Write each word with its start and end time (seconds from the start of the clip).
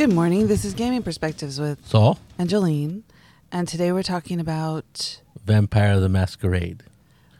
Good 0.00 0.14
morning. 0.14 0.46
This 0.46 0.64
is 0.64 0.72
Gaming 0.72 1.02
Perspectives 1.02 1.60
with 1.60 1.86
Saul, 1.86 2.18
Angeline. 2.38 3.04
And 3.52 3.68
today 3.68 3.92
we're 3.92 4.02
talking 4.02 4.40
about 4.40 5.20
Vampire 5.44 6.00
the 6.00 6.08
Masquerade. 6.08 6.84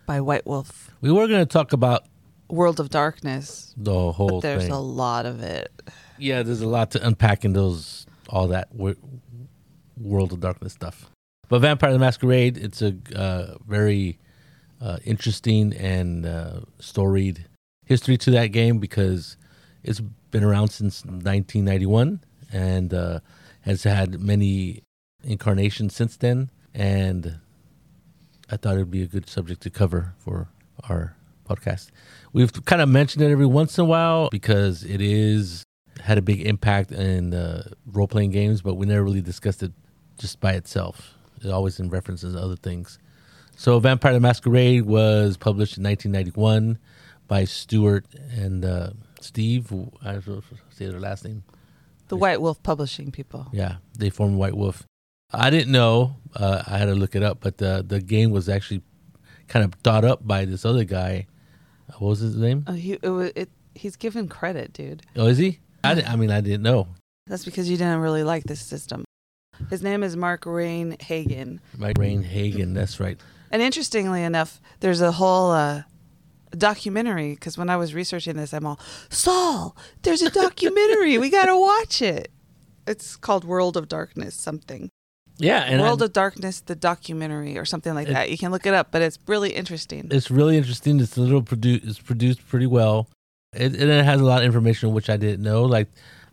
by 0.04 0.20
White 0.20 0.44
Wolf 0.44 0.90
We 1.00 1.10
were 1.10 1.26
going 1.26 1.40
to 1.40 1.50
talk 1.50 1.72
about 1.72 2.04
World 2.50 2.78
of 2.78 2.90
Darkness. 2.90 3.72
the 3.78 4.12
whole 4.12 4.28
But 4.28 4.40
there's 4.42 4.64
thing. 4.64 4.72
a 4.72 4.78
lot 4.78 5.24
of 5.24 5.42
it. 5.42 5.72
yeah, 6.18 6.42
there's 6.42 6.60
a 6.60 6.68
lot 6.68 6.90
to 6.90 7.06
unpack 7.06 7.46
in 7.46 7.54
those, 7.54 8.04
all 8.28 8.48
that 8.48 8.68
World 8.74 10.34
of 10.34 10.40
Darkness 10.40 10.74
stuff. 10.74 11.10
But 11.48 11.60
Vampire 11.60 11.94
the 11.94 11.98
Masquerade, 11.98 12.58
it's 12.58 12.82
a 12.82 12.94
uh, 13.16 13.54
very 13.66 14.18
uh, 14.82 14.98
interesting 15.06 15.72
and 15.72 16.26
uh, 16.26 16.60
storied 16.78 17.46
history 17.86 18.18
to 18.18 18.30
that 18.32 18.48
game 18.48 18.80
because 18.80 19.38
it's 19.82 20.00
been 20.30 20.44
around 20.44 20.68
since 20.68 21.06
1991 21.06 22.20
and 22.52 22.92
uh, 22.92 23.20
has 23.62 23.82
had 23.84 24.20
many 24.20 24.82
incarnations 25.22 25.94
since 25.94 26.16
then. 26.16 26.50
And 26.74 27.38
I 28.50 28.56
thought 28.56 28.76
it 28.76 28.78
would 28.78 28.90
be 28.90 29.02
a 29.02 29.06
good 29.06 29.28
subject 29.28 29.62
to 29.62 29.70
cover 29.70 30.14
for 30.18 30.48
our 30.88 31.16
podcast. 31.48 31.90
We've 32.32 32.52
kind 32.64 32.80
of 32.80 32.88
mentioned 32.88 33.24
it 33.24 33.30
every 33.30 33.46
once 33.46 33.78
in 33.78 33.82
a 33.82 33.86
while 33.86 34.28
because 34.30 34.84
it 34.84 35.00
is 35.00 35.64
had 36.00 36.16
a 36.18 36.22
big 36.22 36.46
impact 36.46 36.92
in 36.92 37.34
uh, 37.34 37.68
role 37.86 38.08
playing 38.08 38.30
games, 38.30 38.62
but 38.62 38.74
we 38.74 38.86
never 38.86 39.02
really 39.02 39.20
discussed 39.20 39.62
it 39.62 39.72
just 40.18 40.40
by 40.40 40.52
itself. 40.52 41.14
It 41.42 41.50
always 41.50 41.78
in 41.80 41.90
references 41.90 42.34
to 42.34 42.40
other 42.40 42.56
things. 42.56 42.98
So, 43.56 43.78
Vampire 43.78 44.14
the 44.14 44.20
Masquerade 44.20 44.82
was 44.82 45.36
published 45.36 45.76
in 45.76 45.84
1991 45.84 46.78
by 47.28 47.44
Stuart 47.44 48.06
and 48.32 48.64
uh, 48.64 48.90
Steve. 49.20 49.72
I 50.02 50.18
say 50.70 50.86
their 50.86 51.00
last 51.00 51.24
name. 51.24 51.44
The 52.10 52.16
White 52.16 52.40
Wolf 52.40 52.62
Publishing 52.62 53.10
people. 53.10 53.46
Yeah, 53.52 53.76
they 53.98 54.10
formed 54.10 54.36
White 54.36 54.56
Wolf. 54.56 54.84
I 55.32 55.48
didn't 55.48 55.72
know. 55.72 56.16
Uh, 56.34 56.62
I 56.66 56.76
had 56.78 56.86
to 56.86 56.94
look 56.94 57.14
it 57.16 57.22
up, 57.22 57.38
but 57.40 57.58
the 57.58 57.84
the 57.86 58.00
game 58.00 58.30
was 58.30 58.48
actually 58.48 58.82
kind 59.48 59.64
of 59.64 59.74
thought 59.82 60.04
up 60.04 60.26
by 60.26 60.44
this 60.44 60.64
other 60.64 60.84
guy. 60.84 61.26
What 61.98 62.08
was 62.08 62.18
his 62.20 62.36
name? 62.36 62.64
Oh, 62.66 62.72
he, 62.72 62.92
it, 62.94 63.08
wa- 63.08 63.30
it, 63.34 63.48
he's 63.74 63.96
given 63.96 64.28
credit, 64.28 64.72
dude. 64.72 65.02
Oh, 65.16 65.26
is 65.26 65.38
he? 65.38 65.58
I, 65.82 66.02
I 66.02 66.16
mean, 66.16 66.30
I 66.30 66.40
didn't 66.40 66.62
know. 66.62 66.88
That's 67.26 67.44
because 67.44 67.68
you 67.70 67.76
didn't 67.76 68.00
really 68.00 68.22
like 68.22 68.44
this 68.44 68.60
system. 68.60 69.04
His 69.68 69.82
name 69.82 70.02
is 70.02 70.16
Mark 70.16 70.46
Rein-Hagen. 70.46 71.60
Mark 71.76 71.98
Rain 71.98 72.22
Hagen. 72.22 72.74
That's 72.74 72.98
right. 73.00 73.20
And 73.50 73.60
interestingly 73.60 74.22
enough, 74.22 74.60
there's 74.80 75.00
a 75.00 75.12
whole 75.12 75.50
uh, 75.50 75.82
documentary 76.56 77.34
because 77.34 77.56
when 77.58 77.70
I 77.70 77.76
was 77.76 77.94
researching 77.94 78.36
this, 78.36 78.52
I'm 78.52 78.66
all, 78.66 78.80
Saul, 79.08 79.76
there's 80.02 80.22
a 80.22 80.30
documentary. 80.30 81.18
we 81.18 81.30
got 81.30 81.46
to 81.46 81.58
watch 81.58 82.02
it. 82.02 82.30
It's 82.86 83.16
called 83.16 83.44
World 83.44 83.76
of 83.76 83.88
Darkness, 83.88 84.34
something. 84.34 84.88
Yeah, 85.38 85.62
and 85.62 85.80
World 85.80 86.02
I- 86.02 86.06
of 86.06 86.12
Darkness, 86.12 86.60
the 86.60 86.74
documentary, 86.74 87.56
or 87.56 87.64
something 87.64 87.94
like 87.94 88.08
It- 88.08 88.12
that. 88.12 88.30
You 88.30 88.36
can 88.38 88.50
look 88.52 88.66
it 88.66 88.74
up, 88.74 88.88
but 88.90 89.00
it's 89.02 89.18
really 89.26 89.50
interesting. 89.50 90.08
it's 90.10 90.30
really 90.30 90.56
interesting. 90.56 91.00
It's 91.00 91.16
a 91.16 91.20
little 91.20 91.42
produced. 91.42 91.84
It's 91.86 91.98
produced 91.98 92.46
pretty 92.48 92.66
well. 92.66 93.08
It, 93.54 93.72
and 93.74 93.90
it 93.90 94.04
has 94.04 94.20
a 94.20 94.24
lot 94.24 94.40
of 94.42 94.46
information 94.46 94.92
which 94.92 95.08
I 95.10 95.16
didn't 95.16 95.42
know. 95.42 95.62
Like 95.64 95.88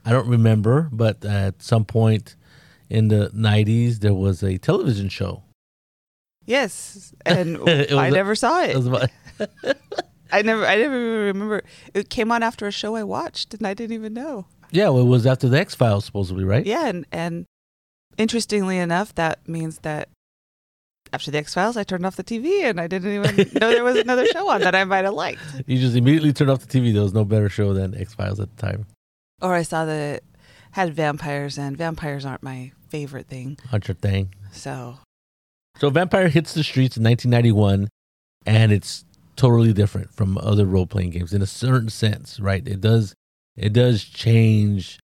I 0.06 0.12
don't 0.12 0.28
remember, 0.28 0.89
but 0.92 1.23
at 1.26 1.61
some 1.64 1.86
point 1.86 2.36
in 2.89 3.08
the 3.08 3.30
'90s, 3.34 3.99
there 3.99 4.14
was 4.14 4.44
a 4.44 4.58
television 4.58 5.10
show. 5.10 5.44
yes, 6.45 7.14
and 7.26 7.58
I 7.67 8.08
a- 8.08 8.11
never 8.11 8.36
saw 8.36 8.61
It 8.64 9.10
it. 9.39 9.78
I 10.32 10.42
never, 10.42 10.65
I 10.65 10.76
never 10.76 10.95
even 10.95 11.26
remember. 11.27 11.64
It 11.93 12.10
came 12.10 12.32
on 12.32 12.43
after 12.43 12.67
a 12.67 12.71
show 12.71 12.95
I 12.95 13.04
watched, 13.04 13.54
and 13.54 13.65
I 13.65 13.73
didn't 13.73 13.93
even 13.93 14.14
know. 14.14 14.45
yeah, 14.71 14.89
well, 14.89 15.04
it 15.04 15.05
was 15.08 15.26
after 15.26 15.48
the 15.49 15.60
X 15.60 15.76
Files, 15.76 16.05
supposedly, 16.05 16.43
right? 16.43 16.65
Yeah, 16.65 16.88
and 16.88 17.05
and 17.11 17.45
interestingly 18.17 18.77
enough, 18.77 19.14
that 19.16 19.48
means 19.48 19.80
that 19.80 20.10
after 21.14 21.32
the 21.32 21.37
X 21.37 21.54
Files, 21.54 21.77
I 21.77 21.83
turned 21.83 22.05
off 22.05 22.16
the 22.17 22.23
TV, 22.23 22.64
and 22.64 22.80
I 22.82 22.87
didn't 22.87 23.14
even 23.14 23.36
know 23.60 23.70
there 23.71 23.83
was 23.83 23.95
another 23.98 24.26
show 24.27 24.49
on 24.49 24.61
that 24.61 24.76
I 24.76 24.83
might 24.83 25.05
have 25.05 25.14
liked. 25.14 25.39
You 25.67 25.77
just 25.80 25.95
immediately 25.95 26.33
turned 26.33 26.52
off 26.52 26.66
the 26.66 26.80
TV. 26.80 26.93
There 26.93 27.04
was 27.04 27.14
no 27.14 27.23
better 27.26 27.49
show 27.49 27.73
than 27.73 27.95
X 27.95 28.14
Files 28.14 28.39
at 28.39 28.55
the 28.55 28.61
time. 28.61 28.86
Or 29.42 29.54
I 29.54 29.61
saw 29.64 29.86
that 29.86 30.16
it 30.16 30.23
had 30.71 30.93
vampires, 30.93 31.58
and 31.58 31.77
vampires 31.77 32.26
aren't 32.26 32.43
my 32.43 32.71
favorite 32.89 33.27
thing. 33.27 33.58
Hunter 33.70 33.93
thing. 33.93 34.33
So 34.52 34.98
So 35.77 35.89
Vampire 35.89 36.27
hits 36.30 36.54
the 36.54 36.64
streets 36.64 36.98
in 36.98 37.04
1991, 37.04 37.87
and 38.45 38.71
it's 38.71 39.05
totally 39.37 39.71
different 39.71 40.14
from 40.14 40.37
other 40.39 40.65
role 40.65 40.86
playing 40.86 41.11
games 41.11 41.33
in 41.33 41.42
a 41.42 41.48
certain 41.48 41.89
sense, 41.89 42.39
right? 42.39 42.67
It 42.67 42.81
does 42.81 43.15
it 43.55 43.71
does 43.73 44.03
change 44.03 44.99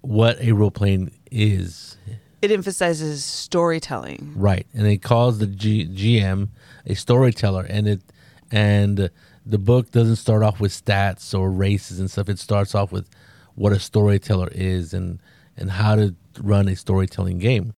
what 0.00 0.40
a 0.40 0.52
role 0.52 0.70
playing 0.70 1.10
is, 1.30 1.96
it 2.42 2.50
emphasizes 2.50 3.24
storytelling. 3.24 4.32
right? 4.36 4.66
And 4.72 4.86
it 4.86 4.98
calls 4.98 5.38
the 5.38 5.46
G- 5.46 5.86
GM 5.88 6.48
a 6.86 6.94
storyteller, 6.94 7.64
and 7.68 7.88
it 7.88 8.02
and 8.50 9.10
the 9.44 9.58
book 9.58 9.90
doesn't 9.90 10.16
start 10.16 10.42
off 10.42 10.60
with 10.60 10.72
stats 10.72 11.36
or 11.38 11.50
races 11.50 11.98
and 11.98 12.10
stuff. 12.10 12.28
It 12.28 12.38
starts 12.38 12.74
off 12.74 12.92
with 12.92 13.08
what 13.54 13.72
a 13.72 13.80
storyteller 13.80 14.48
is 14.52 14.94
and 14.94 15.20
and 15.56 15.70
how 15.72 15.96
to 15.96 16.14
run 16.40 16.68
a 16.68 16.76
storytelling 16.76 17.38
game. 17.38 17.72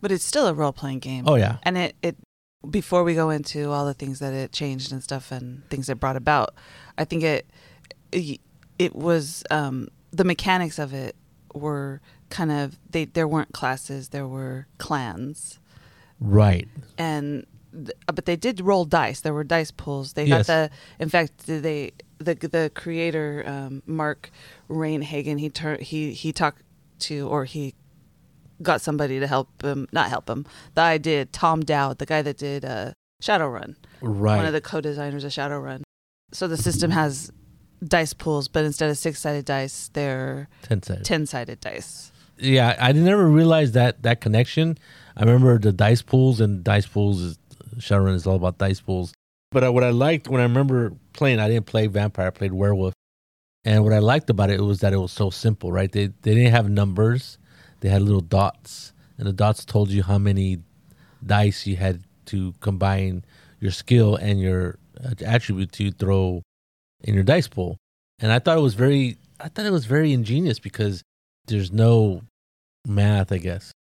But 0.00 0.10
it's 0.12 0.24
still 0.24 0.46
a 0.48 0.54
role 0.54 0.72
playing 0.72 0.98
game. 0.98 1.24
Oh 1.26 1.36
yeah, 1.36 1.58
And 1.62 1.78
it, 1.78 1.94
it 2.02 2.16
before 2.68 3.02
we 3.04 3.14
go 3.14 3.30
into 3.30 3.70
all 3.70 3.84
the 3.86 3.94
things 3.94 4.18
that 4.20 4.32
it 4.32 4.52
changed 4.52 4.92
and 4.92 5.02
stuff 5.02 5.32
and 5.32 5.68
things 5.68 5.88
it 5.88 5.98
brought 6.00 6.16
about, 6.16 6.54
I 6.98 7.04
think 7.04 7.22
it 7.22 7.46
it, 8.12 8.40
it 8.78 8.94
was 8.94 9.42
um, 9.50 9.88
the 10.10 10.24
mechanics 10.24 10.78
of 10.78 10.92
it 10.94 11.16
were 11.54 12.00
kind 12.30 12.50
of 12.52 12.78
they 12.90 13.04
there 13.04 13.28
weren't 13.28 13.52
classes, 13.52 14.08
there 14.10 14.26
were 14.26 14.66
clans. 14.78 15.58
right. 16.20 16.68
And 16.98 17.46
th- 17.72 17.96
but 18.06 18.26
they 18.26 18.36
did 18.36 18.60
roll 18.60 18.84
dice. 18.84 19.20
There 19.20 19.34
were 19.34 19.44
dice 19.44 19.70
pools. 19.70 20.12
They 20.14 20.24
Yes. 20.24 20.46
got 20.46 20.52
the 20.52 20.70
in 21.02 21.08
fact 21.08 21.46
they 21.46 21.92
the 22.18 22.34
the 22.34 22.70
creator 22.74 23.42
um, 23.46 23.82
Mark 23.86 24.30
Rein-Hagen 24.68 25.38
he 25.38 25.50
tur- 25.50 25.78
he 25.80 26.12
he 26.12 26.32
talked 26.32 26.62
to 27.00 27.28
or 27.28 27.44
he 27.44 27.74
got 28.62 28.80
somebody 28.80 29.20
to 29.20 29.26
help 29.26 29.62
him 29.62 29.88
not 29.92 30.08
help 30.08 30.28
him. 30.28 30.46
The 30.74 30.82
I 30.82 30.98
did 30.98 31.32
Tom 31.32 31.60
Dowd, 31.62 31.98
the 31.98 32.06
guy 32.06 32.22
that 32.22 32.38
did 32.38 32.64
uh, 32.64 32.92
Shadowrun, 33.22 33.76
Right. 34.00 34.36
one 34.36 34.46
of 34.46 34.52
the 34.52 34.60
co-designers 34.60 35.24
of 35.24 35.32
Shadowrun. 35.32 35.82
So 36.32 36.48
the 36.48 36.56
system 36.56 36.90
has 36.90 37.30
dice 37.84 38.12
pools, 38.12 38.48
but 38.48 38.64
instead 38.64 38.90
of 38.90 38.96
six-sided 38.98 39.44
dice, 39.44 39.90
they're 39.92 40.48
Ten 40.62 40.82
sided. 40.82 41.04
ten-sided 41.04 41.60
dice. 41.60 42.10
yeah, 42.38 42.76
I 42.80 42.92
never 42.92 43.26
realized 43.28 43.74
that 43.74 44.02
that 44.02 44.20
connection. 44.20 44.78
I 45.16 45.20
remember 45.20 45.58
the 45.58 45.72
dice 45.72 46.00
pools 46.02 46.40
and 46.40 46.64
dice 46.64 46.86
pools 46.86 47.20
is 47.20 47.38
Shadowrun 47.78 48.14
is 48.14 48.26
all 48.26 48.36
about 48.36 48.58
dice 48.58 48.80
pools. 48.80 49.12
But 49.50 49.72
what 49.74 49.84
I 49.84 49.90
liked 49.90 50.28
when 50.28 50.40
I 50.40 50.44
remember 50.44 50.92
playing, 51.12 51.38
I 51.38 51.48
didn't 51.48 51.66
play 51.66 51.86
vampire, 51.86 52.28
I 52.28 52.30
played 52.30 52.52
werewolf, 52.54 52.94
and 53.64 53.84
what 53.84 53.92
I 53.92 53.98
liked 53.98 54.30
about 54.30 54.48
it 54.50 54.60
was 54.60 54.80
that 54.80 54.92
it 54.94 54.96
was 54.96 55.12
so 55.12 55.28
simple. 55.30 55.70
Right? 55.70 55.92
They 55.92 56.06
they 56.22 56.34
didn't 56.34 56.52
have 56.52 56.70
numbers; 56.70 57.36
they 57.82 57.88
had 57.88 58.02
little 58.02 58.20
dots, 58.20 58.92
and 59.18 59.26
the 59.26 59.32
dots 59.32 59.64
told 59.64 59.90
you 59.90 60.02
how 60.02 60.16
many 60.16 60.58
dice 61.24 61.66
you 61.66 61.76
had 61.76 62.04
to 62.26 62.54
combine 62.60 63.24
your 63.60 63.72
skill 63.72 64.16
and 64.16 64.40
your 64.40 64.78
attribute 65.20 65.72
to 65.72 65.90
throw 65.90 66.42
in 67.02 67.14
your 67.14 67.24
dice 67.24 67.48
pool. 67.48 67.76
And 68.20 68.32
I 68.32 68.38
thought 68.38 68.56
it 68.56 68.62
was 68.62 68.74
very, 68.74 69.18
I 69.40 69.48
thought 69.48 69.66
it 69.66 69.72
was 69.72 69.86
very 69.86 70.12
ingenious 70.12 70.58
because 70.58 71.02
there's 71.46 71.72
no 71.72 72.22
math, 72.86 73.32
I 73.32 73.38
guess. 73.38 73.72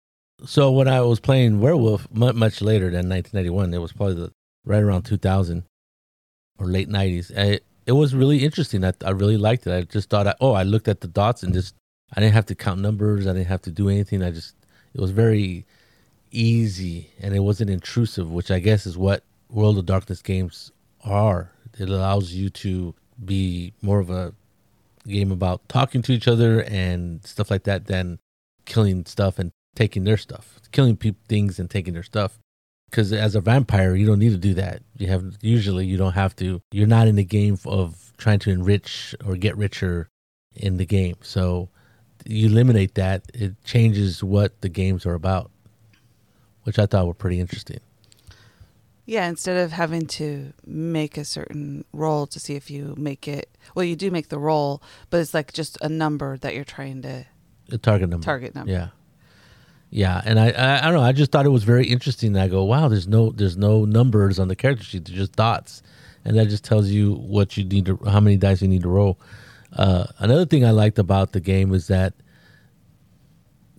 So 0.45 0.73
when 0.73 0.89
I 0.89 1.03
was 1.03 1.21
playing 1.21 1.61
Werewolf 1.61 2.09
mu 2.11 2.33
much 2.33 2.63
later 2.63 2.87
than 2.87 3.09
1991, 3.09 3.75
it 3.75 3.79
was 3.79 3.93
probably 3.93 4.15
the, 4.15 4.33
right 4.65 4.83
around 4.83 5.03
2000 5.03 5.65
or 6.59 6.67
late 6.67 6.89
90s. 6.89 7.37
I, 7.37 7.61
it 7.87 7.93
was 7.93 8.15
really 8.15 8.45
interesting. 8.45 8.83
I, 8.85 8.95
I 9.05 9.11
really 9.11 9.37
liked 9.37 9.67
it. 9.67 9.75
I 9.75 9.83
just 9.83 10.09
thought, 10.09 10.27
I, 10.27 10.35
oh, 10.41 10.53
I 10.53 10.63
looked 10.63 10.89
at 10.89 11.03
the 11.03 11.09
dots 11.09 11.43
and 11.43 11.53
just, 11.53 11.75
I 12.15 12.21
didn't 12.21 12.35
have 12.35 12.47
to 12.47 12.55
count 12.55 12.81
numbers. 12.81 13.27
I 13.27 13.33
didn't 13.33 13.49
have 13.49 13.63
to 13.63 13.71
do 13.71 13.89
anything. 13.89 14.23
I 14.23 14.31
just, 14.31 14.55
it 14.95 15.01
was 15.01 15.11
very 15.11 15.67
easy 16.33 17.11
and 17.21 17.35
it 17.35 17.41
wasn't 17.41 17.71
intrusive, 17.71 18.31
which 18.31 18.51
I 18.51 18.59
guess 18.59 18.87
is 18.87 18.97
what 18.97 19.23
World 19.49 19.79
of 19.79 19.87
Darkness 19.87 20.23
games 20.23 20.73
are. 21.05 21.53
It 21.79 21.89
allows 21.89 22.33
you 22.33 22.51
to 22.51 22.95
be 23.25 23.73
more 23.83 24.01
of 24.01 24.11
a 24.11 24.35
game 25.07 25.33
about 25.33 25.67
talking 25.69 26.03
to 26.03 26.13
each 26.13 26.29
other 26.29 26.63
and 26.63 27.25
stuff 27.25 27.51
like 27.51 27.65
that 27.65 27.87
than 27.87 28.19
killing 28.65 29.05
stuff 29.07 29.39
and 29.39 29.53
taking 29.75 30.05
their 30.05 30.17
stuff, 30.17 30.61
killing 30.73 30.97
peop 30.97 31.17
things 31.29 31.59
and 31.59 31.71
taking 31.71 31.95
their 31.95 32.03
stuff. 32.03 32.39
Because 32.91 33.13
as 33.13 33.37
a 33.37 33.41
vampire, 33.41 33.95
you 33.95 34.05
don't 34.05 34.19
need 34.19 34.33
to 34.33 34.37
do 34.37 34.55
that. 34.55 34.83
You 34.97 35.07
have 35.07 35.37
usually 35.41 35.87
you 35.87 35.97
don't 35.97 36.15
have 36.15 36.35
to. 36.37 36.61
You're 36.73 36.89
not 36.89 37.07
in 37.07 37.15
the 37.15 37.25
game 37.25 37.57
of 37.65 38.13
trying 38.19 38.41
to 38.41 38.51
enrich 38.51 39.15
or 39.25 39.37
get 39.37 39.57
richer 39.57 40.09
in 40.57 40.77
the 40.77 40.87
game. 40.87 41.17
So 41.23 41.69
you 42.27 42.49
eliminate 42.49 42.95
that. 42.95 43.25
It 43.35 43.55
changes 43.65 44.23
what 44.23 44.61
the 44.61 44.69
games 44.69 45.07
are 45.07 45.15
about, 45.15 45.51
which 46.65 46.79
I 46.79 46.87
thought 46.87 47.07
were 47.07 47.15
pretty 47.15 47.41
interesting. 47.41 47.81
Yeah, 49.07 49.29
instead 49.29 49.57
of 49.57 49.73
having 49.73 50.07
to 50.07 50.53
make 50.65 51.17
a 51.19 51.25
certain 51.25 51.85
roll 51.93 52.27
to 52.29 52.39
see 52.39 52.55
if 52.55 52.71
you 52.71 52.95
make 52.97 53.27
it, 53.27 53.49
well, 53.75 53.85
you 53.85 53.97
do 53.97 54.11
make 54.11 54.29
the 54.29 54.39
roll, 54.39 54.81
but 55.11 55.19
it's 55.21 55.35
like 55.35 55.53
just 55.53 55.77
a 55.81 55.89
number 55.89 56.37
that 56.39 56.55
you're 56.55 56.63
trying 56.65 57.03
to 57.03 57.25
The 57.69 57.79
target 57.79 58.09
number. 58.09 58.25
target 58.25 58.55
number. 58.55 58.71
Yeah. 58.71 58.89
Yeah, 59.93 60.23
and 60.25 60.39
I, 60.39 60.51
I 60.51 60.79
I 60.79 60.83
don't 60.83 60.95
know. 60.95 61.03
I 61.03 61.11
just 61.11 61.33
thought 61.33 61.45
it 61.47 61.49
was 61.51 61.65
very 61.65 61.85
interesting. 61.89 62.37
I 62.37 62.47
go, 62.47 62.63
wow, 62.63 62.87
there's 62.87 63.09
no 63.09 63.33
there's 63.33 63.57
no 63.57 63.85
numbers 63.85 64.39
on 64.39 64.47
the 64.47 64.55
character 64.55 64.85
sheet. 64.85 65.07
They're 65.07 65.17
just 65.17 65.33
dots, 65.33 65.83
and 66.25 66.39
that 66.39 66.47
just 66.49 66.63
tells 66.63 66.91
you 66.91 67.15
what 67.15 67.57
you 67.57 67.65
need 67.65 67.87
to 67.87 67.99
how 68.07 68.21
many 68.21 68.37
dice 68.37 68.63
you 68.63 68.69
need 68.69 68.83
to 68.83 68.89
roll. 68.89 69.19
Uh, 69.73 70.07
another 70.19 70.45
thing 70.47 70.65
I 70.65 70.71
liked 70.71 70.99
about 70.99 71.33
the 71.33 71.41
game 71.41 71.73
is 71.75 71.87
that 71.89 72.15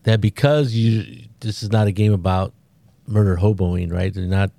that 0.04 0.22
because 0.22 0.74
you 0.74 1.26
this 1.42 1.62
is 1.64 1.72
not 1.72 1.88
a 1.88 1.92
game 1.92 2.14
about 2.14 2.54
murder 3.08 3.38
hoboing, 3.38 3.92
right? 3.92 4.14
They're 4.14 4.26
not 4.26 4.52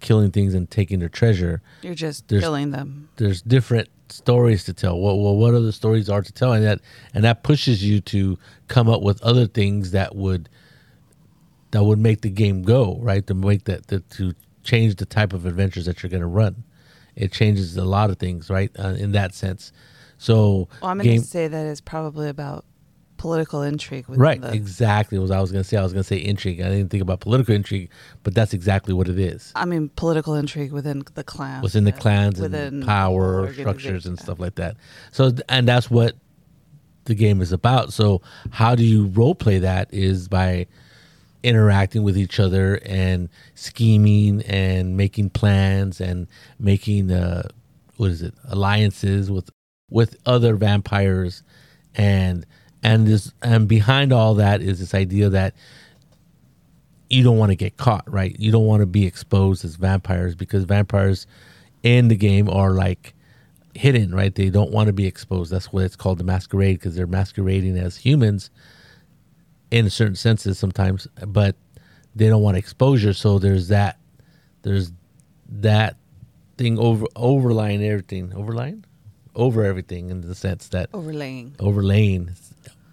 killing 0.00 0.30
things 0.30 0.52
and 0.54 0.70
taking 0.70 0.98
their 0.98 1.08
treasure 1.08 1.62
You're 1.82 1.94
just 1.94 2.28
There's- 2.28 2.42
killing 2.44 2.70
them. 2.70 3.08
there's 3.16 3.40
different 3.42 3.88
stories 4.08 4.64
to 4.64 4.72
tell. 4.72 4.98
What 4.98 5.16
well, 5.18 5.36
what 5.36 5.54
other 5.54 5.72
stories 5.72 6.08
are 6.10 6.22
to 6.22 6.32
tell, 6.32 6.52
and 6.52 6.64
that 6.64 6.80
and 7.14 7.24
that 7.24 7.42
pushes 7.42 7.82
you 7.84 8.00
to 8.02 8.38
come 8.68 8.88
up 8.88 9.02
with 9.02 9.20
other 9.22 9.46
things 9.46 9.92
that 9.92 10.14
would 10.14 10.48
that 11.72 11.82
would 11.84 11.98
make 11.98 12.20
the 12.20 12.30
game 12.30 12.62
go 12.62 12.98
right 13.00 13.26
to 13.26 13.34
make 13.34 13.64
that 13.64 13.86
to, 13.88 14.00
to 14.00 14.34
change 14.62 14.96
the 14.96 15.06
type 15.06 15.32
of 15.32 15.46
adventures 15.46 15.86
that 15.86 16.02
you're 16.02 16.10
going 16.10 16.20
to 16.20 16.26
run. 16.26 16.62
It 17.16 17.32
changes 17.32 17.76
a 17.76 17.84
lot 17.84 18.10
of 18.10 18.18
things, 18.18 18.50
right? 18.50 18.70
Uh, 18.78 18.88
in 18.98 19.12
that 19.12 19.34
sense. 19.34 19.72
So 20.18 20.68
Well, 20.80 20.90
I'm 20.90 20.98
going 20.98 21.20
to 21.20 21.26
say 21.26 21.48
that 21.48 21.66
it's 21.66 21.80
probably 21.80 22.28
about 22.28 22.64
political 23.16 23.62
intrigue. 23.62 24.04
Right 24.08 24.40
the, 24.40 24.52
exactly 24.52 25.18
was 25.18 25.30
I 25.30 25.40
was 25.40 25.52
going 25.52 25.62
to 25.62 25.68
say. 25.68 25.76
I 25.76 25.82
was 25.82 25.92
going 25.92 26.02
to 26.02 26.08
say 26.08 26.16
intrigue. 26.16 26.60
I 26.60 26.68
didn't 26.68 26.90
think 26.90 27.02
about 27.02 27.20
political 27.20 27.54
intrigue, 27.54 27.90
but 28.22 28.34
that's 28.34 28.52
exactly 28.52 28.94
what 28.94 29.08
it 29.08 29.18
is. 29.18 29.52
I 29.54 29.64
mean, 29.64 29.88
political 29.90 30.34
intrigue 30.34 30.72
within 30.72 31.04
the 31.14 31.24
clan. 31.24 31.62
within 31.62 31.84
the 31.84 31.92
clans 31.92 32.40
within 32.40 32.84
power 32.84 33.52
structures 33.52 34.06
and 34.06 34.18
stuff 34.18 34.38
like 34.38 34.56
that. 34.56 34.76
So, 35.12 35.32
and 35.48 35.66
that's 35.66 35.90
what 35.90 36.14
the 37.04 37.14
game 37.14 37.40
is 37.40 37.52
about. 37.52 37.92
So, 37.92 38.22
how 38.50 38.74
do 38.74 38.84
you 38.84 39.06
role 39.06 39.34
play 39.34 39.58
that? 39.58 39.92
Is 39.92 40.28
by 40.28 40.66
interacting 41.42 42.02
with 42.02 42.18
each 42.18 42.40
other 42.40 42.80
and 42.84 43.28
scheming 43.54 44.42
and 44.42 44.96
making 44.96 45.30
plans 45.30 46.00
and 46.00 46.26
making 46.58 47.12
uh, 47.12 47.46
what 47.96 48.10
is 48.10 48.22
it 48.22 48.34
alliances 48.48 49.30
with 49.30 49.48
with 49.90 50.16
other 50.26 50.56
vampires 50.56 51.42
and 51.94 52.44
and 52.82 53.06
this 53.06 53.32
and 53.42 53.68
behind 53.68 54.12
all 54.12 54.34
that 54.34 54.60
is 54.60 54.78
this 54.78 54.94
idea 54.94 55.28
that 55.30 55.54
you 57.08 57.22
don't 57.22 57.38
want 57.38 57.50
to 57.50 57.56
get 57.56 57.76
caught, 57.76 58.10
right? 58.10 58.34
You 58.38 58.50
don't 58.50 58.66
want 58.66 58.80
to 58.80 58.86
be 58.86 59.06
exposed 59.06 59.64
as 59.64 59.76
vampires 59.76 60.34
because 60.34 60.64
vampires 60.64 61.26
in 61.82 62.08
the 62.08 62.16
game 62.16 62.48
are 62.50 62.72
like 62.72 63.14
hidden, 63.74 64.14
right? 64.14 64.34
They 64.34 64.50
don't 64.50 64.72
want 64.72 64.88
to 64.88 64.92
be 64.92 65.06
exposed. 65.06 65.52
That's 65.52 65.72
what 65.72 65.84
it's 65.84 65.96
called 65.96 66.18
the 66.18 66.24
masquerade 66.24 66.78
because 66.78 66.96
they're 66.96 67.06
masquerading 67.06 67.76
as 67.76 67.96
humans 67.96 68.50
in 69.70 69.88
certain 69.90 70.16
senses 70.16 70.58
sometimes, 70.58 71.06
but 71.26 71.56
they 72.14 72.28
don't 72.28 72.42
want 72.42 72.56
exposure. 72.56 73.12
So 73.12 73.38
there's 73.38 73.68
that, 73.68 73.98
there's 74.62 74.92
that 75.48 75.96
thing 76.56 76.78
over 76.78 77.06
overlying 77.14 77.84
everything, 77.84 78.32
overlying, 78.34 78.84
over 79.36 79.62
everything 79.62 80.10
in 80.10 80.22
the 80.22 80.34
sense 80.34 80.68
that 80.68 80.88
overlaying. 80.92 81.54
overlaying 81.60 82.30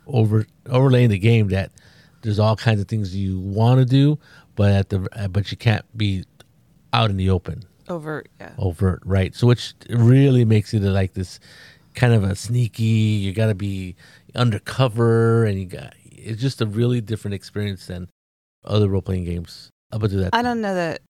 over 0.05 0.45
overlaying 0.69 1.09
the 1.09 1.17
game 1.17 1.47
that 1.47 1.71
there's 2.21 2.37
all 2.39 2.55
kinds 2.55 2.79
of 2.81 2.87
things 2.87 3.15
you 3.15 3.39
want 3.39 3.79
to 3.79 3.85
do 3.85 4.19
but 4.55 4.69
at 4.71 4.89
the 4.89 4.99
but 5.31 5.49
you 5.49 5.57
can't 5.57 5.85
be 5.97 6.23
out 6.91 7.09
in 7.09 7.17
the 7.17 7.29
open 7.29 7.63
Overt, 7.89 8.29
yeah. 8.39 8.51
overt 8.57 9.01
right 9.05 9.33
so 9.35 9.47
which 9.47 9.73
really 9.89 10.45
makes 10.45 10.73
it 10.73 10.81
like 10.81 11.13
this 11.13 11.39
kind 11.95 12.13
of 12.13 12.23
a 12.23 12.35
sneaky 12.35 12.83
you 12.83 13.33
got 13.33 13.47
to 13.47 13.55
be 13.55 13.95
undercover 14.35 15.45
and 15.45 15.59
you 15.59 15.65
got 15.65 15.93
it's 16.05 16.41
just 16.41 16.61
a 16.61 16.65
really 16.65 17.01
different 17.01 17.33
experience 17.35 17.87
than 17.87 18.07
other 18.65 18.87
role-playing 18.87 19.25
games 19.25 19.69
up 19.91 20.03
until 20.03 20.19
that 20.19 20.29
I 20.33 20.37
time. 20.37 20.45
don't 20.45 20.61
know 20.61 20.75
that 20.75 21.01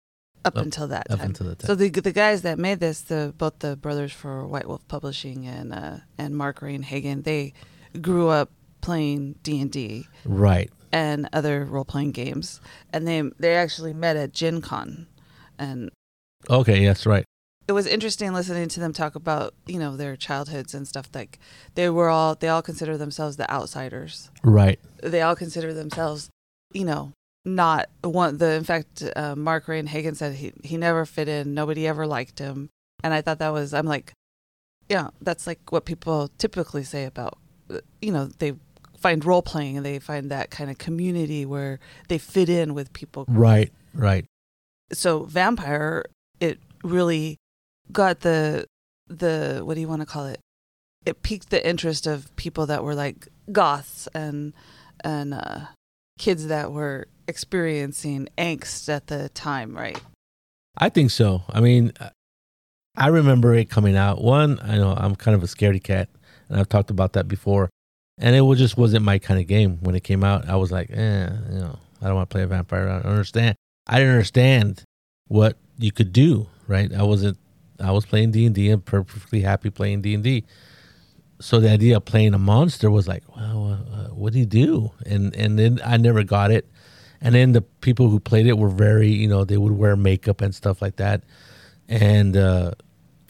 up, 0.46 0.58
Up- 0.58 0.64
until 0.64 0.88
that 0.88 1.10
up 1.10 1.20
time. 1.20 1.28
until 1.30 1.48
that 1.48 1.60
time 1.60 1.68
So 1.68 1.76
the 1.76 1.90
the 1.90 2.12
guys 2.12 2.42
that 2.42 2.60
made 2.60 2.80
this, 2.80 3.02
the 3.02 3.34
both 3.38 3.60
the 3.60 3.76
brothers 3.76 4.12
for 4.12 4.46
White 4.48 4.68
Wolf 4.68 4.88
Publishing 4.88 5.48
and 5.48 5.74
uh, 5.74 5.98
and 6.18 6.36
Mark 6.36 6.62
Ray 6.62 6.76
and 6.76 6.86
Hagen, 6.86 7.22
they 7.24 7.54
grew 8.02 8.28
up 8.30 8.50
playing 8.82 9.36
D 9.44 9.62
and 9.62 9.72
D 9.72 10.08
right 10.26 10.70
and 10.92 11.28
other 11.34 11.66
role 11.66 11.86
playing 11.86 12.12
games, 12.12 12.60
and 12.92 13.08
they 13.08 13.22
they 13.40 13.56
actually 13.56 13.94
met 13.94 14.16
at 14.18 14.34
Gen 14.34 14.62
Con, 14.62 15.08
and 15.58 15.90
okay 16.50 16.82
yes 16.82 17.06
right 17.06 17.26
it 17.68 17.72
was 17.72 17.88
interesting 17.88 18.34
listening 18.34 18.68
to 18.68 18.80
them 18.82 18.92
talk 18.92 19.16
about 19.16 19.54
you 19.66 19.80
know 19.80 19.96
their 19.96 20.16
childhoods 20.18 20.74
and 20.74 20.86
stuff. 20.88 21.08
Like 21.14 21.40
they 21.76 21.90
were 21.90 22.10
all 22.10 22.36
they 22.36 22.50
all 22.50 22.62
consider 22.62 22.98
themselves 22.98 23.38
the 23.38 23.50
outsiders. 23.50 24.30
right 24.44 24.80
They 25.02 25.22
all 25.22 25.36
consider 25.36 25.74
themselves, 25.74 26.30
you 26.74 26.84
know, 26.84 27.14
not 27.46 27.90
one. 28.02 28.38
The 28.38 28.54
in 28.54 28.64
fact, 28.64 29.04
uh, 29.16 29.36
Mark 29.36 29.68
Rein-Hagen 29.68 30.16
said 30.16 30.36
he 30.36 30.54
he 30.64 30.78
never 30.78 31.06
fit 31.06 31.28
in. 31.28 31.54
Nobody 31.54 31.88
ever 31.88 32.08
liked 32.08 32.40
him, 32.40 32.70
and 33.04 33.14
I 33.14 33.22
thought 33.22 33.40
that 33.40 33.54
was. 33.54 33.74
I'm 33.74 33.86
like, 33.86 34.14
yeah, 34.90 35.10
that's 35.22 35.48
like 35.48 35.72
what 35.72 35.86
people 35.86 36.30
typically 36.38 36.84
say 36.84 37.06
about, 37.06 37.38
uh, 37.70 37.80
you 38.02 38.12
know, 38.12 38.26
they 38.26 38.54
find 38.98 39.26
role 39.26 39.42
playing 39.42 39.76
and 39.76 39.86
they 39.86 40.00
find 40.00 40.32
that 40.32 40.50
kind 40.50 40.70
of 40.70 40.78
community 40.78 41.46
where 41.46 41.78
they 42.08 42.18
fit 42.18 42.48
in 42.48 42.74
with 42.74 42.94
people 42.94 43.26
right 43.28 43.70
right 43.94 44.24
so 44.94 45.24
vampire 45.26 46.06
it 46.40 46.58
really 46.86 47.36
got 47.92 48.22
the 48.22 48.66
the 49.08 49.62
what 49.66 49.74
do 49.74 49.82
you 49.82 49.90
want 49.90 50.02
to 50.02 50.06
call 50.06 50.26
it 50.26 50.40
it 51.06 51.22
piqued 51.22 51.50
the 51.50 51.68
interest 51.68 52.08
of 52.08 52.34
people 52.38 52.66
that 52.66 52.82
were 52.82 52.96
like 52.96 53.28
goths 53.52 54.08
and 54.14 54.54
and 55.04 55.34
uh 55.34 55.60
kids 56.18 56.48
that 56.48 56.72
were 56.72 57.08
experiencing 57.28 58.28
angst 58.38 58.90
at 58.90 59.08
the 59.08 59.30
time 59.30 59.76
right 59.76 60.02
I 60.78 60.90
think 60.90 61.12
so. 61.12 61.44
I 61.50 61.62
mean, 61.62 61.94
I 62.96 63.08
remember 63.08 63.54
it 63.54 63.70
coming 63.70 63.96
out. 63.96 64.22
One, 64.22 64.60
I 64.62 64.78
know 64.78 64.94
I'm 64.96 65.16
kind 65.16 65.36
of 65.36 65.44
a 65.44 65.48
scaredy 65.48 65.82
cat, 65.82 66.10
and 66.50 66.60
I've 66.60 66.70
talked 66.70 66.90
about 66.90 67.14
that 67.14 67.28
before. 67.28 67.70
And 68.20 68.36
it 68.36 68.56
just 68.56 68.78
wasn't 68.78 69.04
my 69.04 69.18
kind 69.18 69.40
of 69.40 69.48
game 69.48 69.80
when 69.82 69.96
it 69.96 70.04
came 70.04 70.24
out. 70.24 70.48
I 70.48 70.56
was 70.56 70.72
like, 70.72 70.90
eh, 70.92 71.30
you 71.52 71.60
know, 71.60 71.80
I 72.02 72.08
don't 72.08 72.16
want 72.16 72.30
to 72.30 72.34
play 72.34 72.44
a 72.44 72.48
vampire. 72.48 72.88
I 72.88 73.02
don't 73.02 73.12
understand. 73.12 73.56
I 73.88 73.98
didn't 73.98 74.14
understand 74.14 74.84
what 75.28 75.58
you 75.78 75.92
could 75.92 76.14
do. 76.14 76.48
Right? 76.68 76.94
I 76.94 77.04
wasn't. 77.04 77.38
I 77.80 77.92
was 77.92 78.06
playing 78.06 78.32
D 78.32 78.46
and 78.46 78.56
D 78.56 78.70
and 78.70 78.86
perfectly 78.86 79.42
happy 79.42 79.70
playing 79.70 80.02
D 80.02 80.14
and 80.14 80.24
D. 80.24 80.46
So 81.42 81.60
the 81.60 81.72
idea 81.72 81.98
of 81.98 82.06
playing 82.06 82.34
a 82.34 82.40
monster 82.40 82.90
was 82.90 83.08
like, 83.08 83.24
what 84.24 84.32
do 84.32 84.40
you 84.40 84.46
do? 84.46 84.90
And 85.06 85.36
and 85.36 85.60
then 85.60 85.82
I 85.84 85.98
never 85.98 86.24
got 86.24 86.50
it. 86.50 86.66
And 87.20 87.36
then 87.36 87.52
the 87.52 87.62
people 87.62 88.10
who 88.10 88.20
played 88.20 88.48
it 88.48 88.58
were 88.58 88.70
very, 88.70 89.10
you 89.10 89.28
know, 89.28 89.44
they 89.44 89.58
would 89.58 89.74
wear 89.74 89.98
makeup 89.98 90.40
and 90.40 90.56
stuff 90.56 90.82
like 90.82 90.96
that, 90.96 91.24
and 91.90 92.38
uh, 92.38 92.72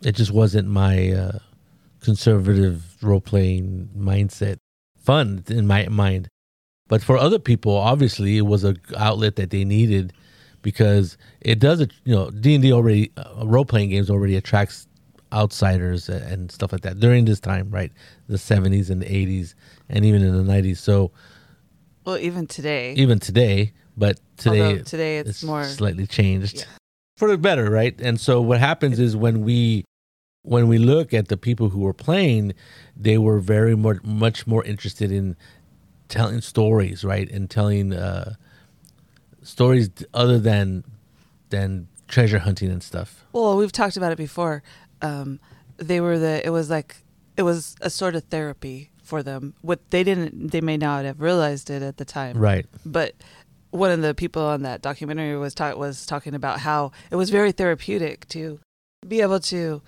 it 0.03 0.13
just 0.13 0.31
wasn't 0.31 0.67
my 0.67 1.11
uh, 1.11 1.39
conservative 1.99 3.03
role 3.03 3.21
playing 3.21 3.89
mindset 3.97 4.57
fun 4.97 5.43
in 5.47 5.65
my 5.65 5.87
mind. 5.89 6.27
But 6.87 7.01
for 7.01 7.17
other 7.17 7.39
people, 7.39 7.75
obviously, 7.75 8.37
it 8.37 8.45
was 8.45 8.63
a 8.63 8.75
outlet 8.95 9.35
that 9.37 9.49
they 9.49 9.65
needed 9.65 10.13
because 10.61 11.17
it 11.41 11.57
does, 11.57 11.81
you 12.03 12.13
know, 12.13 12.29
D 12.29 12.53
and 12.53 12.61
D 12.61 12.71
already 12.71 13.11
uh, 13.17 13.45
role 13.45 13.65
playing 13.65 13.89
games 13.89 14.11
already 14.11 14.35
attracts 14.35 14.87
outsiders 15.33 16.09
and 16.09 16.51
stuff 16.51 16.71
like 16.71 16.81
that 16.81 16.99
during 16.99 17.25
this 17.25 17.39
time, 17.39 17.69
right? 17.71 17.91
The 18.27 18.37
seventies 18.37 18.89
and 18.89 19.01
the 19.01 19.11
eighties, 19.11 19.55
and 19.93 20.03
even 20.03 20.21
in 20.21 20.35
the 20.35 20.43
nineties. 20.43 20.81
So 20.81 21.11
well 22.03 22.17
even 22.17 22.47
today 22.47 22.93
even 22.95 23.19
today, 23.19 23.71
but 23.95 24.19
today 24.35 24.61
although 24.61 24.83
today 24.83 25.17
it's, 25.19 25.41
more 25.43 25.63
slightly 25.63 26.05
changed 26.05 26.57
Yeah. 26.57 26.63
for 27.15 27.29
the 27.29 27.37
better, 27.37 27.69
right? 27.69 27.95
And 28.01 28.19
so 28.19 28.41
what 28.41 28.59
happens 28.59 28.99
is 28.99 29.15
when 29.15 29.41
we 29.45 29.85
when 30.41 30.67
we 30.67 30.77
look 30.77 31.13
at 31.13 31.29
the 31.29 31.37
people 31.37 31.69
who 31.69 31.79
were 31.79 31.93
playing, 31.93 32.53
they 32.97 33.17
were 33.17 33.39
very 33.39 33.75
more 33.77 34.01
much 34.03 34.45
more 34.45 34.63
interested 34.65 35.09
in 35.09 35.37
telling 36.09 36.41
stories, 36.41 37.05
right, 37.05 37.31
and 37.31 37.49
telling 37.49 37.93
uh, 37.93 38.33
stories 39.41 39.89
other 40.13 40.39
than 40.39 40.83
than 41.49 41.87
treasure 42.07 42.39
hunting 42.39 42.69
and 42.69 42.83
stuff. 42.83 43.25
Well, 43.31 43.55
we've 43.57 43.71
talked 43.71 43.95
about 43.97 44.11
it 44.11 44.17
before. 44.17 44.63
Um, 45.01 45.39
they 45.77 46.01
were 46.01 46.19
the. 46.19 46.45
It 46.45 46.49
was 46.49 46.69
like 46.69 46.97
it 47.37 47.43
was 47.43 47.75
a 47.81 47.89
sort 47.89 48.15
of 48.15 48.23
therapy 48.25 48.91
for 49.03 49.21
them. 49.21 49.53
What 49.61 49.79
they 49.91 50.03
didn't, 50.03 50.49
they 50.51 50.61
may 50.61 50.77
not 50.77 51.05
have 51.05 51.21
realized 51.21 51.69
it 51.69 51.81
at 51.83 51.97
the 51.97 52.05
time. 52.05 52.37
Right. 52.37 52.65
But 52.85 53.13
one 53.69 53.91
of 53.91 54.01
the 54.01 54.13
people 54.15 54.41
on 54.43 54.61
that 54.63 54.81
documentary 54.81 55.37
was 55.37 55.53
ta- 55.53 55.75
was 55.75 56.05
talking 56.05 56.33
about 56.33 56.59
how 56.61 56.91
it 57.11 57.15
was 57.15 57.29
very 57.29 57.51
therapeutic 57.51 58.27
to 58.29 58.59
be 59.07 59.21
able 59.21 59.39
to 59.41 59.81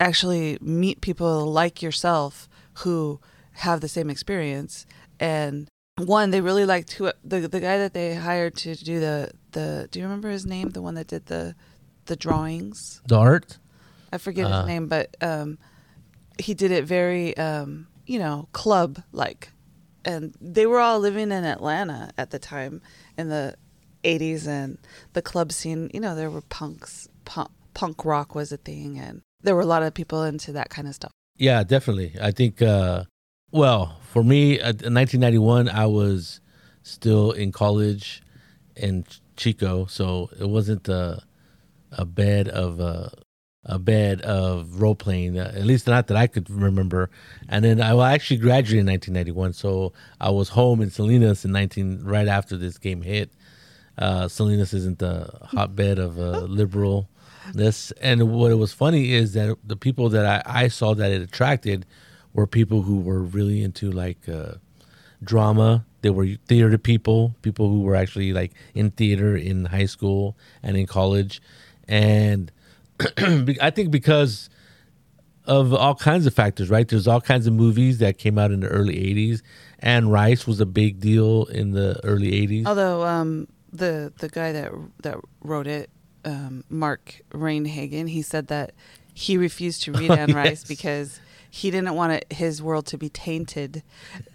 actually 0.00 0.58
meet 0.60 1.00
people 1.00 1.46
like 1.46 1.82
yourself 1.82 2.48
who 2.84 3.18
have 3.52 3.80
the 3.80 3.88
same 3.88 4.08
experience 4.08 4.86
and 5.18 5.66
one 5.96 6.30
they 6.30 6.40
really 6.40 6.64
liked 6.64 6.92
who 6.92 7.10
the 7.24 7.40
the 7.48 7.58
guy 7.58 7.76
that 7.78 7.92
they 7.94 8.14
hired 8.14 8.54
to 8.54 8.76
do 8.76 9.00
the 9.00 9.32
the 9.52 9.88
do 9.90 9.98
you 9.98 10.04
remember 10.04 10.30
his 10.30 10.46
name 10.46 10.68
the 10.70 10.80
one 10.82 10.94
that 10.94 11.08
did 11.08 11.26
the 11.26 11.56
the 12.06 12.14
drawings 12.14 13.00
The 13.08 13.16
art. 13.18 13.58
I 14.12 14.18
forget 14.18 14.46
Uh. 14.46 14.58
his 14.60 14.66
name, 14.68 14.86
but 14.86 15.14
um, 15.20 15.58
he 16.38 16.54
did 16.54 16.70
it 16.70 16.84
very, 16.84 17.36
um, 17.36 17.86
you 18.08 18.18
know, 18.18 18.48
club 18.52 19.02
like, 19.12 19.50
and 20.04 20.34
they 20.40 20.66
were 20.66 20.80
all 20.80 20.98
living 20.98 21.30
in 21.30 21.44
Atlanta 21.44 22.10
at 22.16 22.30
the 22.30 22.38
time 22.38 22.80
in 23.16 23.28
the 23.28 23.54
80s 24.02 24.46
and 24.46 24.78
the 25.12 25.22
club 25.22 25.52
scene, 25.52 25.90
you 25.92 26.00
know, 26.00 26.14
there 26.14 26.30
were 26.30 26.40
punks, 26.40 27.08
punk, 27.24 27.50
punk 27.74 28.04
rock 28.04 28.34
was 28.34 28.50
a 28.50 28.56
thing 28.56 28.98
and 28.98 29.22
there 29.42 29.54
were 29.54 29.60
a 29.60 29.66
lot 29.66 29.82
of 29.82 29.94
people 29.94 30.24
into 30.24 30.52
that 30.52 30.70
kind 30.70 30.88
of 30.88 30.94
stuff. 30.94 31.12
Yeah, 31.36 31.62
definitely. 31.62 32.14
I 32.20 32.30
think, 32.32 32.62
uh, 32.62 33.04
well, 33.50 34.00
for 34.02 34.24
me, 34.24 34.58
in 34.58 34.94
1991, 34.94 35.68
I 35.68 35.86
was 35.86 36.40
still 36.82 37.32
in 37.32 37.52
college 37.52 38.22
in 38.74 39.04
Chico, 39.36 39.86
so 39.86 40.30
it 40.40 40.48
wasn't 40.48 40.88
a, 40.88 41.22
a 41.92 42.04
bed 42.04 42.48
of 42.48 42.80
uh, 42.80 43.10
a 43.64 43.78
bed 43.78 44.20
of 44.22 44.80
role 44.80 44.94
playing, 44.94 45.38
uh, 45.38 45.52
at 45.54 45.64
least 45.64 45.86
not 45.86 46.06
that 46.06 46.16
I 46.16 46.26
could 46.26 46.48
remember. 46.48 47.10
And 47.48 47.64
then 47.64 47.80
I 47.80 48.12
actually 48.12 48.38
graduated 48.38 48.80
in 48.80 48.86
1991, 48.86 49.52
so 49.52 49.92
I 50.20 50.30
was 50.30 50.50
home 50.50 50.80
in 50.80 50.90
Salinas 50.90 51.44
in 51.44 51.52
19 51.52 52.02
right 52.04 52.28
after 52.28 52.56
this 52.56 52.78
game 52.78 53.02
hit. 53.02 53.30
Uh, 53.96 54.28
Salinas 54.28 54.72
isn't 54.72 55.00
the 55.00 55.30
hotbed 55.42 55.98
of 55.98 56.18
uh, 56.18 56.46
liberalness, 56.46 57.92
and 58.00 58.30
what 58.30 58.56
was 58.56 58.72
funny 58.72 59.12
is 59.12 59.32
that 59.34 59.56
the 59.64 59.76
people 59.76 60.08
that 60.10 60.24
I, 60.46 60.64
I 60.64 60.68
saw 60.68 60.94
that 60.94 61.10
it 61.10 61.20
attracted 61.20 61.84
were 62.32 62.46
people 62.46 62.82
who 62.82 63.00
were 63.00 63.22
really 63.22 63.62
into 63.62 63.90
like 63.90 64.28
uh, 64.28 64.52
drama. 65.22 65.84
They 66.02 66.10
were 66.10 66.28
theater 66.46 66.78
people, 66.78 67.34
people 67.42 67.68
who 67.68 67.82
were 67.82 67.96
actually 67.96 68.32
like 68.32 68.52
in 68.72 68.92
theater 68.92 69.36
in 69.36 69.64
high 69.64 69.86
school 69.86 70.36
and 70.62 70.76
in 70.76 70.86
college, 70.86 71.42
and 71.88 72.52
I 73.60 73.70
think 73.70 73.90
because 73.90 74.48
of 75.44 75.72
all 75.72 75.94
kinds 75.94 76.26
of 76.26 76.34
factors, 76.34 76.68
right? 76.68 76.86
There's 76.86 77.08
all 77.08 77.20
kinds 77.20 77.46
of 77.46 77.54
movies 77.54 77.98
that 77.98 78.18
came 78.18 78.38
out 78.38 78.50
in 78.50 78.60
the 78.60 78.68
early 78.68 78.94
'80s. 78.94 79.40
Anne 79.80 80.08
Rice 80.10 80.46
was 80.46 80.60
a 80.60 80.66
big 80.66 81.00
deal 81.00 81.44
in 81.46 81.72
the 81.72 82.00
early 82.04 82.32
'80s. 82.32 82.66
Although 82.66 83.04
um, 83.04 83.48
the 83.72 84.12
the 84.18 84.28
guy 84.28 84.52
that 84.52 84.72
that 85.02 85.16
wrote 85.42 85.66
it, 85.66 85.90
um, 86.24 86.64
Mark 86.68 87.20
Rein-Hagen, 87.32 88.08
he 88.08 88.22
said 88.22 88.48
that 88.48 88.72
he 89.14 89.36
refused 89.38 89.82
to 89.84 89.92
read 89.92 90.10
Oh, 90.12 90.14
Anne 90.14 90.34
Rice 90.34 90.50
yes. 90.50 90.64
because 90.64 91.20
he 91.50 91.70
didn't 91.70 91.94
want 91.94 92.12
it, 92.12 92.26
his 92.30 92.62
world 92.62 92.86
to 92.86 92.98
be 92.98 93.08
tainted, 93.08 93.82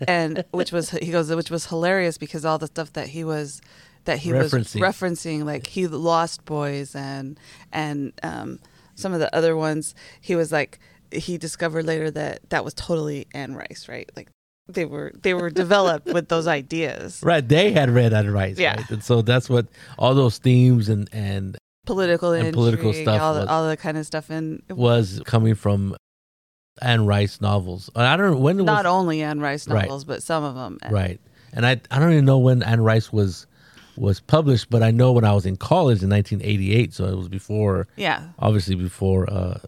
and 0.07 0.43
which 0.51 0.71
was 0.71 0.89
he 0.89 1.11
goes 1.11 1.33
which 1.33 1.51
was 1.51 1.67
hilarious 1.67 2.17
because 2.17 2.43
all 2.43 2.57
the 2.57 2.67
stuff 2.67 2.91
that 2.93 3.09
he 3.09 3.23
was 3.23 3.61
that 4.05 4.19
he 4.19 4.33
was 4.33 4.51
Referencing. 4.51 4.81
referencing 4.81 5.43
like 5.45 5.67
he 5.67 5.87
Lost 5.87 6.45
Boys 6.45 6.95
and 6.95 7.39
and 7.71 8.13
um, 8.23 8.59
some 8.95 9.13
of 9.13 9.19
the 9.19 9.33
other 9.35 9.55
ones 9.55 9.95
he 10.21 10.35
was 10.35 10.51
like 10.51 10.79
he 11.11 11.37
discovered 11.37 11.85
later 11.85 12.09
that 12.11 12.49
that 12.49 12.63
was 12.65 12.73
totally 12.73 13.27
Anne 13.33 13.55
Rice 13.55 13.87
right 13.87 14.09
like 14.15 14.29
they 14.67 14.85
were 14.85 15.11
they 15.21 15.33
were 15.33 15.49
developed 15.49 16.07
with 16.07 16.29
those 16.29 16.47
ideas 16.47 17.21
Right, 17.23 17.47
they 17.47 17.71
had 17.71 17.89
read 17.89 18.13
Anne 18.13 18.31
Rice, 18.31 18.57
Yeah. 18.57 18.77
right? 18.77 18.89
And 18.89 19.03
so 19.03 19.21
that's 19.21 19.49
what 19.49 19.67
all 19.99 20.15
those 20.15 20.37
themes 20.37 20.89
and 20.89 21.09
and 21.13 21.57
political 21.85 22.31
And 22.31 22.53
political 22.53 22.93
stuff 22.93 23.21
all 23.21 23.33
was- 23.35 23.45
the, 23.45 23.51
all 23.51 23.67
the 23.69 23.75
kind 23.77 23.97
of 23.97 24.05
stuff, 24.05 24.29
and 24.29 24.61
was 24.69 25.21
coming 25.25 25.53
from 25.55 25.95
Anne 26.81 27.05
Rice 27.05 27.41
novels. 27.41 27.89
I 27.95 28.15
don't 28.17 28.31
know 28.31 28.37
when 28.37 28.59
it 28.59 28.63
not 28.63 28.85
was 28.85 28.91
only 28.93 29.21
Anne 29.21 29.39
Rice 29.41 29.67
Right. 29.67 29.83
novels, 29.83 30.05
but 30.05 30.23
some 30.23 30.43
of 30.43 30.55
them. 30.55 30.79
right. 30.89 31.19
And 31.51 31.65
I 31.65 31.79
I 31.91 31.99
don't 31.99 32.11
even 32.13 32.25
know 32.25 32.39
when 32.39 32.63
Anne 32.63 32.81
Rice 32.81 33.11
was 33.13 33.45
was 33.95 34.19
published, 34.19 34.69
but 34.69 34.83
I 34.83 34.91
know 34.91 35.11
when 35.11 35.25
I 35.25 35.33
was 35.33 35.45
in 35.45 35.55
college 35.55 36.03
in 36.03 36.09
1988, 36.09 36.93
so 36.93 37.05
it 37.05 37.15
was 37.15 37.29
before 37.29 37.87
Yeah, 37.95 38.29
obviously 38.39 38.75
before 38.75 39.29
uh, 39.29 39.59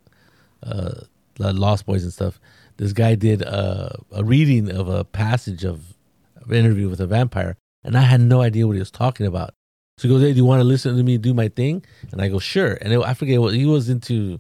uh, 0.64 0.92
the 1.36 1.54
Lost 1.54 1.86
Boys 1.86 2.04
and 2.04 2.14
stuff. 2.14 2.40
This 2.78 2.92
guy 2.92 3.16
did 3.16 3.42
a, 3.42 3.98
a 4.12 4.24
reading 4.24 4.70
of 4.70 4.90
a 4.90 5.06
passage 5.06 5.64
of, 5.64 5.94
of 6.42 6.52
interview 6.52 6.90
with 6.90 7.00
a 7.00 7.08
vampire, 7.08 7.56
and 7.84 7.98
I 7.98 8.02
had 8.02 8.22
no 8.22 8.42
idea 8.42 8.68
what 8.68 8.74
he 8.74 8.80
was 8.80 8.92
talking 8.92 9.26
about. 9.26 9.54
So 9.98 10.08
he 10.08 10.14
goes, 10.14 10.22
"Hey, 10.22 10.34
do 10.34 10.38
you 10.38 10.46
want 10.46 10.60
to 10.60 10.66
listen 10.66 10.98
to 10.98 11.04
me 11.04 11.18
do 11.18 11.34
my 11.34 11.48
thing?" 11.48 11.86
And 12.12 12.22
I 12.22 12.28
go, 12.28 12.40
"Sure." 12.40 12.78
And 12.82 12.92
it, 12.92 13.00
I 13.00 13.14
forget 13.14 13.40
what 13.40 13.54
he 13.54 13.66
was 13.66 13.90
into. 13.90 14.40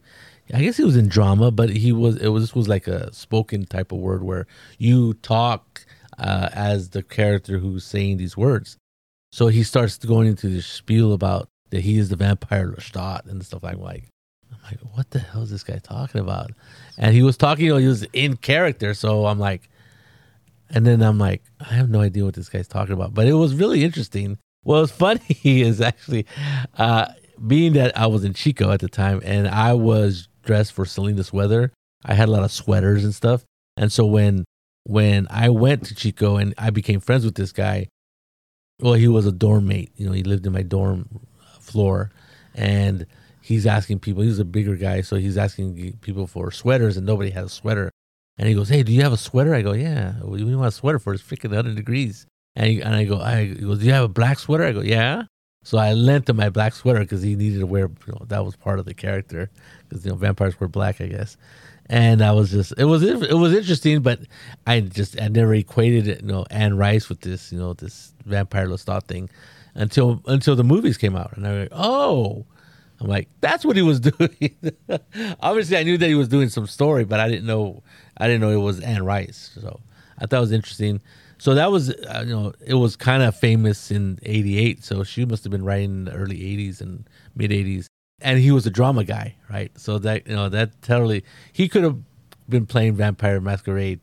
I 0.54 0.62
guess 0.62 0.78
he 0.78 0.84
was 0.84 0.98
in 0.98 1.08
drama, 1.08 1.50
but 1.50 1.70
he 1.70 1.92
was. 1.92 2.18
It 2.18 2.28
was 2.28 2.44
this 2.44 2.56
was 2.56 2.68
like 2.68 2.88
a 2.88 3.14
spoken 3.14 3.66
type 3.66 3.92
of 3.92 4.00
word 4.00 4.22
where 4.24 4.48
you 4.78 5.14
talk 5.14 5.86
uh, 6.18 6.50
as 6.54 6.90
the 6.90 7.04
character 7.04 7.60
who's 7.60 7.86
saying 7.86 8.18
these 8.18 8.36
words. 8.36 8.78
So 9.32 9.48
he 9.48 9.64
starts 9.64 9.98
going 9.98 10.28
into 10.28 10.48
this 10.48 10.66
spiel 10.66 11.14
about 11.14 11.50
that 11.72 11.82
he 11.82 11.98
is 11.98 12.10
the 12.10 12.16
vampire 12.16 12.72
Lestat 12.72 13.30
and 13.30 13.44
stuff 13.46 13.64
like 13.64 13.78
like. 13.78 14.06
I'm 14.52 14.60
like, 14.64 14.80
what 14.96 15.10
the 15.10 15.20
hell 15.20 15.42
is 15.42 15.50
this 15.50 15.64
guy 15.64 15.80
talking 15.80 16.22
about? 16.22 16.52
And 16.98 17.14
he 17.14 17.24
was 17.24 17.36
talking, 17.36 17.66
you 17.66 17.72
know, 17.72 17.78
he 17.78 17.88
was 17.88 18.04
in 18.14 18.38
character. 18.38 18.94
So 18.94 19.26
I'm 19.26 19.40
like, 19.40 19.70
and 20.70 20.86
then 20.86 21.02
I'm 21.02 21.18
like, 21.18 21.44
I 21.60 21.74
have 21.74 21.90
no 21.90 22.02
idea 22.02 22.24
what 22.24 22.36
this 22.36 22.50
guy's 22.50 22.68
talking 22.68 22.94
about. 22.94 23.14
But 23.14 23.28
it 23.28 23.34
was 23.34 23.56
really 23.56 23.84
interesting. 23.84 24.38
What 24.64 24.82
was 24.82 24.92
funny 25.06 25.22
is 25.44 25.82
actually, 25.82 26.26
uh, 26.78 27.08
being 27.46 27.74
that 27.74 27.98
I 27.98 28.08
was 28.08 28.24
in 28.24 28.34
Chico 28.34 28.72
at 28.72 28.80
the 28.80 28.88
time 28.88 29.22
and 29.24 29.48
I 29.48 29.74
was 29.74 30.28
dressed 30.44 30.74
for 30.74 30.86
Salinas 30.86 31.34
weather, 31.34 31.72
I 32.04 32.14
had 32.14 32.30
a 32.30 32.32
lot 32.32 32.44
of 32.44 32.52
sweaters 32.52 33.04
and 33.04 33.14
stuff. 33.14 33.44
And 33.78 33.92
so 33.92 34.06
when 34.06 34.46
when 34.88 35.28
I 35.32 35.50
went 35.50 35.86
to 35.88 35.96
Chico 35.96 36.38
and 36.38 36.54
I 36.58 36.70
became 36.70 37.00
friends 37.00 37.26
with 37.26 37.36
this 37.36 37.52
guy, 37.52 37.88
well, 38.80 38.94
he 38.94 39.08
was 39.08 39.26
a 39.26 39.32
dorm 39.32 39.68
mate. 39.68 39.92
You 39.96 40.08
know, 40.08 40.12
he 40.14 40.24
lived 40.24 40.46
in 40.46 40.54
my 40.54 40.62
dorm 40.62 41.08
floor, 41.60 42.12
and 42.54 43.06
he's 43.42 43.66
asking 43.66 44.00
people. 44.00 44.24
He's 44.24 44.40
a 44.40 44.46
bigger 44.46 44.76
guy, 44.76 45.02
so 45.02 45.16
he's 45.16 45.38
asking 45.38 45.98
people 46.02 46.28
for 46.28 46.52
sweaters, 46.52 46.98
and 46.98 47.06
nobody 47.06 47.30
had 47.30 47.46
a 47.46 47.50
sweater. 47.50 47.92
And 48.38 48.48
he 48.50 48.54
goes, 48.56 48.70
"Hey, 48.70 48.84
do 48.84 48.92
you 48.92 49.02
have 49.02 49.14
a 49.14 49.18
sweater?" 49.18 49.56
I 49.56 49.62
go, 49.62 49.74
"Yeah." 49.74 50.14
What 50.22 50.38
do 50.40 50.46
you 50.46 50.58
want 50.58 50.68
a 50.70 50.72
sweater 50.72 51.00
for? 51.00 51.14
It's 51.14 51.24
freaking 51.24 51.54
hundred 51.56 51.76
degrees. 51.76 52.26
And, 52.56 52.68
he, 52.68 52.82
and 52.82 52.96
I 52.96 53.06
go, 53.06 53.20
I 53.20 53.48
goes, 53.48 53.80
"Do 53.80 53.86
you 53.86 53.94
have 53.94 54.04
a 54.06 54.10
black 54.10 54.40
sweater?" 54.40 54.66
I 54.66 54.72
go, 54.74 54.82
"Yeah." 54.82 55.24
So 55.64 55.78
I 55.80 55.94
lent 55.94 56.30
him 56.30 56.36
my 56.38 56.50
black 56.50 56.74
sweater 56.76 57.00
because 57.00 57.22
he 57.24 57.36
needed 57.36 57.60
to 57.60 57.66
wear. 57.66 57.90
You 58.08 58.14
know, 58.14 58.26
that 58.28 58.46
was 58.46 58.56
part 58.56 58.80
of 58.80 58.86
the 58.86 58.94
character 58.94 59.50
because 59.88 60.06
you 60.06 60.12
know 60.12 60.18
vampires 60.18 60.60
wear 60.60 60.68
black, 60.68 61.00
I 61.02 61.08
guess. 61.08 61.38
And 61.88 62.24
I 62.24 62.32
was 62.32 62.50
just, 62.52 62.74
it 62.78 62.86
was, 62.86 63.04
it 63.04 63.38
was 63.38 63.54
interesting, 63.54 64.02
but 64.02 64.20
I 64.66 64.80
just, 64.82 65.22
I 65.22 65.28
never 65.28 65.54
equated 65.54 66.08
it, 66.08 66.22
you 66.22 66.28
know, 66.28 66.46
Anne 66.50 66.78
Rice 66.78 67.10
with 67.10 67.22
this, 67.22 67.52
you 67.52 67.60
know, 67.60 67.74
this 67.74 68.14
vampire 68.26 68.68
Lestat 68.68 69.04
thing 69.04 69.30
until 69.76 70.22
until 70.26 70.56
the 70.56 70.64
movies 70.64 70.98
came 70.98 71.16
out, 71.16 71.36
and 71.38 71.46
I 71.46 71.52
was 71.52 71.60
like, 71.62 71.70
oh, 71.74 72.46
I'm 73.00 73.08
like, 73.08 73.30
that's 73.42 73.66
what 73.66 73.76
he 73.76 73.82
was 73.82 74.00
doing. 74.12 74.56
Obviously, 75.42 75.78
I 75.78 75.84
knew 75.84 75.98
that 75.98 76.08
he 76.08 76.16
was 76.16 76.30
doing 76.30 76.50
some 76.50 76.66
story, 76.66 77.04
but 77.04 77.20
I 77.20 77.30
didn't 77.30 77.46
know, 77.46 77.84
I 78.18 78.28
didn't 78.28 78.42
know 78.42 78.52
it 78.52 78.64
was 78.64 78.80
Anne 78.80 79.04
Rice. 79.04 79.52
So 79.62 79.82
I 80.18 80.26
thought 80.26 80.38
it 80.38 80.42
was 80.42 80.52
interesting. 80.52 81.02
So 81.38 81.54
that 81.54 81.70
was, 81.70 81.90
uh, 81.90 82.24
you 82.26 82.34
know, 82.34 82.54
it 82.66 82.76
was 82.76 82.96
kind 82.96 83.22
of 83.22 83.36
famous 83.36 83.92
in 83.92 84.18
'88. 84.24 84.84
So 84.84 85.04
she 85.04 85.26
must 85.26 85.44
have 85.44 85.52
been 85.52 85.66
writing 85.66 85.92
in 85.92 86.06
the 86.06 86.14
early 86.14 86.40
'80s 86.40 86.80
and 86.82 87.08
mid 87.36 87.52
'80s, 87.52 87.88
and 88.22 88.40
he 88.40 88.52
was 88.52 88.66
a 88.66 88.70
drama 88.70 89.04
guy, 89.04 89.36
right? 89.50 89.72
So 89.80 90.00
that 90.00 90.28
you 90.28 90.36
know, 90.36 90.50
that 90.50 90.82
totally, 90.82 91.24
he 91.52 91.68
could 91.68 91.84
have 91.84 91.98
been 92.48 92.66
playing 92.66 92.96
Vampire 92.96 93.42
Masquerade 93.42 94.00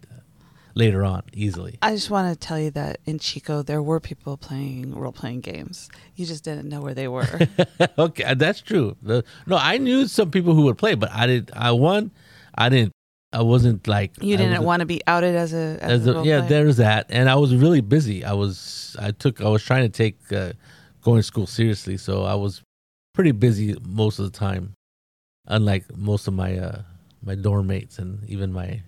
later 0.75 1.05
on 1.05 1.23
easily. 1.33 1.79
I 1.83 1.95
just 1.95 2.11
want 2.11 2.33
to 2.33 2.39
tell 2.39 2.59
you 2.59 2.71
that 2.73 2.99
in 3.05 3.19
Chico 3.19 3.63
there 3.63 3.83
were 3.83 4.01
people 4.01 4.37
playing 4.37 4.95
role 4.95 5.13
playing 5.13 5.41
games. 5.41 5.89
You 6.17 6.27
just 6.27 6.45
didn't 6.45 6.69
know 6.69 6.81
where 6.81 6.95
they 6.95 7.09
were. 7.09 7.27
okay, 7.99 8.35
that's 8.35 8.61
true. 8.61 8.97
No, 9.03 9.23
I 9.51 9.79
knew 9.79 10.07
some 10.07 10.31
people 10.31 10.55
who 10.55 10.63
would 10.63 10.79
play, 10.79 10.95
but 10.95 11.11
I 11.13 11.27
didn't. 11.27 11.51
I 11.55 11.73
won. 11.73 12.11
I 12.55 12.69
didn't. 12.69 12.93
I 13.35 13.41
wasn't 13.41 13.89
like 13.89 14.13
You 14.21 14.37
didn't 14.37 14.63
want 14.63 14.81
to 14.81 14.87
be 14.87 15.01
outed 15.07 15.35
as 15.35 15.55
a 15.55 15.79
as, 15.81 16.03
as 16.03 16.07
a 16.07 16.19
a, 16.19 16.25
yeah. 16.25 16.39
player? 16.41 16.49
There's 16.49 16.77
that, 16.77 17.07
and 17.09 17.31
I 17.31 17.37
was 17.37 17.55
really 17.55 17.81
busy. 17.81 18.25
I 18.25 18.35
was. 18.35 18.95
I 18.99 19.13
took. 19.13 19.41
I 19.41 19.49
was 19.49 19.63
trying 19.63 19.85
to 19.85 19.89
take 19.89 20.17
uh, 20.33 20.53
going 21.01 21.19
to 21.19 21.23
school 21.23 21.47
seriously, 21.47 21.97
so 21.97 22.25
I 22.25 22.35
was 22.35 22.63
pretty 23.15 23.33
busy 23.33 23.77
most 23.87 24.19
of 24.19 24.31
the 24.31 24.39
time. 24.39 24.75
Unlike 25.47 25.97
most 25.97 26.29
of 26.29 26.35
my 26.35 26.57
uh, 26.57 26.83
my 27.23 27.35
dorm 27.35 27.67
mates 27.67 27.99
and 27.99 28.29
even 28.29 28.53
my 28.53 28.83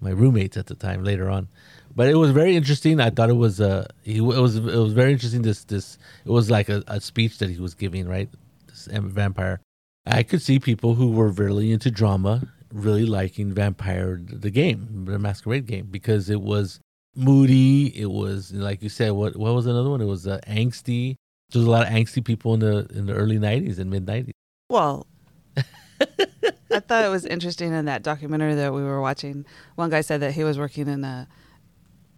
my 0.00 0.10
roommates 0.10 0.56
at 0.56 0.66
the 0.66 0.74
time 0.74 1.02
later 1.02 1.28
on. 1.28 1.48
But 1.96 2.08
it 2.08 2.14
was 2.14 2.30
very 2.30 2.56
interesting. 2.56 3.00
I 3.00 3.10
thought 3.10 3.30
it 3.30 3.34
was 3.36 3.60
uh 3.60 3.86
he, 4.02 4.18
it 4.18 4.20
was 4.20 4.56
it 4.56 4.62
was 4.62 4.92
very 4.92 5.12
interesting. 5.12 5.42
This 5.42 5.64
this 5.64 5.98
it 6.24 6.30
was 6.30 6.50
like 6.50 6.68
a, 6.68 6.82
a 6.86 7.00
speech 7.00 7.38
that 7.38 7.50
he 7.50 7.58
was 7.58 7.74
giving, 7.74 8.08
right? 8.08 8.28
This 8.68 8.88
vampire. 8.90 9.60
I 10.06 10.22
could 10.22 10.42
see 10.42 10.58
people 10.58 10.94
who 10.94 11.10
were 11.12 11.28
really 11.28 11.72
into 11.72 11.90
drama 11.90 12.42
really 12.74 13.06
liking 13.06 13.54
Vampire 13.54 14.20
the 14.20 14.50
game, 14.50 15.06
the 15.06 15.18
Masquerade 15.18 15.66
game, 15.66 15.86
because 15.90 16.28
it 16.28 16.40
was 16.40 16.80
moody. 17.14 17.86
It 17.96 18.10
was 18.10 18.52
like 18.52 18.82
you 18.82 18.88
said. 18.88 19.12
What 19.12 19.36
what 19.36 19.54
was 19.54 19.66
another 19.66 19.88
one? 19.88 20.02
It 20.02 20.06
was 20.06 20.26
uh, 20.26 20.40
angsty. 20.46 21.14
There 21.54 21.60
was 21.60 21.66
a 21.68 21.70
lot 21.70 21.86
of 21.86 21.92
angsty 21.92 22.22
people 22.24 22.52
in 22.54 22.60
the 22.60 22.86
in 22.94 23.06
the 23.06 23.14
early 23.14 23.38
'90s 23.38 23.78
and 23.78 23.88
mid 23.90 24.04
'90s. 24.06 24.32
Well, 24.68 25.06
I 25.56 26.80
thought 26.80 27.04
it 27.04 27.08
was 27.08 27.24
interesting 27.24 27.72
in 27.72 27.84
that 27.86 28.02
documentary 28.02 28.54
that 28.56 28.74
we 28.74 28.82
were 28.82 29.00
watching. 29.00 29.46
One 29.76 29.90
guy 29.90 30.00
said 30.00 30.20
that 30.20 30.32
he 30.32 30.44
was 30.44 30.58
working 30.58 30.88
in 30.88 31.04
a 31.04 31.28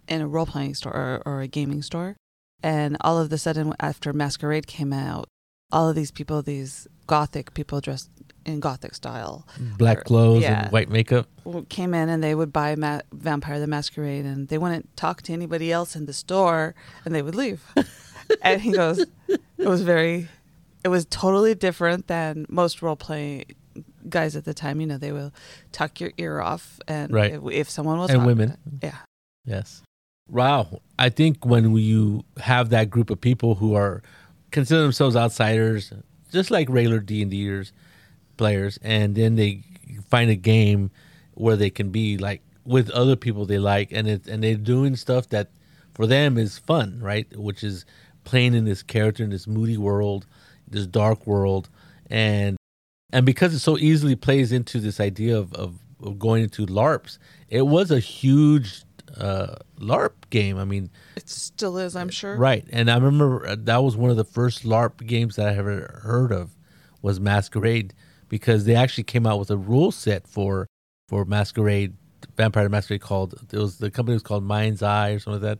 in 0.07 0.21
a 0.21 0.27
role 0.27 0.45
playing 0.45 0.73
store 0.75 0.93
or, 0.93 1.21
or 1.25 1.41
a 1.41 1.47
gaming 1.47 1.81
store, 1.81 2.15
and 2.63 2.97
all 3.01 3.19
of 3.19 3.31
a 3.31 3.37
sudden, 3.37 3.73
after 3.79 4.11
Masquerade 4.13 4.65
came 4.67 4.91
out, 4.93 5.27
all 5.71 5.89
of 5.89 5.95
these 5.95 6.11
people, 6.11 6.41
these 6.41 6.87
gothic 7.05 7.53
people 7.53 7.79
dressed 7.81 8.09
in 8.45 8.59
gothic 8.61 8.95
style 8.95 9.45
Black 9.77 9.99
Or- 9.99 10.03
clothes 10.03 10.41
yeah. 10.41 10.63
and 10.63 10.71
white 10.71 10.89
makeup. 10.89 11.27
came 11.69 11.93
in 11.93 12.07
and 12.09 12.23
they 12.23 12.33
would 12.33 12.51
buy 12.53 12.75
Ma- 12.75 13.01
Vampire 13.13 13.59
the 13.59 13.67
Masquerade 13.67 14.23
and 14.25 14.47
they 14.47 14.57
wouldn't 14.57 14.95
talk 14.95 15.21
to 15.23 15.33
anybody 15.33 15.69
else 15.71 15.95
in 15.97 16.05
the 16.05 16.13
store 16.13 16.73
and 17.03 17.13
they 17.13 17.21
would 17.21 17.35
leave. 17.35 17.61
and 18.41 18.61
he 18.61 18.71
goes, 18.71 19.05
it 19.29 19.67
was 19.67 19.81
very, 19.81 20.27
it 20.83 20.89
was 20.89 21.05
totally 21.05 21.55
different 21.55 22.07
than 22.07 22.45
most 22.49 22.81
role 22.81 22.95
play 22.95 23.45
guys 24.09 24.35
at 24.35 24.45
the 24.45 24.53
time. 24.53 24.79
You 24.81 24.87
know, 24.87 24.97
they 24.97 25.11
will 25.11 25.33
tuck 25.71 25.99
your 25.99 26.11
ear 26.17 26.39
off 26.41 26.79
and 26.87 27.11
Right. 27.11 27.33
if, 27.33 27.41
if 27.51 27.69
someone 27.69 27.97
was 27.99 28.09
And 28.09 28.25
women. 28.25 28.57
yeah, 28.81 28.95
Yes. 29.45 29.81
Wow. 30.29 30.81
I 30.99 31.09
think 31.09 31.45
when 31.45 31.75
you 31.77 32.25
have 32.37 32.69
that 32.71 32.89
group 32.89 33.09
of 33.09 33.21
people 33.21 33.55
who 33.55 33.75
are 33.75 34.01
consider 34.51 34.81
themselves 34.81 35.15
outsiders, 35.15 35.93
just 36.31 36.51
like 36.51 36.69
regular 36.69 36.99
D 36.99 37.21
and 37.21 37.31
Ders 37.31 37.71
players, 38.35 38.77
and 38.81 39.15
then 39.15 39.35
they 39.35 39.63
find 40.09 40.29
a 40.29 40.35
game 40.35 40.91
where 41.33 41.55
they 41.55 41.69
can 41.69 41.89
be 41.91 42.17
like 42.17 42.41
with 42.65 42.89
other 42.89 43.15
people 43.15 43.45
they 43.45 43.59
like, 43.59 43.91
and 43.93 44.07
it 44.07 44.27
and 44.27 44.43
they're 44.43 44.55
doing 44.55 44.95
stuff 44.97 45.29
that 45.29 45.49
for 45.93 46.05
them 46.05 46.37
is 46.37 46.57
fun, 46.57 46.99
right? 46.99 47.25
Which 47.37 47.63
is 47.63 47.85
playing 48.27 48.53
in 48.53 48.65
this 48.65 48.83
character 48.83 49.23
in 49.23 49.29
this 49.29 49.47
moody 49.47 49.77
world, 49.77 50.25
this 50.67 50.85
dark 50.85 51.25
world, 51.25 51.69
and 52.09 52.57
and 53.13 53.25
because 53.25 53.53
it 53.53 53.59
so 53.59 53.77
easily 53.77 54.17
plays 54.17 54.51
into 54.51 54.81
this 54.81 54.99
idea 54.99 55.37
of, 55.37 55.53
of, 55.53 55.79
of 56.03 56.19
going 56.19 56.43
into 56.43 56.65
LARPs, 56.65 57.19
it 57.47 57.61
was 57.61 57.89
a 57.89 57.99
huge 58.01 58.83
uh, 59.17 59.55
LARP 59.79 60.11
game. 60.29 60.57
I 60.57 60.65
mean, 60.65 60.89
it 61.15 61.29
still 61.29 61.77
is, 61.77 61.95
I'm 61.95 62.09
sure. 62.09 62.35
right? 62.35 62.65
And 62.69 62.91
I 62.91 62.95
remember 62.95 63.47
uh, 63.47 63.55
that 63.59 63.81
was 63.81 63.95
one 63.95 64.11
of 64.11 64.17
the 64.17 64.25
first 64.25 64.65
LARP 64.65 65.07
games 65.07 65.37
that 65.37 65.47
I 65.47 65.55
ever 65.55 66.01
heard 66.03 66.33
of 66.33 66.51
was 67.01 67.21
Masquerade 67.21 67.93
because 68.27 68.65
they 68.65 68.75
actually 68.75 69.05
came 69.05 69.25
out 69.25 69.39
with 69.39 69.49
a 69.49 69.57
rule 69.57 69.93
set 69.93 70.27
for 70.27 70.67
for 71.07 71.23
Masquerade, 71.23 71.95
Vampire 72.35 72.67
Masquerade 72.67 72.99
called 72.99 73.35
it 73.53 73.57
was 73.57 73.77
the 73.77 73.89
company 73.89 74.15
was 74.15 74.23
called 74.23 74.43
Mind's 74.43 74.83
Eye 74.83 75.11
or 75.11 75.19
something 75.19 75.41
like 75.41 75.59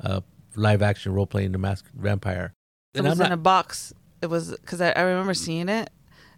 that, 0.00 0.10
uh, 0.10 0.20
live 0.56 0.82
action 0.82 1.12
role 1.12 1.26
playing 1.26 1.52
the 1.52 1.58
Mas- 1.58 1.82
Vampire. 1.94 2.52
It 2.94 2.98
And 2.98 3.08
was 3.08 3.20
I'm 3.20 3.26
in 3.26 3.32
a 3.32 3.36
box. 3.36 3.92
It 4.22 4.26
was 4.28 4.50
because 4.50 4.80
I, 4.80 4.90
I 4.90 5.02
remember 5.02 5.34
seeing 5.34 5.68
it 5.68 5.90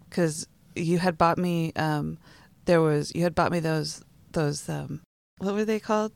because 0.08 0.46
you 0.75 0.98
had 0.98 1.16
bought 1.16 1.38
me. 1.38 1.72
Um, 1.76 2.18
there 2.64 2.80
was 2.80 3.12
you 3.14 3.22
had 3.22 3.34
bought 3.34 3.52
me 3.52 3.60
those 3.60 4.02
those 4.32 4.68
um, 4.68 5.00
what 5.38 5.54
were 5.54 5.64
they 5.64 5.80
called? 5.80 6.12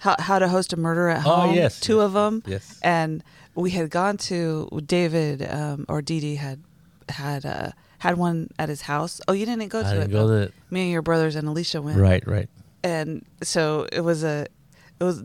How 0.00 0.14
how 0.18 0.38
to 0.38 0.48
host 0.48 0.72
a 0.72 0.76
murder 0.76 1.08
at 1.08 1.22
home? 1.22 1.32
Oh, 1.32 1.46
home. 1.46 1.54
yes, 1.54 1.80
two 1.80 1.96
yes, 1.96 2.04
of 2.04 2.12
them. 2.12 2.42
yes, 2.46 2.78
and 2.82 3.24
we 3.54 3.70
had 3.70 3.88
gone 3.90 4.18
to 4.18 4.68
David 4.84 5.42
um, 5.50 5.86
or 5.88 6.02
Dee 6.02 6.20
Dee 6.20 6.34
had 6.36 6.62
had 7.08 7.46
uh, 7.46 7.70
had 7.98 8.18
one 8.18 8.50
at 8.58 8.68
his 8.68 8.82
house. 8.82 9.20
Oh, 9.26 9.32
you 9.32 9.46
didn't 9.46 9.68
go 9.68 9.82
to 9.82 9.88
I 9.88 9.94
didn't 9.94 10.10
go 10.10 10.26
though. 10.26 10.46
to 10.48 10.52
Me 10.70 10.82
and 10.82 10.90
your 10.92 11.00
brothers 11.02 11.34
and 11.34 11.48
Alicia 11.48 11.80
went. 11.80 11.98
right, 11.98 12.26
right. 12.26 12.48
And 12.84 13.24
so 13.42 13.86
it 13.90 14.02
was 14.02 14.22
a, 14.22 14.46
it 15.00 15.04
was, 15.04 15.24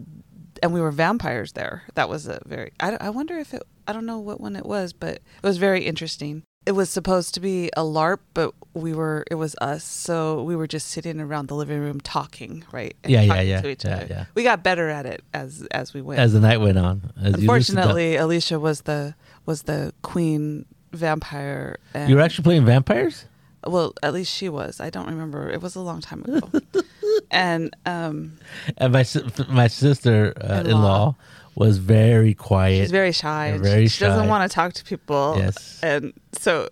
and 0.62 0.74
we 0.74 0.82
were 0.82 0.92
vampires 0.92 1.54
there. 1.54 1.84
That 1.96 2.10
was 2.10 2.28
a 2.28 2.40
very. 2.46 2.72
I, 2.80 2.98
I 3.00 3.10
wonder 3.10 3.38
if 3.38 3.54
it. 3.54 3.64
I 3.88 3.94
don't 3.94 4.06
know 4.06 4.20
what 4.20 4.40
one 4.40 4.56
it 4.56 4.66
was, 4.66 4.94
but 4.94 5.16
it 5.16 5.22
was 5.44 5.58
very 5.58 5.86
interesting. 5.86 6.44
It 6.64 6.74
was 6.74 6.90
supposed 6.92 7.34
to 7.34 7.40
be 7.40 7.70
a 7.76 7.82
LARP, 7.82 8.20
but 8.36 8.54
we 8.74 8.94
were. 8.94 9.24
It 9.32 9.36
was 9.36 9.56
us, 9.62 9.84
so 9.84 10.44
we 10.44 10.56
were 10.56 10.68
just 10.68 10.88
sitting 10.88 11.20
around 11.20 11.48
the 11.48 11.56
living 11.56 11.80
room 11.80 12.00
talking, 12.00 12.64
right? 12.72 12.96
And 13.04 13.12
Yeah, 13.12 13.22
yeah, 13.22 13.28
talking 13.34 13.48
yeah, 13.50 13.62
To 13.62 13.70
each 13.70 13.86
yeah, 13.86 13.96
other. 13.96 14.08
yeah. 14.10 14.26
We 14.36 14.44
got 14.44 14.64
better 14.64 14.88
at 14.90 15.06
it 15.06 15.24
as 15.34 15.68
as 15.72 15.94
we 15.94 16.02
went. 16.02 16.20
As 16.20 16.34
the 16.34 16.40
night 16.40 16.62
went 16.62 16.78
on, 16.78 17.12
as 17.22 17.42
you 17.42 17.48
loosened 17.48 17.80
up. 17.80 17.86
Unfortunately, 17.86 18.16
Alicia 18.16 18.60
was 18.60 18.82
the 18.82 19.16
was 19.46 19.64
the 19.64 19.94
queen 20.04 20.66
vampire. 20.94 21.78
And, 21.94 22.10
you 22.10 22.16
were 22.16 22.22
actually 22.22 22.44
playing 22.44 22.66
vampires. 22.66 23.26
Well, 23.66 23.94
at 24.04 24.14
least 24.14 24.34
she 24.34 24.50
was. 24.50 24.80
I 24.80 24.90
don't 24.90 25.08
remember. 25.08 25.50
It 25.50 25.62
was 25.62 25.76
a 25.76 25.82
long 25.82 26.02
time 26.02 26.24
ago. 26.24 26.50
and 27.32 27.76
um, 27.86 28.38
And 28.78 28.94
my 28.94 29.06
my 29.50 29.68
sister 29.68 30.34
uh, 30.42 30.62
in 30.62 30.68
In-law. 30.68 31.16
was 31.56 31.78
very 31.78 32.34
quiet. 32.34 32.82
she's 32.84 32.92
very 32.92 33.12
shy. 33.12 33.58
Very 33.62 33.86
she, 33.88 33.98
she 33.98 34.06
doesn't 34.06 34.28
want 34.28 34.50
to 34.50 34.54
talk 34.54 34.74
to 34.74 34.84
people. 34.84 35.36
Yes. 35.38 35.80
And 35.84 36.14
so 36.34 36.70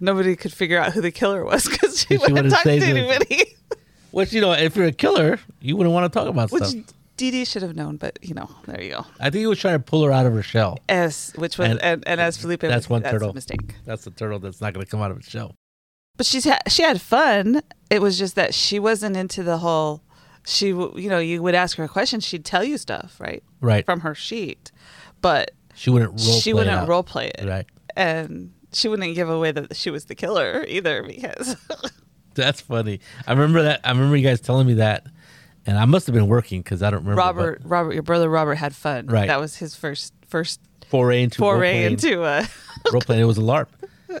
nobody 0.00 0.36
could 0.36 0.52
figure 0.52 0.78
out 0.78 0.92
who 0.92 1.00
the 1.00 1.10
killer 1.12 1.44
was 1.44 1.68
because 1.68 2.00
she, 2.00 2.06
She 2.08 2.16
wouldn't 2.16 2.34
wouldn't 2.34 2.54
talk 2.54 2.64
to 2.64 2.70
anybody. 2.72 3.44
Which 4.10 4.32
you 4.32 4.40
know, 4.40 4.52
if 4.52 4.74
you're 4.76 4.86
a 4.86 4.92
killer, 4.92 5.38
you 5.60 5.76
wouldn't 5.76 5.92
want 5.94 6.10
to 6.12 6.18
talk 6.18 6.28
about 6.28 6.50
Which 6.50 6.64
stuff. 6.64 6.84
Dee 7.18 7.30
Dee 7.32 7.44
should 7.44 7.62
have 7.62 7.74
known, 7.74 7.96
but 7.96 8.18
you 8.22 8.32
know, 8.32 8.48
there 8.66 8.80
you 8.80 8.90
go. 8.92 9.04
I 9.18 9.24
think 9.30 9.40
he 9.40 9.46
was 9.46 9.58
trying 9.58 9.74
to 9.74 9.80
pull 9.84 10.04
her 10.04 10.12
out 10.12 10.24
of 10.24 10.32
her 10.34 10.42
shell. 10.42 10.78
As 10.88 11.32
which 11.36 11.58
was 11.58 11.68
And- 11.68 11.82
and, 11.82 12.06
and, 12.06 12.20
as 12.20 12.36
Felipe, 12.36 12.60
that's 12.60 12.88
one 12.88 13.02
that's 13.02 13.12
turtle. 13.12 13.30
a 13.30 13.34
mistake. 13.34 13.74
That's 13.84 14.04
the 14.04 14.12
turtle 14.12 14.38
that's 14.38 14.60
not 14.60 14.72
going 14.72 14.84
to 14.86 14.90
come 14.90 15.02
out 15.02 15.10
of 15.10 15.18
its 15.18 15.28
shell. 15.28 15.54
But 16.18 16.26
she's 16.26 16.44
ha- 16.44 16.58
she 16.68 16.82
had 16.82 17.00
fun. 17.00 17.62
It 17.88 18.02
was 18.02 18.18
just 18.18 18.34
that 18.34 18.52
she 18.52 18.78
wasn't 18.78 19.16
into 19.16 19.42
the 19.42 19.56
whole. 19.58 20.02
She, 20.46 20.72
w- 20.72 20.92
you 20.98 21.08
know, 21.08 21.18
you 21.18 21.42
would 21.42 21.54
ask 21.54 21.76
her 21.78 21.84
a 21.84 21.88
question, 21.88 22.20
she'd 22.20 22.44
tell 22.44 22.62
you 22.64 22.76
stuff, 22.78 23.16
right, 23.20 23.42
Right. 23.60 23.84
from 23.84 24.00
her 24.00 24.14
sheet, 24.14 24.70
but 25.20 25.50
She 25.74 25.90
wouldn't 25.90 26.10
role 26.12 26.18
she 26.40 26.52
play 26.52 26.60
wouldn't 26.60 26.76
out. 26.76 26.88
role 26.88 27.02
play 27.02 27.30
it, 27.38 27.46
Right. 27.46 27.66
and 27.96 28.52
she 28.72 28.88
wouldn't 28.88 29.14
give 29.14 29.28
away 29.28 29.52
that 29.52 29.76
she 29.76 29.90
was 29.90 30.06
the 30.06 30.14
killer 30.14 30.64
either 30.68 31.02
because 31.02 31.56
That's 32.34 32.60
funny. 32.62 33.00
I 33.26 33.32
remember 33.32 33.62
that. 33.62 33.80
I 33.84 33.90
remember 33.90 34.16
you 34.16 34.22
guys 34.26 34.40
telling 34.40 34.66
me 34.66 34.74
that, 34.74 35.06
and 35.66 35.76
I 35.76 35.84
must 35.86 36.06
have 36.06 36.14
been 36.14 36.28
working 36.28 36.62
because 36.62 36.82
I 36.82 36.90
don't 36.90 37.00
remember. 37.00 37.18
Robert, 37.20 37.60
Robert, 37.64 37.92
your 37.94 38.02
brother 38.04 38.28
Robert 38.30 38.54
had 38.54 38.74
fun. 38.74 39.06
Right. 39.06 39.26
that 39.26 39.40
was 39.40 39.56
his 39.56 39.74
first 39.74 40.14
first 40.28 40.60
foray 40.88 41.24
into 41.24 41.38
foray 41.38 41.84
into. 41.84 42.22
Uh, 42.22 42.44
role 42.92 43.02
playing. 43.02 43.20
It 43.22 43.26
was 43.26 43.38
a 43.38 43.42
LARP. 43.42 43.66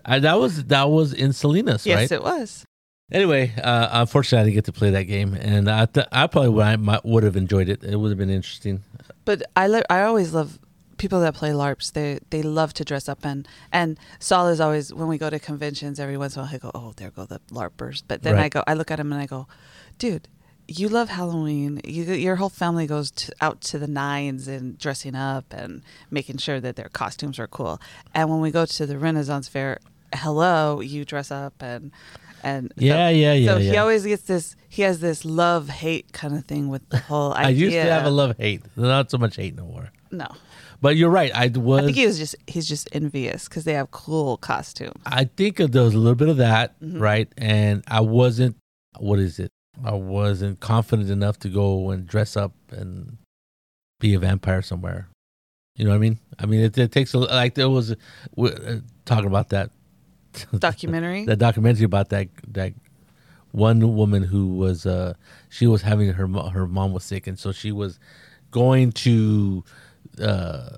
I, 0.04 0.18
that 0.20 0.38
was 0.38 0.64
that 0.64 0.88
was 0.90 1.12
in 1.12 1.32
Salinas, 1.32 1.86
yes, 1.86 1.94
right? 1.96 2.02
Yes, 2.02 2.12
it 2.12 2.22
was. 2.22 2.64
Anyway, 3.10 3.52
uh, 3.62 3.88
unfortunately, 3.92 4.40
I 4.40 4.44
didn't 4.44 4.54
get 4.56 4.64
to 4.66 4.72
play 4.72 4.90
that 4.90 5.04
game, 5.04 5.34
and 5.34 5.70
I 5.70 5.86
th- 5.86 6.06
I 6.12 6.26
probably 6.26 6.50
would, 6.50 6.64
I 6.66 6.76
might, 6.76 7.04
would 7.06 7.22
have 7.24 7.36
enjoyed 7.36 7.68
it. 7.70 7.82
It 7.82 7.96
would 7.96 8.10
have 8.10 8.18
been 8.18 8.28
interesting. 8.30 8.82
But 9.24 9.42
I 9.56 9.66
lo- 9.66 9.82
I 9.88 10.02
always 10.02 10.34
love 10.34 10.58
people 10.98 11.20
that 11.20 11.32
play 11.34 11.50
LARPs. 11.50 11.92
They 11.92 12.18
they 12.30 12.42
love 12.42 12.74
to 12.74 12.84
dress 12.84 13.08
up 13.08 13.24
and 13.24 13.48
and 13.72 13.98
Saul 14.18 14.48
is 14.48 14.60
always 14.60 14.92
when 14.92 15.08
we 15.08 15.16
go 15.16 15.30
to 15.30 15.38
conventions 15.38 15.98
every 15.98 16.18
once 16.18 16.36
in 16.36 16.40
a 16.40 16.42
while 16.42 16.50
he 16.52 16.58
go 16.58 16.70
oh 16.74 16.92
there 16.96 17.10
go 17.10 17.24
the 17.24 17.40
LARPers. 17.50 18.02
But 18.06 18.22
then 18.22 18.36
I 18.36 18.48
go 18.50 18.62
I 18.66 18.74
look 18.74 18.90
at 18.90 19.00
him 19.00 19.12
and 19.12 19.20
I 19.22 19.26
go, 19.26 19.46
dude. 19.98 20.28
You 20.70 20.88
love 20.90 21.08
Halloween. 21.08 21.80
You, 21.84 22.04
your 22.12 22.36
whole 22.36 22.50
family 22.50 22.86
goes 22.86 23.10
to, 23.12 23.32
out 23.40 23.62
to 23.62 23.78
the 23.78 23.86
nines 23.86 24.46
and 24.48 24.76
dressing 24.78 25.14
up 25.14 25.46
and 25.54 25.82
making 26.10 26.36
sure 26.36 26.60
that 26.60 26.76
their 26.76 26.90
costumes 26.90 27.38
are 27.38 27.46
cool. 27.46 27.80
And 28.14 28.28
when 28.28 28.40
we 28.40 28.50
go 28.50 28.66
to 28.66 28.84
the 28.86 28.98
Renaissance 28.98 29.48
Fair, 29.48 29.78
hello, 30.14 30.80
you 30.80 31.04
dress 31.06 31.30
up 31.30 31.54
and 31.60 31.90
and 32.44 32.72
so- 32.78 32.84
Yeah, 32.84 33.08
yeah, 33.08 33.32
yeah, 33.32 33.52
So 33.52 33.58
he 33.58 33.76
always 33.78 34.04
gets 34.04 34.22
this. 34.24 34.56
He 34.68 34.82
has 34.82 35.00
this 35.00 35.24
love 35.24 35.68
hate 35.70 36.12
kind 36.12 36.36
of 36.36 36.44
thing 36.44 36.68
with 36.68 36.86
the 36.90 36.98
whole 36.98 37.32
idea. 37.32 37.46
I 37.46 37.50
used 37.50 37.72
to 37.74 37.82
have 37.92 38.04
a 38.04 38.10
love 38.10 38.36
hate, 38.36 38.62
not 38.76 39.10
so 39.10 39.16
much 39.18 39.36
hate 39.36 39.56
no 39.56 39.64
more. 39.64 39.90
No, 40.10 40.26
But 40.80 40.96
you're 40.96 41.10
right. 41.10 41.32
I 41.34 41.48
was. 41.48 41.82
I 41.82 41.84
think 41.86 41.96
he 41.96 42.06
was 42.06 42.18
just 42.18 42.36
he's 42.46 42.66
just 42.68 42.88
envious 42.92 43.48
because 43.48 43.64
they 43.64 43.72
have 43.74 43.90
cool 43.90 44.36
costumes. 44.36 45.00
I 45.06 45.24
think 45.24 45.56
there 45.56 45.82
was 45.82 45.94
a 45.94 45.98
little 45.98 46.14
bit 46.14 46.28
of 46.28 46.36
that, 46.36 46.78
Mhm. 46.80 47.00
right? 47.00 47.28
And 47.38 47.82
I 47.88 48.00
wasn't. 48.02 48.56
What 48.98 49.18
is 49.18 49.38
it? 49.38 49.50
I 49.84 49.94
wasn't 49.94 50.60
confident 50.60 51.10
enough 51.10 51.38
to 51.40 51.48
go 51.48 51.90
and 51.90 52.06
dress 52.06 52.36
up 52.36 52.52
and 52.70 53.18
be 54.00 54.14
a 54.14 54.18
vampire 54.18 54.62
somewhere. 54.62 55.08
You 55.76 55.84
know 55.84 55.90
what 55.90 55.96
I 55.96 56.00
mean? 56.00 56.18
I 56.38 56.46
mean, 56.46 56.60
it, 56.60 56.76
it 56.76 56.92
takes 56.92 57.14
a 57.14 57.18
like 57.18 57.54
there 57.54 57.68
was 57.70 57.92
uh, 57.92 58.76
talking 59.04 59.26
about 59.26 59.50
that 59.50 59.70
Documentary. 60.58 61.24
that 61.24 61.38
documentary 61.38 61.84
about 61.84 62.10
that 62.10 62.28
that 62.48 62.74
one 63.52 63.96
woman 63.96 64.22
who 64.22 64.48
was 64.48 64.84
uh 64.84 65.14
she 65.48 65.66
was 65.66 65.82
having 65.82 66.12
her 66.12 66.26
her 66.26 66.66
mom 66.66 66.92
was 66.92 67.02
sick 67.02 67.26
and 67.26 67.38
so 67.38 67.50
she 67.50 67.72
was 67.72 67.98
going 68.50 68.92
to 68.92 69.64
uh 70.22 70.68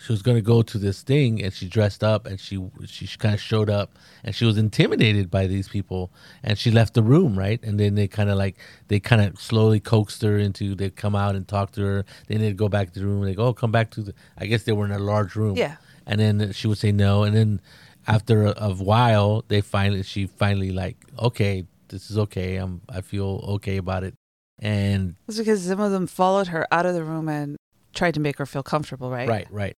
she 0.00 0.12
was 0.12 0.22
going 0.22 0.36
to 0.36 0.42
go 0.42 0.62
to 0.62 0.78
this 0.78 1.02
thing 1.02 1.42
and 1.42 1.52
she 1.52 1.66
dressed 1.68 2.02
up 2.04 2.26
and 2.26 2.38
she 2.40 2.58
she 2.86 3.06
kind 3.18 3.34
of 3.34 3.40
showed 3.40 3.68
up 3.70 3.94
and 4.24 4.34
she 4.34 4.44
was 4.44 4.56
intimidated 4.58 5.30
by 5.30 5.46
these 5.46 5.68
people 5.68 6.12
and 6.42 6.58
she 6.58 6.70
left 6.70 6.94
the 6.94 7.02
room 7.02 7.38
right 7.38 7.62
and 7.62 7.78
then 7.80 7.94
they 7.94 8.06
kind 8.08 8.30
of 8.30 8.36
like 8.38 8.56
they 8.88 9.00
kind 9.00 9.22
of 9.22 9.40
slowly 9.40 9.80
coaxed 9.80 10.22
her 10.22 10.38
into 10.38 10.74
they'd 10.74 10.96
come 10.96 11.14
out 11.16 11.34
and 11.34 11.48
talk 11.48 11.72
to 11.72 11.80
her 11.82 12.04
then 12.28 12.38
they'd 12.40 12.56
go 12.56 12.68
back 12.68 12.92
to 12.92 13.00
the 13.00 13.06
room 13.06 13.22
and 13.22 13.28
they 13.30 13.34
go 13.34 13.46
oh 13.46 13.52
come 13.52 13.72
back 13.72 13.90
to 13.90 14.02
the 14.02 14.14
i 14.38 14.46
guess 14.46 14.62
they 14.64 14.72
were 14.72 14.84
in 14.84 14.92
a 14.92 14.98
large 14.98 15.34
room 15.36 15.56
Yeah. 15.56 15.76
and 16.06 16.20
then 16.20 16.52
she 16.52 16.66
would 16.68 16.78
say 16.78 16.92
no 16.92 17.24
and 17.24 17.34
then 17.36 17.60
after 18.06 18.46
a, 18.46 18.54
a 18.56 18.74
while 18.74 19.44
they 19.48 19.60
finally 19.60 20.02
she 20.02 20.26
finally 20.26 20.70
like 20.70 20.96
okay 21.18 21.66
this 21.88 22.10
is 22.10 22.18
okay 22.18 22.56
i'm 22.56 22.80
i 22.88 23.00
feel 23.00 23.44
okay 23.48 23.76
about 23.78 24.04
it 24.04 24.14
and 24.60 25.14
It's 25.28 25.38
because 25.38 25.62
some 25.62 25.80
of 25.80 25.92
them 25.92 26.06
followed 26.06 26.48
her 26.48 26.66
out 26.72 26.86
of 26.86 26.94
the 26.94 27.04
room 27.04 27.28
and 27.28 27.56
tried 27.94 28.14
to 28.14 28.20
make 28.20 28.38
her 28.38 28.46
feel 28.46 28.62
comfortable, 28.62 29.10
right? 29.10 29.28
right 29.28 29.46
right 29.50 29.74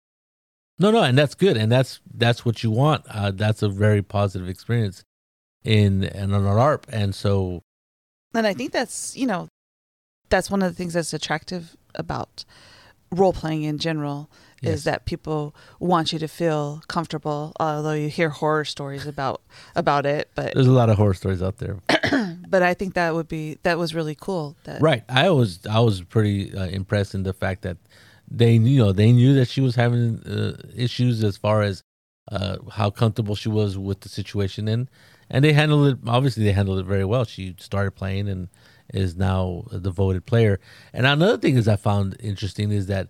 no 0.79 0.91
no 0.91 1.03
and 1.03 1.17
that's 1.17 1.35
good 1.35 1.57
and 1.57 1.71
that's 1.71 1.99
that's 2.13 2.45
what 2.45 2.63
you 2.63 2.71
want 2.71 3.03
uh, 3.09 3.31
that's 3.31 3.61
a 3.61 3.69
very 3.69 4.01
positive 4.01 4.47
experience 4.49 5.03
in 5.63 6.03
in 6.03 6.33
an 6.33 6.45
arp 6.45 6.85
and 6.91 7.13
so 7.13 7.61
And 8.33 8.47
I 8.47 8.53
think 8.53 8.71
that's 8.71 9.15
you 9.17 9.27
know, 9.27 9.47
that's 10.29 10.49
one 10.51 10.61
of 10.61 10.71
the 10.71 10.75
things 10.75 10.93
that's 10.93 11.13
attractive 11.13 11.75
about 11.95 12.45
role 13.11 13.33
playing 13.33 13.63
in 13.63 13.77
general 13.77 14.29
Yes. 14.61 14.73
is 14.79 14.83
that 14.83 15.05
people 15.05 15.55
want 15.79 16.11
you 16.11 16.19
to 16.19 16.27
feel 16.27 16.81
comfortable, 16.89 17.53
although 17.61 17.93
you 17.93 18.09
hear 18.09 18.27
horror 18.29 18.65
stories 18.65 19.07
about 19.07 19.41
about 19.73 20.05
it. 20.05 20.29
But 20.35 20.53
There's 20.53 20.67
a 20.67 20.71
lot 20.81 20.89
of 20.89 20.97
horror 20.97 21.13
stories 21.13 21.41
out 21.41 21.59
there. 21.59 21.77
but 22.49 22.61
I 22.61 22.73
think 22.73 22.93
that 22.95 23.15
would 23.15 23.29
be 23.29 23.57
that 23.63 23.77
was 23.77 23.95
really 23.95 24.15
cool. 24.19 24.57
That 24.65 24.81
Right. 24.81 25.03
I 25.07 25.29
was 25.29 25.59
I 25.65 25.79
was 25.79 26.01
pretty 26.01 26.53
uh, 26.53 26.67
impressed 26.67 27.15
in 27.15 27.23
the 27.23 27.31
fact 27.33 27.61
that 27.61 27.77
they 28.31 28.53
you 28.53 28.79
know 28.83 28.91
they 28.91 29.11
knew 29.11 29.33
that 29.33 29.47
she 29.47 29.61
was 29.61 29.75
having 29.75 30.19
uh, 30.23 30.55
issues 30.75 31.23
as 31.23 31.37
far 31.37 31.61
as 31.61 31.83
uh, 32.31 32.57
how 32.71 32.89
comfortable 32.89 33.35
she 33.35 33.49
was 33.49 33.77
with 33.77 34.01
the 34.01 34.09
situation 34.09 34.67
and 34.67 34.89
and 35.29 35.43
they 35.43 35.53
handled 35.53 35.87
it 35.87 35.97
obviously 36.07 36.43
they 36.43 36.51
handled 36.51 36.79
it 36.79 36.85
very 36.85 37.05
well. 37.05 37.25
She 37.25 37.55
started 37.59 37.91
playing 37.91 38.27
and 38.27 38.49
is 38.93 39.15
now 39.15 39.65
a 39.71 39.77
devoted 39.77 40.25
player. 40.25 40.59
And 40.93 41.05
another 41.05 41.37
thing 41.37 41.55
is 41.57 41.67
I 41.67 41.75
found 41.75 42.17
interesting 42.19 42.71
is 42.71 42.87
that 42.87 43.07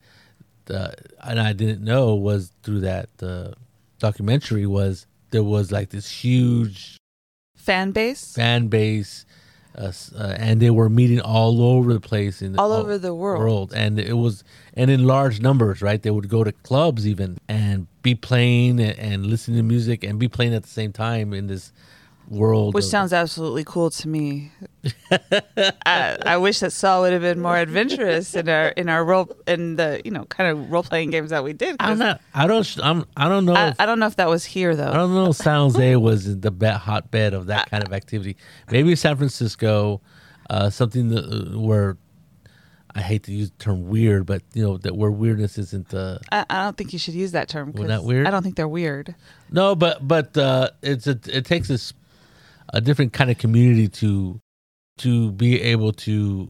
uh, 0.70 0.92
and 1.24 1.40
I 1.40 1.54
didn't 1.54 1.84
know 1.84 2.16
was 2.16 2.52
through 2.64 2.82
that 2.82 3.10
uh, 3.22 3.52
documentary 4.00 4.66
was 4.66 5.08
there 5.32 5.44
was 5.44 5.72
like 5.72 5.90
this 5.90 6.10
huge 6.10 6.98
fan 7.56 7.92
base 7.92 8.34
fan 8.34 8.68
base, 8.68 9.26
uh, 9.78 9.92
uh, 10.18 10.36
and 10.38 10.60
they 10.60 10.70
were 10.70 10.90
meeting 10.90 11.22
all 11.22 11.62
over 11.62 11.94
the 11.94 12.00
place 12.00 12.42
in 12.42 12.58
all 12.58 12.72
over 12.74 12.98
the 12.98 13.14
world. 13.14 13.74
and 13.74 14.00
it 14.00 14.14
was 14.14 14.44
and 14.74 14.90
in 14.90 15.06
large 15.06 15.42
numbers, 15.42 15.82
right? 15.82 16.02
They 16.02 16.12
would 16.12 16.30
go 16.30 16.44
to 16.44 16.52
clubs 16.52 17.08
even 17.08 17.38
and 17.48 17.88
be 18.02 18.16
playing 18.16 18.80
and, 18.80 18.98
and 18.98 19.26
listening 19.26 19.58
to 19.58 19.64
music 19.64 20.04
and 20.04 20.20
be 20.20 20.28
playing 20.28 20.54
at 20.54 20.64
the 20.64 20.70
same 20.70 20.92
time 20.92 21.34
in 21.34 21.48
this 21.48 21.72
world. 22.30 22.74
Which 22.74 22.86
of- 22.86 22.90
sounds 22.90 23.14
absolutely 23.14 23.64
cool 23.64 23.90
to 23.90 24.08
me. 24.08 24.52
I, 25.86 26.18
I 26.26 26.38
wish 26.38 26.60
that 26.60 26.72
Saul 26.72 27.02
would 27.02 27.14
have 27.14 27.22
been 27.22 27.42
more 27.42 27.58
adventurous 27.58 28.36
in 28.36 28.48
our 28.48 28.70
in 28.70 28.88
our 28.88 29.04
role 29.04 29.36
in 29.48 29.76
the 29.76 30.02
you 30.06 30.12
know 30.12 30.26
kind 30.26 30.50
of 30.52 30.72
role 30.72 30.84
playing 30.84 31.10
games 31.10 31.32
that 31.32 31.44
we 31.44 31.54
did. 31.54 31.76
I'm 31.80 31.98
not. 31.98 32.22
I 32.34 32.48
don't. 32.48 32.78
I'm. 32.82 33.06
I 33.18 33.28
don't 33.28 33.46
know. 33.46 33.54
I, 33.54 33.70
if, 33.70 33.76
I 33.80 33.86
don't 33.86 34.00
know 34.00 34.08
if 34.08 34.16
that 34.18 34.30
was 34.30 34.46
here 34.46 34.76
though. 34.76 34.90
I 34.90 34.94
don't 34.94 35.14
know. 35.14 35.30
if 35.30 35.36
San 35.36 35.60
Jose 35.60 35.96
was 35.96 36.40
the 36.40 36.52
be- 36.52 36.68
hotbed 36.68 37.34
of 37.34 37.48
that 37.48 37.70
kind 37.70 37.86
of 37.86 37.94
activity. 37.94 38.38
Maybe 38.72 38.96
San 38.96 39.18
Francisco, 39.18 40.02
uh, 40.50 40.70
something 40.70 41.10
that, 41.10 41.26
uh, 41.26 41.60
where 41.60 41.98
I 42.96 43.02
hate 43.02 43.24
to 43.24 43.32
use 43.32 43.52
the 43.52 43.58
term 43.58 43.88
weird, 43.88 44.26
but 44.26 44.42
you 44.54 44.64
know 44.64 44.78
that 44.78 44.96
where 44.96 45.12
weirdness 45.12 45.58
isn't. 45.58 45.94
Uh, 45.94 46.20
I, 46.32 46.46
I 46.50 46.64
don't 46.64 46.78
think 46.78 46.94
you 46.94 47.00
should 47.00 47.14
use 47.14 47.34
that 47.34 47.48
term. 47.48 47.72
Not 47.76 48.04
weird? 48.04 48.28
I 48.28 48.32
don't 48.32 48.44
think 48.44 48.56
they're 48.56 48.68
weird. 48.68 49.16
No, 49.52 49.76
but 49.76 50.08
but 50.08 50.36
uh, 50.38 50.72
it's 50.82 51.08
a 51.08 51.20
it 51.28 51.46
takes 51.46 51.68
this 51.68 51.94
a 52.74 52.82
different 52.82 53.14
kind 53.14 53.30
of 53.32 53.38
community 53.38 53.88
to 53.88 54.40
to 55.00 55.32
be 55.32 55.62
able 55.62 55.94
to 55.94 56.48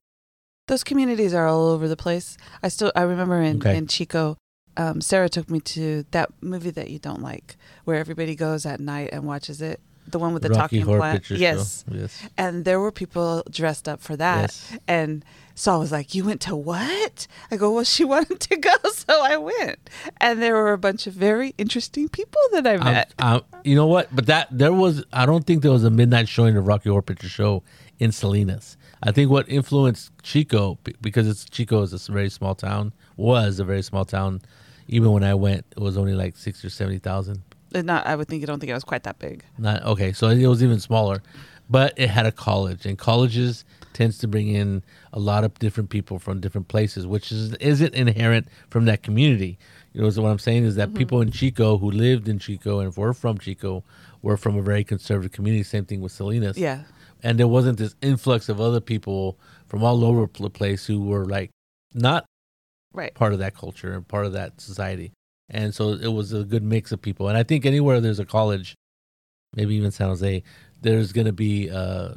Those 0.68 0.84
communities 0.84 1.34
are 1.34 1.48
all 1.48 1.68
over 1.70 1.88
the 1.88 1.98
place. 1.98 2.38
I 2.64 2.68
still 2.70 2.92
I 2.96 3.02
remember 3.04 3.42
in 3.42 3.58
Okay. 3.58 3.78
in 3.78 3.88
Chico, 3.88 4.38
um, 4.78 5.02
Sarah 5.02 5.30
took 5.30 5.50
me 5.50 5.60
to 5.76 6.06
that 6.12 6.30
movie 6.42 6.72
that 6.72 6.90
you 6.90 7.00
don't 7.00 7.22
like, 7.22 7.58
where 7.86 7.98
everybody 7.98 8.36
goes 8.36 8.66
at 8.66 8.80
night 8.80 9.10
and 9.12 9.24
watches 9.26 9.62
it. 9.62 9.80
The 10.08 10.18
one 10.18 10.34
with 10.34 10.42
the 10.42 10.50
Rocky 10.50 10.80
talking 10.80 10.98
plant. 10.98 11.30
Yes, 11.30 11.84
Show. 11.88 11.96
Yes. 11.96 12.28
and 12.38 12.66
there 12.66 12.80
were 12.80 12.92
people 12.92 13.44
dressed 13.52 13.88
up 13.88 14.02
for 14.02 14.16
that. 14.18 14.42
Yes. 14.42 14.78
And 14.88 15.24
Saul 15.60 15.82
was 15.82 15.92
like, 15.92 16.16
"You 16.16 16.24
went 16.24 16.40
to 16.42 16.56
what?" 16.56 17.28
I 17.52 17.58
go, 17.58 17.74
"Well, 17.74 17.84
she 17.84 18.06
wanted 18.14 18.40
to 18.40 18.56
go, 18.56 18.74
so 18.94 19.22
I 19.22 19.36
went." 19.36 19.90
And 20.22 20.42
there 20.42 20.54
were 20.54 20.72
a 20.72 20.78
bunch 20.78 21.06
of 21.06 21.14
very 21.14 21.54
interesting 21.58 22.08
people 22.08 22.40
that 22.54 22.66
I 22.66 22.76
um, 22.76 22.86
met. 22.86 23.14
I'm- 23.20 23.42
you 23.66 23.76
know 23.76 23.88
what? 23.88 24.08
But 24.16 24.28
that 24.28 24.48
there 24.52 24.72
was 24.72 25.04
I 25.12 25.26
don't 25.26 25.46
think 25.46 25.62
there 25.62 25.72
was 25.72 25.84
a 25.84 25.90
midnight 25.90 26.30
showing 26.30 26.56
of 26.56 26.66
Rocky 26.66 26.90
Horror 26.90 27.02
Picture 27.02 27.28
Show 27.28 27.64
in 28.00 28.14
Salinas. 28.14 28.78
I 29.04 29.12
think 29.12 29.30
what 29.30 29.50
influenced 29.50 30.12
Chico 30.24 30.78
because 31.02 31.28
it's 31.28 31.44
Chico 31.46 31.82
is 31.82 31.94
a 31.94 32.12
very 32.12 32.30
small 32.30 32.56
town 32.56 32.94
was 33.18 33.60
a 33.60 33.66
very 33.66 33.82
small 33.82 34.06
town. 34.06 34.42
Even 34.88 35.12
when 35.12 35.24
I 35.24 35.34
went, 35.36 35.66
it 35.72 35.80
was 35.80 35.98
only 35.98 36.14
like 36.14 36.38
sixty 36.38 36.68
or 36.68 36.70
seventy 36.70 37.00
thousand. 37.00 37.36
And 37.36 37.44
not, 37.74 38.08
I 38.08 38.16
would 38.16 38.28
think. 38.28 38.44
I 38.44 38.46
don't 38.46 38.60
think 38.60 38.70
it 38.70 38.74
was 38.74 38.84
quite 38.84 39.04
that 39.04 39.20
big. 39.20 39.44
Not 39.58 39.84
okay, 39.84 40.14
so 40.14 40.30
it 40.30 40.46
was 40.48 40.64
even 40.64 40.80
smaller, 40.80 41.22
but 41.70 41.94
it 41.98 42.10
had 42.10 42.26
a 42.26 42.32
college, 42.32 42.86
and 42.86 42.98
colleges 42.98 43.66
tends 43.94 44.18
to 44.20 44.28
bring 44.28 44.48
in 44.48 44.84
a 45.14 45.20
lot 45.20 45.44
of 45.44 45.58
different 45.60 45.90
people 45.90 46.20
from 46.20 46.40
different 46.40 46.68
places, 46.68 47.06
which 47.06 47.32
is 47.32 47.54
isn't 47.56 47.94
inherent 47.94 48.48
from 48.70 48.86
that 48.86 49.04
community. 49.04 49.58
You 49.94 50.02
know, 50.02 50.10
so 50.10 50.22
what 50.22 50.30
I'm 50.30 50.40
saying 50.40 50.64
is 50.66 50.76
that 50.76 50.90
mm-hmm. 50.90 50.98
people 50.98 51.22
in 51.22 51.32
Chico 51.32 51.78
who 51.78 51.92
lived 51.92 52.28
in 52.28 52.40
Chico 52.40 52.80
and 52.80 52.96
were 52.96 53.14
from 53.14 53.38
Chico 53.38 53.84
were 54.22 54.38
from 54.38 54.58
a 54.58 54.62
very 54.62 54.84
conservative 54.84 55.32
community. 55.32 55.64
Same 55.64 55.86
thing 55.86 56.02
with 56.02 56.12
Salinas. 56.12 56.58
Yeah. 56.58 56.84
and 57.24 57.38
there 57.40 57.48
wasn't 57.48 57.78
this 57.78 57.96
influx 58.02 58.48
of 58.50 58.62
other 58.62 58.80
people 58.80 59.38
from 59.68 59.84
all 59.84 60.06
over 60.06 60.30
the 60.40 60.50
place 60.50 60.86
who 60.86 61.04
were 61.04 61.26
like 61.26 61.50
not 61.94 62.26
Right. 62.94 63.14
part 63.14 63.34
of 63.34 63.40
that 63.40 63.56
culture 63.56 63.94
and 63.94 64.08
part 64.08 64.26
of 64.26 64.34
that 64.34 64.60
society. 64.60 65.12
And 65.50 65.74
so 65.74 65.94
it 65.94 66.14
was 66.14 66.34
a 66.34 66.44
good 66.44 66.64
mix 66.64 66.92
of 66.92 67.02
people. 67.02 67.28
And 67.28 67.38
I 67.38 67.44
think 67.44 67.66
anywhere 67.66 68.00
there's 68.02 68.20
a 68.20 68.26
college, 68.26 68.76
maybe 69.56 69.76
even 69.76 69.92
San 69.92 70.08
Jose, 70.08 70.44
there's 70.82 71.12
going 71.12 71.28
to 71.28 71.34
be 71.34 71.70
uh 71.70 72.14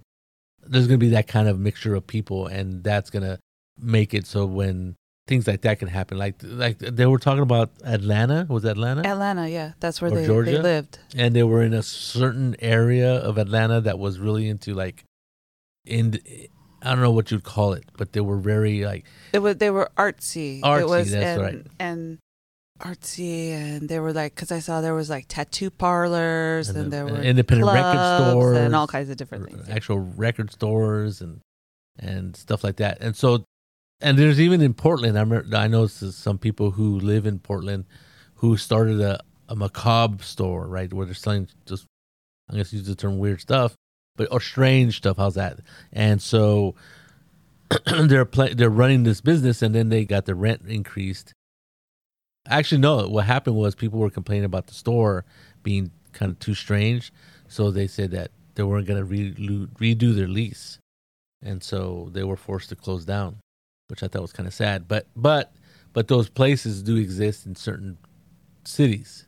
there's 0.65 0.87
going 0.87 1.01
to 1.01 1.05
be 1.05 1.11
that 1.11 1.27
kind 1.27 1.49
of 1.49 1.59
mixture 1.59 1.95
of 1.95 2.07
people 2.07 2.47
and 2.47 2.85
that's 2.85 3.11
going 3.11 3.25
to 3.25 3.39
make 3.81 4.15
it 4.15 4.27
so 4.27 4.47
when 4.47 4.95
things 5.27 5.47
like 5.47 5.63
that 5.63 5.79
can 5.79 5.89
happen 5.89 6.19
like 6.19 6.37
like 6.43 6.79
they 6.79 7.07
were 7.07 7.19
talking 7.19 7.43
about 7.43 7.71
Atlanta, 7.85 8.47
was 8.49 8.65
Atlanta? 8.65 9.07
Atlanta, 9.07 9.49
yeah, 9.49 9.73
that's 9.81 10.01
where 10.01 10.11
they, 10.11 10.27
Georgia? 10.27 10.53
they 10.53 10.59
lived. 10.59 10.99
and 11.17 11.35
they 11.35 11.43
were 11.43 11.63
in 11.63 11.73
a 11.75 11.83
certain 11.83 12.55
area 12.61 13.15
of 13.15 13.39
Atlanta 13.39 13.81
that 13.81 13.99
was 13.99 14.19
really 14.19 14.49
into 14.49 14.75
like 14.75 15.05
in 15.85 16.21
I 16.83 16.91
don't 16.91 17.01
know 17.01 17.13
what 17.13 17.31
you'd 17.31 17.45
call 17.45 17.73
it, 17.75 17.85
but 17.97 18.13
they 18.13 18.21
were 18.21 18.39
very 18.39 18.85
like 18.85 19.05
It 19.33 19.39
was 19.39 19.57
they 19.57 19.71
were 19.71 19.91
artsy. 19.97 20.61
Artsy, 20.61 20.81
it 20.81 20.89
was, 20.89 21.11
that's 21.11 21.25
and, 21.25 21.43
right. 21.43 21.67
And 21.79 22.19
artsy, 22.83 23.51
and 23.53 23.89
they 23.89 23.99
were 24.01 24.13
like, 24.13 24.35
because 24.35 24.53
I 24.53 24.59
saw 24.59 24.81
there 24.81 24.95
was 24.95 25.09
like 25.11 25.27
tattoo 25.29 25.71
parlors, 25.71 26.69
and, 26.69 26.77
And 26.79 26.87
the- 26.87 26.97
there 26.97 27.07
were 27.07 27.21
independent 27.23 27.71
record 27.73 28.31
stores, 28.31 28.59
and 28.59 28.75
all 28.77 28.87
kinds 28.87 29.09
of 29.11 29.17
different 29.17 29.47
things. 29.49 29.65
yeah. 29.69 29.75
actual 29.75 29.99
record 30.01 30.53
stores 30.53 31.21
and 31.21 31.41
and 31.99 32.37
stuff 32.37 32.65
like 32.65 32.77
that. 32.77 32.99
And 33.01 33.15
so, 33.17 33.45
and 34.01 34.19
there's 34.19 34.41
even 34.41 34.61
in 34.63 34.75
Portland. 34.75 35.17
I 35.19 35.21
remember, 35.21 35.57
I 35.57 35.69
know 35.69 35.87
some 35.87 36.39
people 36.39 36.73
who 36.73 36.99
live 36.99 37.27
in 37.27 37.39
Portland 37.39 37.85
who 38.37 38.57
started 38.57 39.01
a, 39.01 39.21
a 39.49 39.55
macabre 39.55 40.23
store, 40.25 40.67
right, 40.67 40.93
where 40.93 41.07
they're 41.07 41.15
selling 41.15 41.49
just 41.67 41.87
I 42.51 42.57
guess 42.57 42.73
use 42.73 42.87
the 42.87 42.95
term 42.97 43.19
weird 43.19 43.41
stuff, 43.41 43.75
but 44.17 44.29
or 44.33 44.41
strange 44.41 44.97
stuff. 44.97 45.17
How's 45.19 45.35
that? 45.37 45.61
And 45.93 46.21
so 46.21 46.75
they're 47.87 48.25
play, 48.25 48.55
they're 48.55 48.71
running 48.71 49.03
this 49.05 49.21
business, 49.21 49.63
and 49.63 49.75
then 49.75 49.89
they 49.89 50.05
got 50.05 50.25
the 50.27 50.35
rent 50.35 50.63
increased. 50.67 51.33
Actually, 52.49 52.81
no. 52.81 53.09
What 53.09 53.25
happened 53.25 53.57
was 53.57 53.75
people 53.75 53.99
were 53.99 54.11
complaining 54.11 54.45
about 54.45 54.67
the 54.67 54.75
store 54.75 55.25
being 55.63 55.91
kind 56.13 56.31
of 56.33 56.39
too 56.39 56.55
strange, 56.55 57.13
so 57.49 57.71
they 57.71 57.87
said 57.87 58.11
that 58.11 58.31
they 58.55 58.63
weren't 58.63 58.87
going 58.87 58.99
to 58.99 59.05
re- 59.05 59.33
redo 59.35 60.15
their 60.15 60.29
lease, 60.29 60.79
and 61.43 61.63
so 61.63 62.11
they 62.13 62.25
were 62.25 62.37
forced 62.37 62.69
to 62.71 62.77
close 62.77 63.05
down, 63.05 63.37
which 63.89 64.03
I 64.03 64.09
thought 64.09 64.23
was 64.23 64.33
kind 64.33 64.47
of 64.47 64.55
sad. 64.55 64.89
But 64.89 65.07
but 65.15 65.53
but 65.93 66.09
those 66.09 66.29
places 66.29 66.83
do 66.83 66.97
exist 66.97 67.47
in 67.47 67.55
certain 67.55 67.97
cities, 68.65 69.27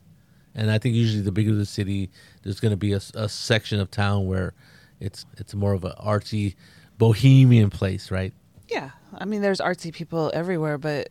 and 0.55 0.71
I 0.71 0.79
think 0.79 0.95
usually 0.95 1.23
the 1.23 1.33
bigger 1.33 1.55
the 1.55 1.67
city, 1.67 2.11
there's 2.43 2.61
going 2.61 2.71
to 2.71 2.77
be 2.77 2.93
a, 2.93 3.01
a 3.15 3.29
section 3.29 3.81
of 3.81 3.91
town 3.91 4.27
where 4.27 4.55
it's 5.01 5.25
it's 5.39 5.55
more 5.55 5.73
of 5.73 5.85
an 5.85 5.93
artsy, 6.01 6.57
bohemian 6.99 7.71
place, 7.71 8.11
right? 8.11 8.33
Yeah, 8.69 8.91
I 9.15 9.25
mean, 9.25 9.41
there's 9.41 9.61
artsy 9.61 9.93
people 9.93 10.31
everywhere, 10.35 10.79
but 10.79 11.11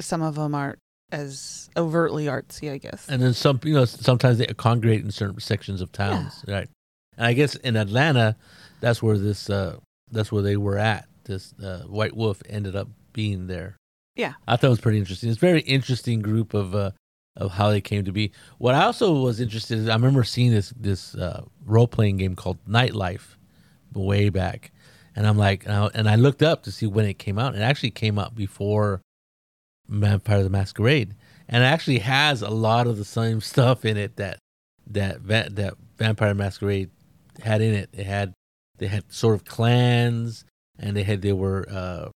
some 0.00 0.22
of 0.22 0.34
them 0.36 0.54
aren't 0.54 0.78
as 1.12 1.70
overtly 1.76 2.26
artsy, 2.26 2.70
I 2.72 2.78
guess. 2.78 3.08
And 3.08 3.22
then 3.22 3.32
some, 3.32 3.60
you 3.64 3.74
know, 3.74 3.84
sometimes 3.84 4.38
they 4.38 4.46
congregate 4.46 5.04
in 5.04 5.10
certain 5.10 5.40
sections 5.40 5.80
of 5.80 5.92
towns, 5.92 6.44
right? 6.48 6.68
And 7.16 7.26
I 7.26 7.32
guess 7.32 7.54
in 7.56 7.76
Atlanta, 7.76 8.36
that's 8.80 9.02
where 9.02 9.16
this, 9.18 9.48
uh, 9.48 9.76
that's 10.10 10.32
where 10.32 10.42
they 10.42 10.56
were 10.56 10.78
at. 10.78 11.08
This 11.24 11.54
uh, 11.62 11.82
White 11.82 12.16
Wolf 12.16 12.42
ended 12.48 12.76
up 12.76 12.88
being 13.12 13.46
there. 13.46 13.76
Yeah. 14.14 14.34
I 14.46 14.56
thought 14.56 14.68
it 14.68 14.70
was 14.70 14.80
pretty 14.80 14.98
interesting. 14.98 15.28
It's 15.28 15.38
a 15.38 15.40
very 15.40 15.60
interesting 15.60 16.20
group 16.20 16.54
of 16.54 16.74
uh, 16.74 16.90
of 17.36 17.52
how 17.52 17.70
they 17.70 17.80
came 17.80 18.04
to 18.04 18.12
be. 18.12 18.32
What 18.58 18.74
I 18.74 18.84
also 18.84 19.12
was 19.20 19.40
interested 19.40 19.78
in, 19.78 19.90
I 19.90 19.94
remember 19.94 20.24
seeing 20.24 20.52
this 20.52 20.72
this 20.76 21.14
uh, 21.14 21.44
role 21.64 21.86
playing 21.86 22.16
game 22.16 22.34
called 22.34 22.58
Nightlife 22.66 23.36
way 23.92 24.30
back, 24.30 24.72
and 25.14 25.26
I'm 25.26 25.36
like, 25.36 25.64
and 25.64 25.72
I, 25.72 25.90
and 25.94 26.08
I 26.08 26.16
looked 26.16 26.42
up 26.42 26.62
to 26.62 26.72
see 26.72 26.86
when 26.86 27.04
it 27.04 27.18
came 27.18 27.38
out. 27.38 27.54
It 27.54 27.60
actually 27.60 27.90
came 27.90 28.18
out 28.18 28.34
before 28.34 29.02
Vampire 29.88 30.42
the 30.42 30.50
Masquerade, 30.50 31.14
and 31.48 31.62
it 31.62 31.66
actually 31.66 32.00
has 32.00 32.42
a 32.42 32.50
lot 32.50 32.86
of 32.86 32.96
the 32.96 33.04
same 33.04 33.40
stuff 33.40 33.84
in 33.84 33.96
it 33.96 34.16
that 34.16 34.38
that 34.86 35.20
va- 35.20 35.48
that 35.50 35.74
Vampire 35.98 36.34
Masquerade 36.34 36.90
had 37.42 37.60
in 37.60 37.74
it. 37.74 37.90
It 37.92 38.06
had 38.06 38.32
they 38.78 38.86
had 38.86 39.12
sort 39.12 39.34
of 39.34 39.44
clans, 39.44 40.44
and 40.78 40.96
they 40.96 41.02
had 41.02 41.22
they 41.22 41.32
were 41.32 41.66
uh, 41.70 42.08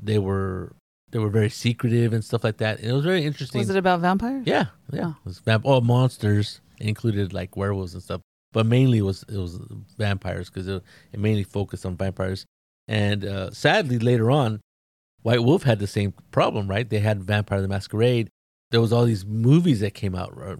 they 0.00 0.18
were 0.18 0.74
they 1.10 1.18
were 1.18 1.30
very 1.30 1.50
secretive 1.50 2.12
and 2.12 2.24
stuff 2.24 2.44
like 2.44 2.58
that. 2.58 2.78
And 2.78 2.88
it 2.88 2.92
was 2.92 3.04
very 3.04 3.24
interesting. 3.24 3.60
Was 3.60 3.70
it 3.70 3.76
about 3.76 4.00
vampires? 4.00 4.44
Yeah, 4.46 4.66
yeah. 4.92 5.06
Oh. 5.06 5.16
It 5.20 5.26
was 5.26 5.38
vamp- 5.40 5.66
oh, 5.66 5.80
monsters 5.80 6.60
included 6.78 7.32
like 7.32 7.56
werewolves 7.56 7.94
and 7.94 8.02
stuff, 8.02 8.20
but 8.52 8.66
mainly 8.66 8.98
it 8.98 9.02
was 9.02 9.24
it 9.28 9.38
was 9.38 9.58
vampires 9.96 10.50
because 10.50 10.68
it, 10.68 10.82
it 11.12 11.20
mainly 11.20 11.44
focused 11.44 11.86
on 11.86 11.96
vampires. 11.96 12.44
And 12.88 13.24
uh, 13.24 13.50
sadly, 13.50 13.98
later 13.98 14.30
on, 14.30 14.60
White 15.26 15.42
Wolf 15.42 15.64
had 15.64 15.80
the 15.80 15.86
same 15.88 16.14
problem. 16.30 16.68
Right? 16.68 16.88
They 16.88 17.00
had 17.00 17.22
Vampire 17.22 17.60
the 17.60 17.68
Masquerade, 17.68 18.30
there 18.70 18.80
was 18.80 18.92
all 18.92 19.04
these 19.04 19.24
movies 19.24 19.80
that 19.80 19.94
came 19.94 20.14
out 20.14 20.36
right, 20.36 20.58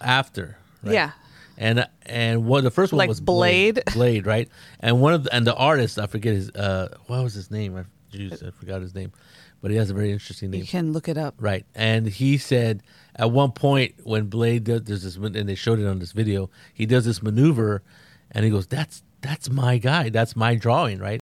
after. 0.00 0.58
Right? 0.82 0.94
Yeah. 0.94 1.12
and 1.58 1.86
and 2.06 2.44
one 2.44 2.64
the 2.64 2.70
first 2.70 2.92
one 2.92 2.98
Like 2.98 3.08
was 3.08 3.20
Blade. 3.20 3.82
Blade, 3.92 4.26
right? 4.26 4.48
And 4.80 5.00
one 5.00 5.14
of 5.14 5.24
the, 5.24 5.34
and 5.34 5.46
the 5.46 5.54
artist 5.54 5.98
I 5.98 6.06
forget 6.06 6.34
his 6.34 6.50
uh 6.50 6.96
what 7.06 7.22
was 7.22 7.34
his 7.34 7.50
name? 7.50 7.76
I, 7.76 7.84
geez, 8.10 8.42
I 8.42 8.50
forgot 8.50 8.80
his 8.80 8.94
name, 8.94 9.12
but 9.60 9.70
he 9.70 9.76
has 9.76 9.90
a 9.90 9.94
very 9.94 10.12
interesting 10.12 10.50
name. 10.50 10.60
You 10.62 10.66
can 10.66 10.92
look 10.92 11.08
it 11.08 11.18
up. 11.18 11.34
Right. 11.38 11.64
And 11.74 12.06
he 12.06 12.38
said 12.38 12.82
at 13.16 13.30
one 13.30 13.52
point 13.52 13.94
when 14.02 14.26
Blade 14.26 14.64
does 14.64 14.82
there's 14.82 15.02
this 15.02 15.16
and 15.16 15.48
they 15.48 15.54
showed 15.54 15.78
it 15.78 15.86
on 15.86 15.98
this 15.98 16.12
video, 16.12 16.50
he 16.72 16.86
does 16.86 17.04
this 17.04 17.22
maneuver 17.22 17.82
and 18.30 18.44
he 18.44 18.50
goes, 18.50 18.66
That's 18.66 19.02
that's 19.20 19.50
my 19.50 19.78
guy. 19.78 20.08
That's 20.08 20.34
my 20.34 20.54
drawing, 20.54 20.98
right? 20.98 21.20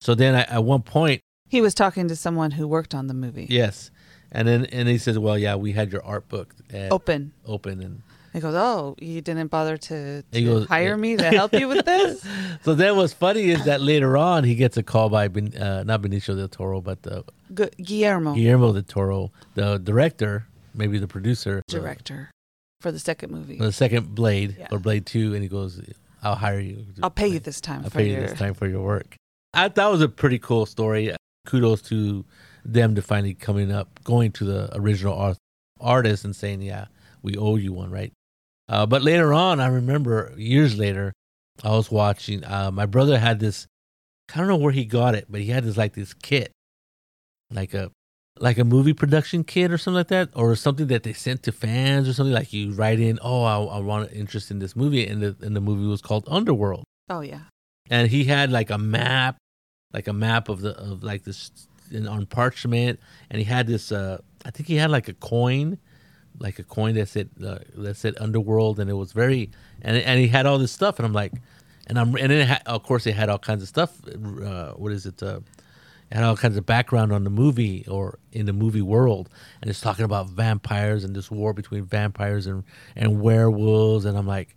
So 0.00 0.14
then 0.14 0.34
I, 0.34 0.42
at 0.42 0.64
one 0.64 0.82
point, 0.82 1.20
He 1.52 1.60
was 1.60 1.74
talking 1.74 2.08
to 2.08 2.16
someone 2.16 2.52
who 2.52 2.66
worked 2.66 2.94
on 2.94 3.06
the 3.08 3.14
movie. 3.14 3.46
yes. 3.50 3.90
And 4.34 4.48
then 4.48 4.64
and 4.72 4.88
he 4.88 4.96
says, 4.96 5.18
Well, 5.18 5.36
yeah, 5.38 5.54
we 5.56 5.72
had 5.72 5.92
your 5.92 6.02
art 6.02 6.26
book 6.28 6.54
at 6.72 6.90
Open. 6.90 7.32
open 7.46 7.82
and 7.82 8.02
He 8.32 8.40
goes, 8.40 8.54
"Oh, 8.56 8.96
you 8.98 9.20
didn't 9.20 9.48
bother 9.48 9.76
to, 9.88 10.22
to 10.22 10.40
goes- 10.42 10.66
hire 10.66 10.96
me 10.96 11.18
to 11.18 11.28
help 11.40 11.52
you 11.52 11.68
with 11.68 11.84
this?" 11.84 12.24
so 12.64 12.74
then 12.74 12.96
what's 12.96 13.12
funny 13.12 13.50
is 13.50 13.66
that 13.66 13.82
later 13.82 14.16
on 14.16 14.44
he 14.44 14.54
gets 14.54 14.78
a 14.78 14.82
call 14.82 15.10
by 15.10 15.28
Ben, 15.28 15.52
uh, 15.54 15.82
not 15.84 16.00
Benicio 16.00 16.34
del 16.34 16.48
Toro, 16.48 16.80
but 16.80 16.98
Gu- 17.52 17.68
Guillermo, 17.76 18.32
Guillermo 18.34 18.72
del 18.72 18.82
Toro, 18.84 19.30
the 19.54 19.76
director, 19.76 20.46
maybe 20.74 20.96
the 20.98 21.06
producer, 21.16 21.60
director, 21.68 22.30
for 22.80 22.90
the 22.90 22.98
second 22.98 23.30
movie. 23.30 23.58
the 23.58 23.70
second 23.84 24.14
Blade 24.14 24.56
Yeah. 24.58 24.68
or 24.72 24.78
Blade 24.78 25.04
Two, 25.04 25.34
and 25.34 25.42
he 25.42 25.48
goes, 25.50 25.78
"I'll 26.22 26.36
hire 26.36 26.58
you. 26.58 26.86
I'll 27.02 27.10
pay 27.22 27.28
you 27.28 27.38
this 27.38 27.60
time 27.60 27.82
I'll 27.84 27.90
for 27.90 27.98
pay 27.98 28.06
you 28.08 28.12
your. 28.16 28.22
this 28.28 28.38
time 28.38 28.54
for 28.54 28.66
your 28.66 28.80
work." 28.82 29.14
I 29.52 29.68
thought 29.68 29.88
it 29.90 29.92
was 29.92 30.00
a 30.00 30.08
pretty 30.08 30.38
cool 30.38 30.64
story. 30.64 31.14
Kudos 31.46 31.82
to 31.82 32.24
them 32.64 32.94
to 32.94 33.02
finally 33.02 33.34
coming 33.34 33.72
up, 33.72 34.02
going 34.04 34.32
to 34.32 34.44
the 34.44 34.76
original 34.76 35.14
art, 35.14 35.38
artist 35.80 36.24
and 36.24 36.34
saying, 36.34 36.62
"Yeah, 36.62 36.86
we 37.22 37.36
owe 37.36 37.56
you 37.56 37.72
one," 37.72 37.90
right? 37.90 38.12
Uh, 38.68 38.86
but 38.86 39.02
later 39.02 39.32
on, 39.32 39.60
I 39.60 39.66
remember 39.66 40.32
years 40.36 40.78
later, 40.78 41.12
I 41.64 41.70
was 41.70 41.90
watching. 41.90 42.44
Uh, 42.44 42.70
my 42.70 42.86
brother 42.86 43.18
had 43.18 43.40
this. 43.40 43.66
I 44.34 44.38
don't 44.38 44.48
know 44.48 44.56
where 44.56 44.72
he 44.72 44.84
got 44.84 45.14
it, 45.14 45.26
but 45.28 45.40
he 45.40 45.48
had 45.48 45.64
this 45.64 45.76
like 45.76 45.94
this 45.94 46.14
kit, 46.14 46.52
like 47.50 47.74
a 47.74 47.90
like 48.38 48.58
a 48.58 48.64
movie 48.64 48.94
production 48.94 49.44
kit 49.44 49.70
or 49.70 49.78
something 49.78 49.96
like 49.96 50.08
that, 50.08 50.30
or 50.34 50.54
something 50.56 50.86
that 50.86 51.02
they 51.02 51.12
sent 51.12 51.42
to 51.42 51.52
fans 51.52 52.08
or 52.08 52.12
something. 52.12 52.32
Like 52.32 52.52
you 52.52 52.72
write 52.72 53.00
in, 53.00 53.18
"Oh, 53.20 53.42
I, 53.42 53.76
I 53.76 53.80
want 53.80 54.12
interest 54.12 54.50
in 54.50 54.58
this 54.60 54.76
movie," 54.76 55.06
and 55.06 55.20
the 55.20 55.36
and 55.42 55.54
the 55.56 55.60
movie 55.60 55.86
was 55.86 56.00
called 56.00 56.24
Underworld 56.28 56.84
Oh 57.12 57.20
yeah, 57.20 57.42
and 57.90 58.08
he 58.08 58.24
had 58.24 58.50
like 58.50 58.70
a 58.70 58.78
map, 58.78 59.36
like 59.92 60.08
a 60.08 60.12
map 60.12 60.48
of 60.48 60.60
the 60.60 60.78
of 60.78 61.02
like 61.02 61.24
this 61.24 61.50
in, 61.90 62.08
on 62.08 62.26
parchment, 62.26 63.00
and 63.30 63.38
he 63.38 63.44
had 63.44 63.66
this. 63.66 63.92
uh 63.92 64.18
I 64.44 64.50
think 64.50 64.68
he 64.68 64.76
had 64.76 64.90
like 64.90 65.08
a 65.08 65.14
coin, 65.14 65.78
like 66.38 66.58
a 66.58 66.64
coin 66.64 66.94
that 66.94 67.08
said 67.08 67.30
uh, 67.44 67.58
that 67.76 67.96
said 67.96 68.14
Underworld, 68.20 68.80
and 68.80 68.90
it 68.90 68.94
was 68.94 69.12
very 69.12 69.50
and 69.82 69.96
and 69.96 70.18
he 70.18 70.28
had 70.28 70.46
all 70.46 70.58
this 70.58 70.72
stuff, 70.72 70.98
and 70.98 71.06
I'm 71.06 71.12
like, 71.12 71.32
and 71.86 71.98
I'm 71.98 72.14
and 72.16 72.30
then 72.30 72.58
of 72.66 72.82
course 72.82 73.06
it 73.06 73.14
had 73.14 73.28
all 73.28 73.38
kinds 73.38 73.62
of 73.62 73.68
stuff. 73.68 73.96
Uh, 74.08 74.72
what 74.72 74.92
is 74.92 75.06
it? 75.06 75.22
Uh, 75.22 75.40
it 76.10 76.16
had 76.16 76.24
all 76.24 76.36
kinds 76.36 76.58
of 76.58 76.66
background 76.66 77.10
on 77.10 77.24
the 77.24 77.30
movie 77.30 77.86
or 77.88 78.18
in 78.32 78.44
the 78.46 78.52
movie 78.52 78.82
world, 78.82 79.30
and 79.60 79.70
it's 79.70 79.80
talking 79.80 80.04
about 80.04 80.28
vampires 80.28 81.04
and 81.04 81.16
this 81.16 81.30
war 81.30 81.52
between 81.52 81.84
vampires 81.84 82.46
and 82.46 82.64
and 82.96 83.20
werewolves, 83.20 84.04
and 84.04 84.18
I'm 84.18 84.26
like, 84.26 84.56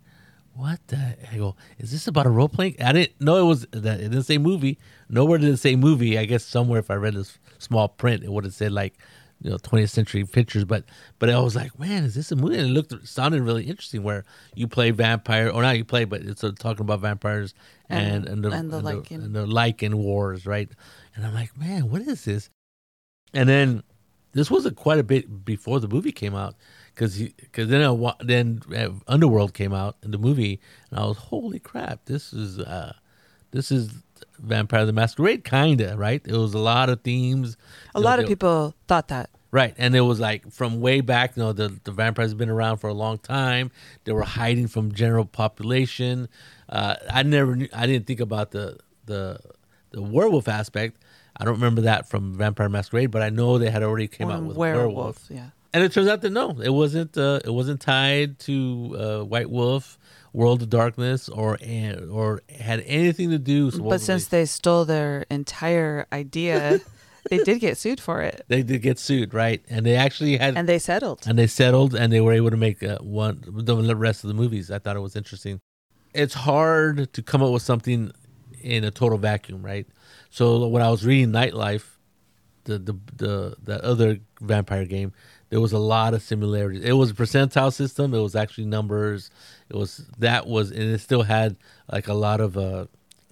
what 0.55 0.79
the? 0.87 1.15
I 1.31 1.37
go, 1.37 1.55
is 1.77 1.91
this 1.91 2.07
about 2.07 2.25
a 2.25 2.29
role 2.29 2.49
playing? 2.49 2.75
I 2.81 2.91
didn't 2.93 3.19
know 3.21 3.37
it 3.37 3.43
was 3.43 3.67
that. 3.71 3.99
It 3.99 4.09
didn't 4.09 4.23
say 4.23 4.37
movie. 4.37 4.77
Nowhere 5.09 5.37
did 5.37 5.49
it 5.49 5.57
say 5.57 5.75
movie. 5.75 6.17
I 6.17 6.25
guess 6.25 6.43
somewhere 6.45 6.79
if 6.79 6.89
I 6.89 6.95
read 6.95 7.13
this 7.13 7.37
small 7.59 7.87
print, 7.87 8.23
it 8.23 8.31
would 8.31 8.43
have 8.45 8.53
said 8.53 8.71
like, 8.71 8.95
you 9.41 9.49
know, 9.49 9.57
20th 9.57 9.89
century 9.89 10.23
pictures. 10.23 10.63
But 10.65 10.85
but 11.19 11.29
I 11.29 11.39
was 11.39 11.55
like, 11.55 11.77
man, 11.77 12.03
is 12.05 12.15
this 12.15 12.31
a 12.31 12.35
movie? 12.35 12.57
And 12.57 12.69
it 12.69 12.73
looked 12.73 12.93
it 12.93 13.07
sounded 13.07 13.41
really 13.41 13.65
interesting. 13.65 14.01
Where 14.01 14.23
you 14.55 14.67
play 14.67 14.91
vampire, 14.91 15.49
or 15.49 15.61
not 15.61 15.77
you 15.77 15.83
play, 15.85 16.05
but 16.05 16.21
it's 16.21 16.43
uh, 16.43 16.51
talking 16.57 16.81
about 16.81 17.01
vampires 17.01 17.53
and 17.89 18.25
and, 18.25 18.27
And- 18.27 18.43
the 18.45 18.51
and 18.51 18.71
the 18.71 18.77
and 18.77 18.87
Lycan. 18.87 19.11
and 19.25 19.35
the 19.35 19.45
Lycan 19.45 19.93
wars, 19.95 20.45
right? 20.45 20.69
And 21.15 21.25
I'm 21.25 21.33
like, 21.33 21.57
man, 21.57 21.89
what 21.89 22.01
is 22.01 22.23
this? 22.25 22.49
And 23.33 23.49
then 23.49 23.83
this 24.31 24.49
was 24.49 24.65
a 24.65 24.71
quite 24.71 24.99
a 24.99 25.03
bit 25.03 25.43
before 25.45 25.79
the 25.79 25.87
movie 25.87 26.11
came 26.11 26.35
out 26.35 26.55
because 26.95 27.19
because 27.19 27.67
then 27.67 27.81
I, 27.83 28.13
then 28.23 28.61
uh, 28.75 28.89
Underworld 29.07 29.53
came 29.53 29.73
out 29.73 29.97
in 30.01 30.11
the 30.11 30.17
movie 30.17 30.59
and 30.89 30.99
I 30.99 31.05
was 31.05 31.17
holy 31.17 31.59
crap 31.59 32.05
this 32.05 32.31
is 32.33 32.57
uh 32.59 32.93
this 33.51 33.71
is 33.71 34.01
Vampire 34.39 34.85
the 34.85 34.93
Masquerade 34.93 35.43
kinda 35.43 35.95
right? 35.97 36.21
It 36.25 36.33
was 36.33 36.53
a 36.53 36.59
lot 36.59 36.89
of 36.89 37.01
themes. 37.01 37.57
A 37.93 37.99
You 37.99 38.03
know, 38.03 38.09
lot 38.09 38.19
of 38.19 38.27
people 38.27 38.73
thought 38.87 39.09
that. 39.09 39.29
right 39.51 39.73
and 39.77 39.95
it 39.95 40.01
was 40.01 40.19
like 40.19 40.49
from 40.51 40.81
way 40.81 41.01
back 41.01 41.35
you 41.37 41.43
know 41.43 41.53
the 41.53 41.67
the 41.83 41.91
vampires 41.91 42.31
have 42.31 42.37
been 42.37 42.49
around 42.49 42.77
for 42.77 42.87
a 42.89 42.93
long 42.93 43.17
time. 43.19 43.71
They 44.05 44.11
were 44.13 44.23
hiding 44.23 44.67
from 44.67 44.91
general 44.93 45.25
population. 45.25 46.27
Uh 46.69 46.95
I 47.09 47.23
never 47.23 47.55
knew 47.55 47.69
I 47.73 47.85
didn't 47.87 48.07
think 48.07 48.19
about 48.19 48.51
the 48.51 48.77
the 49.05 49.39
the 49.91 50.01
werewolf 50.01 50.47
aspect. 50.47 50.97
I 51.37 51.43
don't 51.45 51.55
remember 51.55 51.81
that 51.81 52.07
from 52.09 52.33
Vampire 52.37 52.69
Masquerade, 52.69 53.11
but 53.11 53.21
I 53.21 53.29
know 53.29 53.57
they 53.57 53.69
had 53.69 53.83
already 53.83 54.07
came 54.07 54.29
out 54.29 54.43
with 54.43 54.55
werewolf, 54.57 54.95
werewolf. 54.95 55.27
yeah. 55.29 55.49
And 55.75 55.83
it 55.83 55.91
turns 55.91 56.07
out 56.07 56.21
that 56.21 56.29
no, 56.29 56.57
it 56.61 56.69
wasn't. 56.69 57.17
Uh, 57.17 57.41
it 57.43 57.49
wasn't 57.49 57.81
tied 57.81 58.39
to 58.39 58.95
uh, 58.97 59.25
White 59.25 59.49
Wolf, 59.49 59.99
World 60.31 60.61
of 60.61 60.69
Darkness, 60.69 61.27
or 61.27 61.57
or 62.09 62.41
had 62.49 62.79
anything 62.85 63.29
to 63.31 63.37
do. 63.37 63.71
So 63.71 63.83
But 63.83 63.99
since 63.99 64.27
they 64.27 64.45
stole 64.45 64.85
their 64.85 65.25
entire 65.29 66.07
idea, 66.13 66.79
they 67.29 67.39
did 67.39 67.59
get 67.59 67.77
sued 67.77 67.99
for 67.99 68.21
it, 68.21 68.45
they 68.47 68.63
did 68.63 68.83
get 68.83 68.99
sued, 68.99 69.33
right? 69.33 69.61
And 69.69 69.85
they 69.85 69.97
actually 69.97 70.37
had, 70.37 70.49
and 70.49 70.59
and, 70.59 70.69
they 70.69 70.79
settled. 70.79 71.25
And 71.27 71.37
they 71.37 71.47
settled, 71.47 71.93
and 71.93 72.13
they 72.13 72.21
were 72.21 72.31
able 72.31 72.51
to 72.51 72.57
make 72.57 72.81
uh, 72.81 72.99
one 72.99 73.43
the 73.45 73.95
rest 73.97 74.23
of 74.23 74.29
the 74.29 74.33
movies. 74.33 74.71
I 74.71 74.79
thought 74.79 74.95
it 74.95 75.01
was 75.01 75.17
interesting. 75.17 75.59
It's 76.13 76.35
hard 76.35 77.11
to 77.11 77.21
come 77.21 77.43
up 77.43 77.51
with 77.51 77.63
something 77.63 78.13
in 78.61 78.85
a 78.85 78.91
total 78.91 79.17
vacuum, 79.17 79.61
right? 79.61 79.85
So 80.29 80.69
when 80.69 80.81
I 80.81 80.89
was 80.89 81.05
reading 81.05 81.33
Nightlife, 81.33 81.95
the 82.65 82.79
the 82.79 82.95
the 83.15 83.55
that 83.63 83.81
other 83.81 84.19
vampire 84.41 84.85
game, 84.85 85.13
there 85.55 85.61
was 85.61 85.71
a 85.71 85.79
lot 85.79 86.13
of 86.13 86.21
similarities. 86.21 86.83
It 86.83 86.91
was 86.91 87.11
a 87.11 87.13
percentile 87.13 87.71
system. 87.71 88.13
It 88.13 88.19
was 88.19 88.35
actually 88.35 88.65
numbers. 88.65 89.29
It 89.69 89.77
was 89.77 90.05
that 90.17 90.47
was 90.47 90.69
and 90.69 90.81
it 90.81 90.99
still 90.99 91.23
had 91.23 91.55
like 91.89 92.09
a 92.09 92.13
lot 92.13 92.41
of 92.41 92.57
uh 92.57 92.87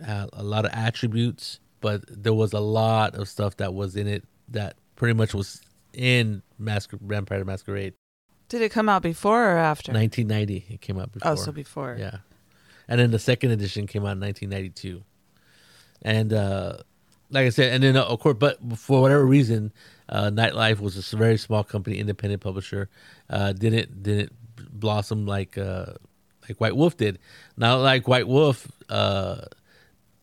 a 0.08 0.42
lot 0.42 0.64
of 0.64 0.72
attributes, 0.72 1.60
but 1.82 2.02
there 2.08 2.34
was 2.34 2.54
a 2.54 2.62
lot 2.62 3.14
of 3.16 3.28
stuff 3.28 3.58
that 3.58 3.74
was 3.74 3.98
in 3.98 4.08
it 4.08 4.24
that 4.48 4.78
pretty 4.96 5.14
much 5.16 5.34
was 5.34 5.62
in 5.92 6.42
Masquer- 6.62 7.02
Vampire 7.02 7.44
Masquerade. 7.44 7.94
Did 8.48 8.62
it 8.62 8.70
come 8.72 8.88
out 8.88 9.02
before 9.02 9.44
or 9.44 9.58
after? 9.58 9.92
1990 9.92 10.76
it 10.76 10.80
came 10.80 10.98
out 10.98 11.12
before. 11.12 11.30
oh, 11.34 11.36
so 11.36 11.52
before. 11.52 11.98
Yeah. 12.00 12.20
And 12.88 13.02
then 13.02 13.12
the 13.12 13.20
second 13.20 13.52
edition 13.52 13.86
came 13.86 14.04
out 14.04 14.16
in 14.16 14.22
1992. 14.22 15.04
And 16.04 16.32
uh, 16.32 16.78
like 17.32 17.48
I 17.48 17.50
said, 17.50 17.74
and 17.74 17.84
then 17.84 17.98
uh, 17.98 18.04
of 18.04 18.22
course, 18.22 18.38
but 18.40 18.60
for 18.78 19.02
whatever 19.02 19.26
reason, 19.26 19.74
uh, 20.10 20.30
Nightlife 20.30 20.80
was 20.80 21.14
a 21.14 21.18
very 21.18 21.38
small 21.38 21.64
company, 21.64 21.98
independent 22.00 22.42
publisher. 22.42 22.90
Uh, 23.30 23.54
didn't 23.54 24.04
didn't 24.04 24.32
blossom 24.72 25.26
like 25.26 25.58
uh, 25.58 25.94
like 26.48 26.60
White 26.60 26.76
Wolf 26.76 26.98
did. 26.98 27.20
Now, 27.58 27.78
like 27.80 28.08
White 28.08 28.28
Wolf, 28.28 28.72
uh, 28.90 29.46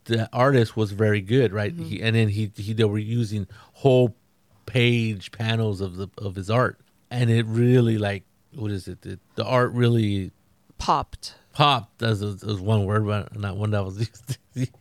the 0.05 0.29
artist 0.33 0.75
was 0.77 0.91
very 0.91 1.21
good, 1.21 1.51
right? 1.53 1.73
He, 1.73 2.01
and 2.01 2.15
then 2.15 2.29
he 2.29 2.51
he 2.55 2.73
they 2.73 2.83
were 2.83 2.97
using 2.97 3.47
whole 3.73 4.15
page 4.65 5.31
panels 5.31 5.81
of 5.81 5.97
the 5.97 6.07
of 6.17 6.35
his 6.35 6.49
art, 6.49 6.79
and 7.09 7.29
it 7.29 7.45
really 7.45 7.97
like 7.97 8.23
what 8.53 8.71
is 8.71 8.87
it? 8.87 9.01
The, 9.01 9.17
the 9.35 9.45
art 9.45 9.71
really 9.71 10.31
Popped. 10.77 11.35
popped 11.53 12.01
as, 12.01 12.21
as, 12.23 12.43
as 12.43 12.59
one 12.59 12.85
word, 12.85 13.05
but 13.05 13.37
not 13.39 13.55
one 13.55 13.69
that 13.71 13.85
was 13.85 13.99
used. 13.99 14.37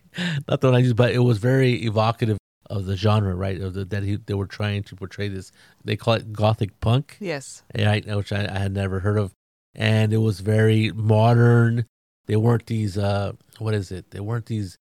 not 0.49 0.61
the 0.61 0.69
one 0.69 0.75
I 0.75 0.79
used, 0.79 0.97
but 0.97 1.13
it 1.13 1.19
was 1.19 1.39
very 1.39 1.85
evocative 1.85 2.39
of 2.71 2.87
the 2.87 2.97
genre, 2.97 3.35
right? 3.35 3.61
Of 3.61 3.75
the, 3.75 3.85
that 3.87 4.03
he, 4.03 4.17
they 4.17 4.35
were 4.35 4.47
trying 4.47 4.83
to 4.85 4.97
portray 4.97 5.29
this. 5.29 5.53
They 5.85 5.97
call 5.97 6.15
it 6.15 6.33
gothic 6.33 6.79
punk, 6.81 7.17
Yes. 7.21 7.63
right? 7.77 8.05
Which 8.07 8.33
I, 8.33 8.47
I 8.47 8.59
had 8.59 8.73
never 8.73 9.01
heard 9.01 9.19
of, 9.19 9.33
and 9.75 10.13
it 10.13 10.19
was 10.19 10.41
very 10.41 10.91
modern. 10.93 11.85
They 12.27 12.37
weren't 12.37 12.67
these. 12.67 12.97
uh 12.97 13.33
What 13.59 13.75
is 13.75 13.91
it? 13.91 14.11
They 14.13 14.21
weren't 14.21 14.47
these. 14.47 14.79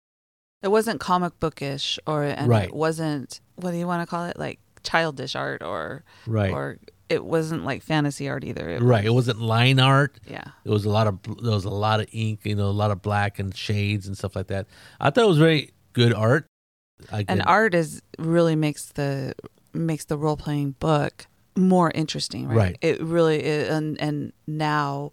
It 0.62 0.68
wasn't 0.70 1.00
comic 1.00 1.40
bookish, 1.40 1.98
or 2.06 2.24
and 2.24 2.48
Right. 2.48 2.66
it 2.70 2.76
wasn't. 2.76 3.40
What 3.56 3.72
do 3.72 3.78
you 3.78 3.88
want 3.88 4.02
to 4.04 4.08
call 4.08 4.26
it? 4.26 4.38
Like 4.38 4.60
childish 4.84 5.36
art, 5.36 5.64
or 5.64 6.04
Right, 6.26 6.52
or 6.52 6.78
it 7.10 7.24
wasn't 7.24 7.64
like 7.64 7.84
fantasy 7.84 8.28
art 8.28 8.44
either. 8.44 8.70
It 8.70 8.82
right. 8.82 9.06
It 9.06 9.10
was- 9.10 9.28
wasn't 9.28 9.42
line 9.42 9.80
art. 9.80 10.20
Yeah. 10.30 10.44
It 10.66 10.70
was 10.70 10.84
a 10.84 10.90
lot 10.90 11.08
of 11.08 11.20
there 11.42 11.54
was 11.54 11.64
a 11.66 11.70
lot 11.70 12.02
of 12.02 12.08
ink, 12.12 12.42
you 12.44 12.56
know, 12.56 12.68
a 12.68 12.72
lot 12.84 12.92
of 12.92 13.02
black 13.02 13.40
and 13.40 13.56
shades 13.56 14.08
and 14.08 14.18
stuff 14.18 14.36
like 14.36 14.48
that. 14.48 14.68
I 15.00 15.10
thought 15.10 15.24
it 15.24 15.28
was 15.28 15.38
very 15.38 15.72
good 15.94 16.14
art. 16.14 16.46
And 17.28 17.42
art 17.44 17.76
is 17.76 18.02
really 18.18 18.56
makes 18.56 18.88
the 18.88 19.34
makes 19.74 20.06
the 20.06 20.18
role 20.18 20.38
playing 20.38 20.72
book 20.80 21.28
more 21.56 21.92
interesting, 21.92 22.48
right? 22.48 22.58
Right. 22.58 22.78
It 22.82 23.02
really 23.02 23.44
is, 23.44 23.70
and 23.70 24.00
and 24.02 24.34
now 24.46 25.12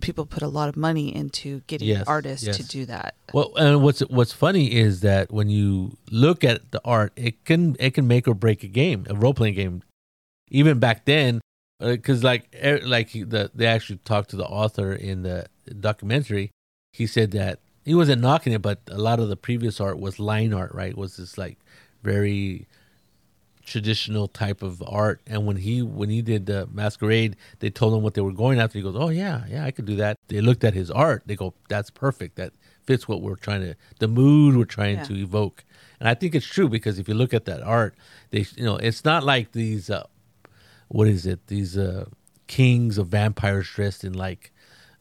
people 0.00 0.26
put 0.26 0.42
a 0.42 0.48
lot 0.48 0.68
of 0.68 0.76
money 0.76 1.14
into 1.14 1.60
getting 1.66 1.88
Yes, 1.88 2.04
artists 2.06 2.56
to 2.56 2.62
do 2.64 2.86
that. 2.86 3.14
Well, 3.32 3.52
and 3.56 3.82
what's 3.82 4.00
what's 4.00 4.32
funny 4.32 4.72
is 4.72 5.00
that 5.00 5.32
when 5.32 5.48
you 5.48 5.96
look 6.10 6.44
at 6.44 6.70
the 6.70 6.80
art, 6.84 7.12
it 7.16 7.44
can 7.44 7.76
it 7.78 7.94
can 7.94 8.06
make 8.06 8.28
or 8.28 8.34
break 8.34 8.62
a 8.62 8.68
game, 8.68 9.06
a 9.08 9.14
role 9.14 9.34
playing 9.34 9.54
game. 9.54 9.82
Even 10.50 10.78
back 10.78 11.04
then, 11.04 11.40
because 11.80 12.24
like 12.24 12.48
er, 12.62 12.80
like 12.84 13.12
the 13.12 13.50
they 13.54 13.66
actually 13.66 13.98
talked 14.04 14.30
to 14.30 14.36
the 14.36 14.46
author 14.46 14.92
in 14.92 15.22
the 15.22 15.46
documentary. 15.80 16.50
He 16.92 17.06
said 17.06 17.32
that 17.32 17.60
he 17.88 17.94
wasn't 17.94 18.20
knocking 18.20 18.52
it, 18.52 18.62
but 18.62 18.80
a 18.88 18.98
lot 18.98 19.18
of 19.18 19.28
the 19.28 19.36
previous 19.36 19.80
art 19.80 19.98
was 19.98 20.18
line 20.18 20.52
art, 20.52 20.72
right? 20.74 20.96
Was 20.96 21.16
this 21.16 21.38
like 21.38 21.58
very 22.02 22.66
traditional 23.64 24.26
type 24.28 24.62
of 24.62 24.82
art. 24.86 25.20
And 25.26 25.46
when 25.46 25.56
he 25.56 25.82
when 25.82 26.08
he 26.08 26.22
did 26.22 26.46
the 26.46 26.66
masquerade, 26.72 27.36
they 27.60 27.70
told 27.70 27.94
him 27.94 28.02
what 28.02 28.14
they 28.14 28.20
were 28.22 28.32
going 28.32 28.58
after. 28.58 28.78
He 28.78 28.82
goes, 28.82 28.96
"Oh 28.96 29.10
yeah, 29.10 29.44
yeah, 29.48 29.64
I 29.64 29.70
could 29.70 29.84
do 29.84 29.96
that." 29.96 30.16
They 30.28 30.40
looked 30.40 30.64
at 30.64 30.74
his 30.74 30.90
art. 30.90 31.22
They 31.26 31.36
go, 31.36 31.54
"That's 31.68 31.90
perfect. 31.90 32.36
That 32.36 32.52
fits 32.84 33.06
what 33.06 33.20
we're 33.20 33.36
trying 33.36 33.60
to 33.62 33.74
the 33.98 34.08
mood 34.08 34.56
we're 34.56 34.64
trying 34.64 34.96
Yeah. 34.98 35.04
to 35.04 35.14
evoke." 35.16 35.64
And 36.00 36.08
I 36.08 36.14
think 36.14 36.34
it's 36.34 36.46
true 36.46 36.68
because 36.68 36.98
if 36.98 37.08
you 37.08 37.14
look 37.14 37.34
at 37.34 37.44
that 37.44 37.62
art, 37.62 37.94
they 38.30 38.46
you 38.56 38.64
know 38.64 38.76
it's 38.76 39.04
not 39.04 39.22
like 39.24 39.52
these 39.52 39.90
uh, 39.90 40.06
what 40.88 41.06
is 41.08 41.26
it? 41.26 41.46
These 41.48 41.76
uh, 41.76 42.06
kings 42.46 42.96
of 42.98 43.08
vampires 43.08 43.68
dressed 43.68 44.02
in 44.04 44.14
like 44.14 44.52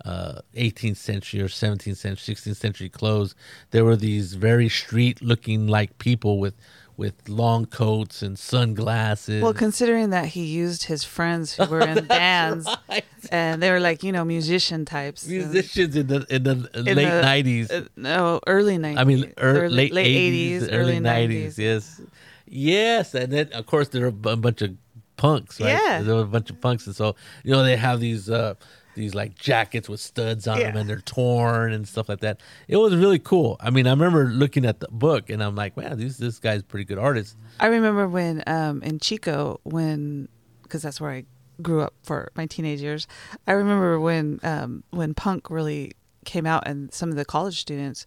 uh, 0.08 0.41
18th 0.56 0.98
century 1.10 1.39
or 1.46 1.50
17th 1.50 1.98
century, 1.98 2.36
16th 2.36 2.56
century 2.65 2.89
clothes. 3.00 3.32
There 3.72 3.84
were 3.88 3.98
these 4.10 4.28
very 4.50 4.70
street 4.70 5.17
looking 5.22 5.62
like 5.78 5.89
people 5.98 6.34
with 6.43 6.56
with 7.04 7.13
long 7.30 7.65
coats 7.67 8.24
and 8.26 8.36
sunglasses. 8.39 9.43
Well, 9.43 9.54
considering 9.54 10.10
that 10.17 10.28
he 10.36 10.43
used 10.63 10.82
his 10.91 11.04
friends 11.04 11.54
who 11.56 11.65
were 11.74 11.86
in 11.93 12.06
bands, 12.20 12.65
Right. 12.89 13.06
and 13.32 13.62
they 13.62 13.70
were 13.74 13.80
like 13.89 14.00
you 14.08 14.12
know 14.15 14.26
musician 14.26 14.82
types, 14.86 15.28
musicians 15.28 15.93
in 15.96 16.08
the 16.08 16.20
in 16.36 16.41
the 16.50 16.56
in 16.74 16.86
late 16.86 17.08
90s. 17.46 17.72
uh, 17.72 17.88
no, 17.96 18.39
early 18.48 18.78
nineties. 18.80 19.02
I 19.02 19.04
mean, 19.04 19.34
er, 19.39 19.70
late, 19.70 19.93
late 19.93 20.08
80s, 20.08 20.17
eighties, 20.28 20.62
early 20.80 21.00
90s. 21.00 21.58
Yes, 21.58 22.02
yes, 22.48 23.13
and 23.13 23.32
then 23.32 23.48
of 23.54 23.65
course 23.65 23.89
there 23.89 24.06
are 24.06 24.13
a 24.34 24.38
bunch 24.48 24.62
of 24.62 24.72
punks, 25.17 25.60
right? 25.60 25.70
Yeah. 25.78 26.02
there 26.02 26.15
were 26.15 26.22
a 26.32 26.34
bunch 26.38 26.50
of 26.50 26.60
punks, 26.62 26.88
and 26.88 26.96
so 26.96 27.15
you 27.43 27.52
know 27.52 27.63
they 27.63 27.78
have 27.78 28.00
these 28.00 28.30
uh 28.30 28.54
these 28.98 29.16
like 29.16 29.36
jackets 29.36 29.88
with 29.88 30.02
studs 30.02 30.48
on 30.48 30.60
them, 30.60 30.76
and 30.76 30.90
they're 30.90 31.00
torn 31.00 31.72
and 31.72 31.88
stuff 31.88 32.10
like 32.10 32.20
that. 32.20 32.42
It 32.68 32.76
was 32.78 32.96
really 32.96 33.20
cool. 33.20 33.56
I 33.62 33.70
mean, 33.70 33.88
I 33.88 33.92
remember 33.92 34.26
looking 34.26 34.66
at 34.66 34.80
the 34.82 34.88
book, 34.90 35.30
and 35.30 35.42
I'm 35.42 35.56
like, 35.56 35.78
wow, 35.78 35.96
this 35.96 36.18
this 36.18 36.40
guy's 36.40 36.62
a 36.62 36.64
pretty 36.66 36.84
good 36.86 36.98
artist. 36.98 37.38
I 37.60 37.68
remember 37.68 38.08
when 38.10 38.44
um, 38.48 38.84
in 38.84 39.00
Chico, 39.00 39.62
when 39.64 40.28
because 40.64 40.82
that's 40.82 41.00
where 41.00 41.12
I 41.12 41.24
grew 41.62 41.82
up 41.82 41.94
for 42.04 42.30
my 42.36 42.46
teenage 42.46 42.82
years. 42.82 43.08
I 43.48 43.54
remember 43.54 44.00
when 44.00 44.40
um, 44.44 44.84
when 44.90 45.14
punk 45.14 45.50
really 45.50 45.94
came 46.26 46.46
out, 46.46 46.68
and 46.68 46.94
some 46.94 47.10
of 47.10 47.16
the 47.16 47.24
college 47.26 47.60
students, 47.62 48.06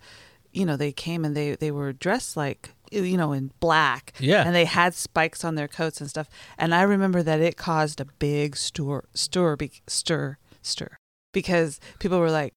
you 0.53 0.67
know, 0.67 0.77
they 0.77 0.93
came 0.93 1.25
and 1.25 1.35
they 1.37 1.55
they 1.55 1.71
were 1.71 1.93
dressed 1.93 2.37
like 2.37 2.71
you 2.93 3.17
know 3.17 3.33
in 3.33 3.53
black, 3.61 4.13
Yeah. 4.19 4.43
and 4.45 4.53
they 4.53 4.65
had 4.65 4.95
spikes 4.95 5.45
on 5.45 5.55
their 5.55 5.69
coats 5.69 6.01
and 6.01 6.11
stuff. 6.11 6.29
And 6.59 6.75
I 6.75 6.83
remember 6.83 7.23
that 7.23 7.41
it 7.41 7.57
caused 7.57 8.01
a 8.01 8.05
big 8.05 8.57
stir 8.57 9.03
stir 9.15 9.57
stir 9.87 10.37
stir 10.63 10.97
because 11.33 11.81
people 11.99 12.19
were 12.21 12.31
like, 12.31 12.53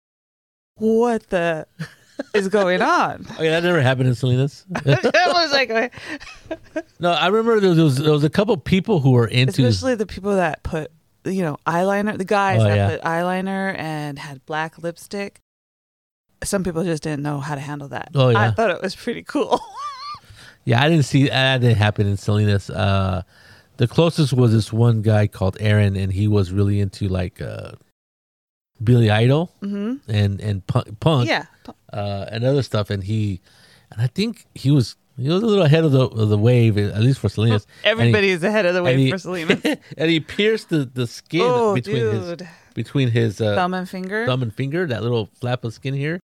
"What 0.75 1.29
the." 1.29 1.67
is 2.35 2.47
going 2.47 2.81
on? 2.81 3.25
Okay, 3.33 3.49
that 3.49 3.63
never 3.63 3.81
happened 3.81 4.07
in 4.07 4.13
Salinas. 4.15 4.65
I 4.75 5.31
was 5.33 5.51
like, 5.51 5.91
no, 6.99 7.11
I 7.11 7.27
remember 7.27 7.59
there 7.59 7.83
was 7.83 7.97
there 7.97 8.11
was 8.11 8.23
a 8.23 8.29
couple 8.29 8.55
people 8.57 8.99
who 8.99 9.11
were 9.11 9.27
into 9.27 9.65
especially 9.65 9.95
the 9.95 10.05
people 10.05 10.35
that 10.35 10.61
put 10.61 10.91
you 11.25 11.41
know 11.41 11.57
eyeliner 11.65 12.15
the 12.17 12.23
guys 12.23 12.61
Oh, 12.61 12.65
that 12.65 12.75
yeah. 12.75 12.89
put 12.91 13.01
eyeliner 13.01 13.75
and 13.77 14.19
had 14.19 14.45
black 14.45 14.77
lipstick 14.77 15.39
some 16.43 16.63
people 16.63 16.83
just 16.83 17.01
didn't 17.01 17.23
know 17.23 17.39
how 17.39 17.55
to 17.55 17.61
handle 17.61 17.87
that 17.89 18.09
Oh, 18.13 18.29
yeah. 18.29 18.41
i 18.41 18.51
thought 18.51 18.69
it 18.69 18.81
was 18.81 18.95
pretty 18.95 19.23
cool 19.23 19.59
Yeah, 20.65 20.81
I 20.81 20.87
didn't 20.89 21.05
see 21.05 21.27
that 21.29 21.59
didn't 21.61 21.77
happen 21.77 22.07
in 22.07 22.15
Salinas. 22.15 22.69
Uh, 22.69 23.23
the 23.77 23.87
closest 23.87 24.31
was 24.33 24.53
this 24.53 24.71
one 24.71 25.01
guy 25.01 25.27
called 25.27 25.57
Aaron, 25.59 25.97
and 25.97 26.13
he 26.13 26.27
was 26.29 26.53
really 26.53 26.79
into 26.79 27.09
like 27.09 27.41
uh, 27.41 27.71
Billy 28.83 29.09
Idol 29.09 29.51
hmm 29.61 29.95
and 30.07 30.39
and 30.41 30.65
punk, 30.67 30.99
punk 30.99 31.27
yeah 31.29 31.45
uh, 31.91 32.25
and 32.31 32.43
other 32.43 32.63
stuff. 32.63 32.89
And 32.89 33.03
he, 33.03 33.41
and 33.91 34.01
I 34.01 34.07
think 34.07 34.45
he 34.55 34.71
was 34.71 34.95
he 35.17 35.29
was 35.29 35.43
a 35.43 35.45
little 35.45 35.63
ahead 35.65 35.83
of 35.83 35.91
the 35.91 36.05
of 36.07 36.29
the 36.29 36.37
wave, 36.37 36.77
at 36.77 36.99
least 37.01 37.19
for 37.19 37.29
Salinas. 37.29 37.67
everybody 37.83 38.29
is 38.29 38.43
ahead 38.43 38.65
of 38.65 38.73
the 38.73 38.83
wave 38.83 38.97
he- 38.97 39.11
for 39.11 39.17
Selena. 39.25 39.59
and 39.97 40.09
he 40.09 40.19
pierced 40.19 40.69
the 40.69 40.85
the 40.85 41.05
skin 41.07 41.51
oh 41.53 41.73
between 41.73 42.05
his 42.05 42.35
between 42.73 43.09
his 43.11 43.39
uh, 43.39 43.55
thumb 43.55 43.73
and 43.73 43.87
finger 43.87 44.25
thumb 44.25 44.41
and 44.41 44.53
finger, 44.53 44.85
that 44.87 45.03
little 45.03 45.29
flap 45.39 45.63
of 45.63 45.73
skin 45.73 45.93
here, 45.93 46.19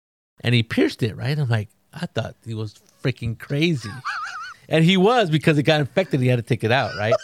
and 0.42 0.54
he 0.54 0.62
pierced 0.64 1.02
it. 1.04 1.16
Right, 1.18 1.38
I'm 1.38 1.50
like, 1.50 1.70
I 1.94 2.06
thought 2.06 2.36
he 2.46 2.54
was 2.54 2.76
freaking 3.04 3.38
crazy, 3.40 3.90
and 4.70 4.86
he 4.86 4.98
was 4.98 5.30
because 5.32 5.58
it 5.58 5.64
got 5.64 5.80
infected. 5.80 6.20
He 6.22 6.28
had 6.28 6.38
to 6.38 6.44
take 6.44 6.64
it 6.64 6.72
out, 6.72 6.96
right? 6.98 7.16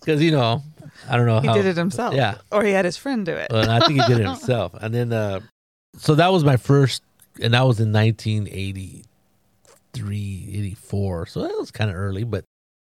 Because 0.00 0.22
you 0.22 0.30
know, 0.32 0.62
I 1.08 1.16
don't 1.16 1.26
know 1.26 1.34
how. 1.36 1.40
he 1.40 1.46
how 1.48 1.54
did 1.54 1.66
it 1.66 1.76
himself 1.76 2.14
Yeah, 2.14 2.38
or 2.50 2.64
he 2.64 2.72
had 2.72 2.84
his 2.84 2.96
friend 2.96 3.24
do 3.26 3.32
it 3.32 3.50
and 3.52 3.70
I 3.70 3.80
think 3.80 4.00
he 4.00 4.06
did 4.06 4.20
it 4.20 4.26
himself. 4.32 4.72
And 4.80 4.94
then, 4.94 5.12
uh, 5.12 5.40
so 5.96 6.14
that 6.14 6.32
was 6.32 6.44
my 6.44 6.56
first, 6.56 7.02
and 7.42 7.54
that 7.54 7.62
was 7.66 7.80
in 7.80 7.92
1983, 7.92 9.04
84. 10.54 11.26
So 11.26 11.42
that 11.42 11.54
was 11.58 11.70
kind 11.70 11.90
of 11.90 11.96
early, 11.96 12.24
but. 12.24 12.44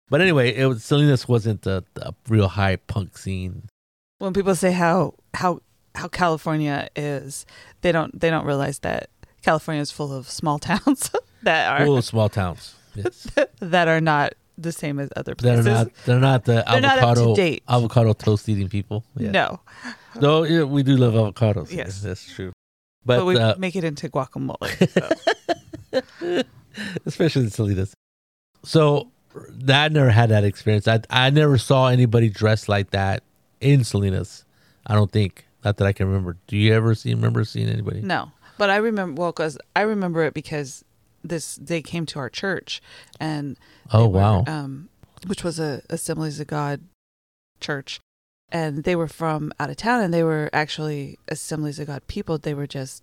But 0.09 0.21
anyway, 0.21 0.53
it 0.57 0.67
was 0.67 0.83
Salinas 0.83 1.29
wasn't 1.29 1.65
a, 1.69 1.85
a 2.03 2.13
real 2.29 2.49
high 2.49 2.75
punk 2.77 3.17
scene. 3.17 3.69
when 4.19 4.33
people 4.33 4.57
say 4.57 4.73
how 4.73 5.15
how 5.35 5.61
how 5.95 6.09
California 6.09 6.89
is, 6.97 7.47
they 7.83 7.93
don't 7.93 8.19
they 8.21 8.29
don't 8.29 8.45
realize 8.45 8.81
that 8.81 9.09
California 9.43 9.81
is 9.81 9.93
full 9.93 10.13
of 10.13 10.29
small 10.29 10.59
towns 10.69 11.13
that 11.45 11.71
are 11.71 11.87
Full 11.87 11.97
of 11.99 12.05
small 12.05 12.29
towns. 12.29 12.75
Yes. 12.97 13.29
that 13.61 13.87
are 13.87 14.01
not 14.01 14.35
the 14.63 14.73
same 14.73 14.99
as 14.99 15.09
other 15.17 15.35
places. 15.35 15.65
They're 15.65 15.75
not. 15.75 15.95
They're 16.07 16.21
not 16.21 16.45
the 16.45 16.65
They're 16.69 16.81
not 16.81 16.99
avocado 16.99 17.35
date. 17.37 17.63
avocado 17.69 18.13
toast 18.13 18.49
eating 18.49 18.69
people. 18.69 19.05
Yeah. 19.17 19.31
No, 19.31 19.61
No, 20.21 20.43
yeah, 20.45 20.65
we 20.65 20.83
do 20.83 20.97
love 20.97 21.15
avocados. 21.15 21.73
Yes. 21.73 22.01
that's 22.03 22.33
true. 22.33 22.53
but, 23.05 23.19
But, 23.19 23.25
we 23.27 23.37
uh, 23.39 23.57
make 23.57 23.77
it 23.77 23.85
into 23.85 24.09
guacamole. 24.09 24.59
so. 26.23 26.43
especially 27.07 27.43
in 27.45 27.51
Salinas. 27.51 27.95
So 28.65 29.11
that 29.51 29.85
I 29.85 29.89
never 29.89 30.11
had 30.11 30.31
that 30.31 30.45
experience. 30.45 30.87
I 30.89 31.01
I 31.09 31.31
never 31.31 31.59
saw 31.59 31.89
anybody 31.89 32.29
dressed 32.29 32.69
like 32.69 32.91
that 32.91 33.23
in 33.61 33.85
Salinas. 33.85 34.45
I 34.87 34.95
don't 34.95 35.11
think. 35.11 35.47
Not 35.65 35.77
that 35.77 35.87
I 35.87 35.93
can 35.93 36.07
remember. 36.07 36.37
Do 36.47 36.57
you 36.57 36.73
ever 36.73 36.95
see 36.95 37.13
remember 37.13 37.45
seeing 37.45 37.69
anybody? 37.69 38.01
No, 38.01 38.33
but 38.59 38.71
I 38.71 38.77
remember 38.77 39.21
well 39.21 39.33
because 39.33 39.59
I 39.77 39.83
remember 39.83 40.25
it 40.25 40.35
because 40.35 40.85
this 41.23 41.57
they 41.57 41.83
came 41.83 42.07
to 42.07 42.19
our 42.19 42.31
church 42.31 42.81
and 43.19 43.59
Oh 43.93 44.09
were, 44.09 44.19
wow. 44.19 44.45
um, 44.47 44.89
which 45.27 45.45
was 45.45 45.59
a 45.59 45.83
Assemblies 45.91 46.41
of 46.41 46.47
God 46.47 46.81
church, 47.61 48.01
and 48.51 48.85
they 48.85 48.97
were 48.97 49.09
from 49.09 49.53
out 49.61 49.71
of 49.71 49.77
town 49.77 50.03
and 50.03 50.13
they 50.15 50.23
were 50.23 50.51
actually 50.53 51.19
Assemblies 51.29 51.79
of 51.79 51.87
God 51.87 52.07
people. 52.07 52.39
They 52.39 52.55
were 52.55 52.67
just, 52.67 53.03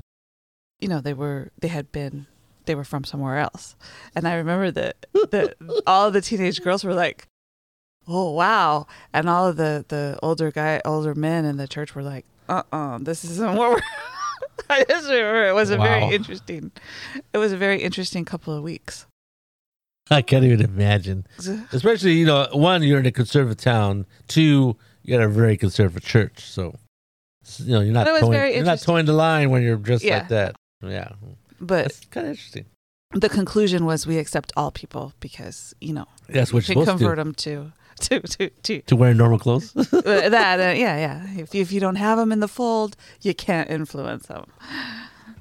you 0.79 0.87
know, 0.87 1.01
they 1.01 1.13
were 1.13 1.51
they 1.59 1.67
had 1.67 1.91
been 1.91 2.27
they 2.65 2.75
were 2.75 2.83
from 2.83 3.03
somewhere 3.03 3.37
else, 3.37 3.75
and 4.15 4.27
I 4.27 4.35
remember 4.35 4.71
that 4.71 5.05
that 5.31 5.55
all 5.87 6.11
the 6.11 6.21
teenage 6.21 6.61
girls 6.61 6.83
were 6.83 6.95
like. 6.95 7.27
Oh 8.09 8.31
wow! 8.31 8.87
And 9.13 9.27
all 9.27 9.47
of 9.47 9.57
the 9.57 9.83
the 9.85 10.17
older 10.23 10.49
guy, 10.49 10.81
older 10.85 11.13
men 11.13 11.43
in 11.43 11.57
the 11.57 11.67
church 11.67 11.93
were 11.93 12.01
like, 12.01 12.25
"Uh, 12.47 12.63
uh 12.71 12.99
this 13.01 13.25
isn't 13.25 13.57
what 13.57 13.71
we're." 13.71 13.81
I 14.69 14.83
just 14.87 15.07
remember 15.09 15.47
it 15.47 15.53
was 15.55 15.69
a 15.71 15.77
Wow. 15.77 15.83
very 15.83 16.15
interesting. 16.15 16.71
It 17.33 17.37
was 17.37 17.51
a 17.51 17.57
very 17.57 17.81
interesting 17.81 18.25
couple 18.25 18.53
of 18.53 18.63
weeks. 18.63 19.05
I 20.09 20.21
can't 20.21 20.45
even 20.45 20.61
imagine. 20.61 21.27
Especially 21.71 22.13
you 22.13 22.25
know, 22.25 22.47
one 22.53 22.81
you're 22.83 22.99
in 22.99 23.05
a 23.05 23.11
conservative 23.11 23.57
town. 23.57 24.05
Two, 24.27 24.77
you 25.03 25.17
got 25.17 25.23
a 25.23 25.27
very 25.27 25.57
conservative 25.57 26.03
church. 26.07 26.41
So 26.45 26.75
you 27.59 27.73
know 27.73 27.81
you're 27.81 27.93
not 27.93 28.05
toeing, 28.07 28.31
very 28.31 28.55
you're 28.55 28.65
not 28.65 28.79
toeing 28.81 29.05
the 29.05 29.13
line 29.13 29.49
when 29.49 29.63
you're 29.63 29.77
dressed 29.77 30.03
Yeah. 30.03 30.19
like 30.19 30.27
that. 30.29 30.55
Yeah, 30.81 31.09
But 31.59 31.83
that's 31.83 31.99
kind 32.05 32.27
of 32.27 32.31
interesting. 32.31 32.65
the 33.13 33.29
conclusion 33.29 33.85
was 33.85 34.05
we 34.05 34.17
accept 34.17 34.51
all 34.57 34.69
people 34.71 35.13
because 35.19 35.73
you 35.81 35.93
know 35.93 36.05
That's 36.29 36.53
what 36.53 36.67
you 36.67 36.75
can 36.75 36.83
supposed 36.85 36.99
to 36.99 37.05
convert 37.05 37.17
them 37.17 37.33
to 37.35 37.71
to 38.07 38.19
to 38.19 38.49
to 38.63 38.81
To 38.81 38.95
wear 38.95 39.13
normal 39.13 39.39
clothes. 39.39 39.75
uh, 39.93 40.29
that 40.29 40.59
uh, 40.59 40.73
yeah 40.77 40.97
yeah 41.05 41.41
if 41.41 41.53
if 41.55 41.71
you 41.71 41.79
don't 41.79 41.95
have 41.97 42.17
them 42.17 42.31
in 42.31 42.39
the 42.39 42.47
fold 42.47 42.95
you 43.21 43.33
can't 43.33 43.69
influence 43.69 44.27
them 44.27 44.45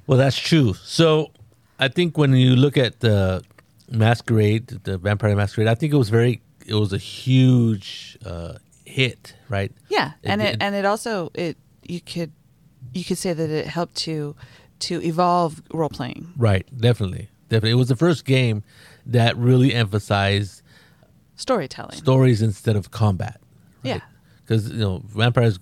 Well, 0.08 0.18
that's 0.18 0.38
true. 0.38 0.74
So, 0.84 1.32
I 1.80 1.88
think 1.88 2.16
when 2.16 2.32
you 2.34 2.54
look 2.54 2.76
at 2.76 3.00
the 3.00 3.42
Masquerade, 3.90 4.68
the 4.84 4.98
Vampire 4.98 5.34
Masquerade, 5.34 5.68
I 5.68 5.74
think 5.74 5.92
it 5.92 5.96
was 5.96 6.10
very, 6.10 6.40
it 6.64 6.74
was 6.74 6.92
a 6.92 6.98
huge 6.98 8.16
uh, 8.24 8.54
hit, 8.84 9.34
right? 9.48 9.72
yeah 9.88 10.12
and 10.24 10.40
it, 10.42 10.54
it- 10.54 10.62
and 10.62 10.74
it 10.74 10.84
also 10.84 11.30
it 11.34 11.56
you 11.82 12.00
could 12.00 12.30
you 12.92 13.04
could 13.04 13.18
say 13.18 13.32
that 13.32 13.50
it 13.50 13.66
helped 13.66 13.94
to 13.96 14.34
to 14.78 15.02
evolve 15.02 15.60
role 15.72 15.88
playing 15.88 16.32
Right, 16.36 16.66
definitely, 16.80 17.28
definitely. 17.48 17.70
It 17.72 17.80
was 17.84 17.88
the 17.88 17.96
first 17.96 18.24
game 18.24 18.62
that 19.06 19.36
really 19.36 19.74
emphasized 19.74 20.62
storytelling 21.36 21.96
stories 21.96 22.42
instead 22.42 22.76
of 22.76 22.90
combat. 22.90 23.40
yeah 23.82 24.00
because 24.42 24.70
you 24.70 24.78
know 24.78 25.02
vampires 25.06 25.58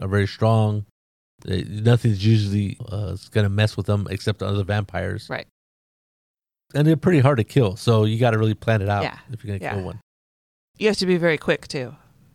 are 0.00 0.08
very 0.08 0.26
strong. 0.26 0.84
They, 1.44 1.62
nothing's 1.64 2.24
usually 2.24 2.78
uh, 2.88 3.16
going 3.30 3.44
to 3.44 3.50
mess 3.50 3.76
with 3.76 3.86
them 3.86 4.06
except 4.10 4.42
other 4.42 4.64
vampires, 4.64 5.28
right 5.28 5.46
and 6.74 6.86
they're 6.86 6.96
pretty 6.96 7.20
hard 7.20 7.38
to 7.38 7.44
kill. 7.44 7.76
So 7.76 8.04
you 8.04 8.18
got 8.18 8.30
to 8.32 8.38
really 8.38 8.54
plan 8.54 8.82
it 8.82 8.88
out 8.88 9.02
Yeah, 9.02 9.18
if 9.32 9.42
you're 9.44 9.48
going 9.50 9.60
to 9.60 9.64
yeah. 9.64 9.74
kill 9.74 9.84
one. 9.84 10.00
you 10.78 10.88
have 10.88 10.96
to 10.98 11.06
be 11.06 11.16
very 11.16 11.38
quick 11.38 11.68
too 11.68 11.94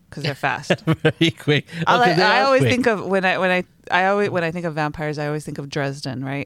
because 0.09 0.23
they're 0.23 0.35
fast. 0.35 0.79
very 0.85 1.31
quick. 1.31 1.67
I, 1.87 1.97
like, 1.97 2.15
they 2.15 2.23
I 2.23 2.41
always 2.43 2.61
quick. 2.61 2.71
think 2.71 2.87
of 2.87 3.05
when 3.05 3.25
I 3.25 3.37
when 3.37 3.51
I 3.51 3.63
I 3.89 4.05
always 4.05 4.29
when 4.29 4.43
I 4.43 4.51
think 4.51 4.65
of 4.65 4.75
vampires, 4.75 5.17
I 5.19 5.27
always 5.27 5.45
think 5.45 5.57
of 5.57 5.69
Dresden, 5.69 6.23
right? 6.23 6.45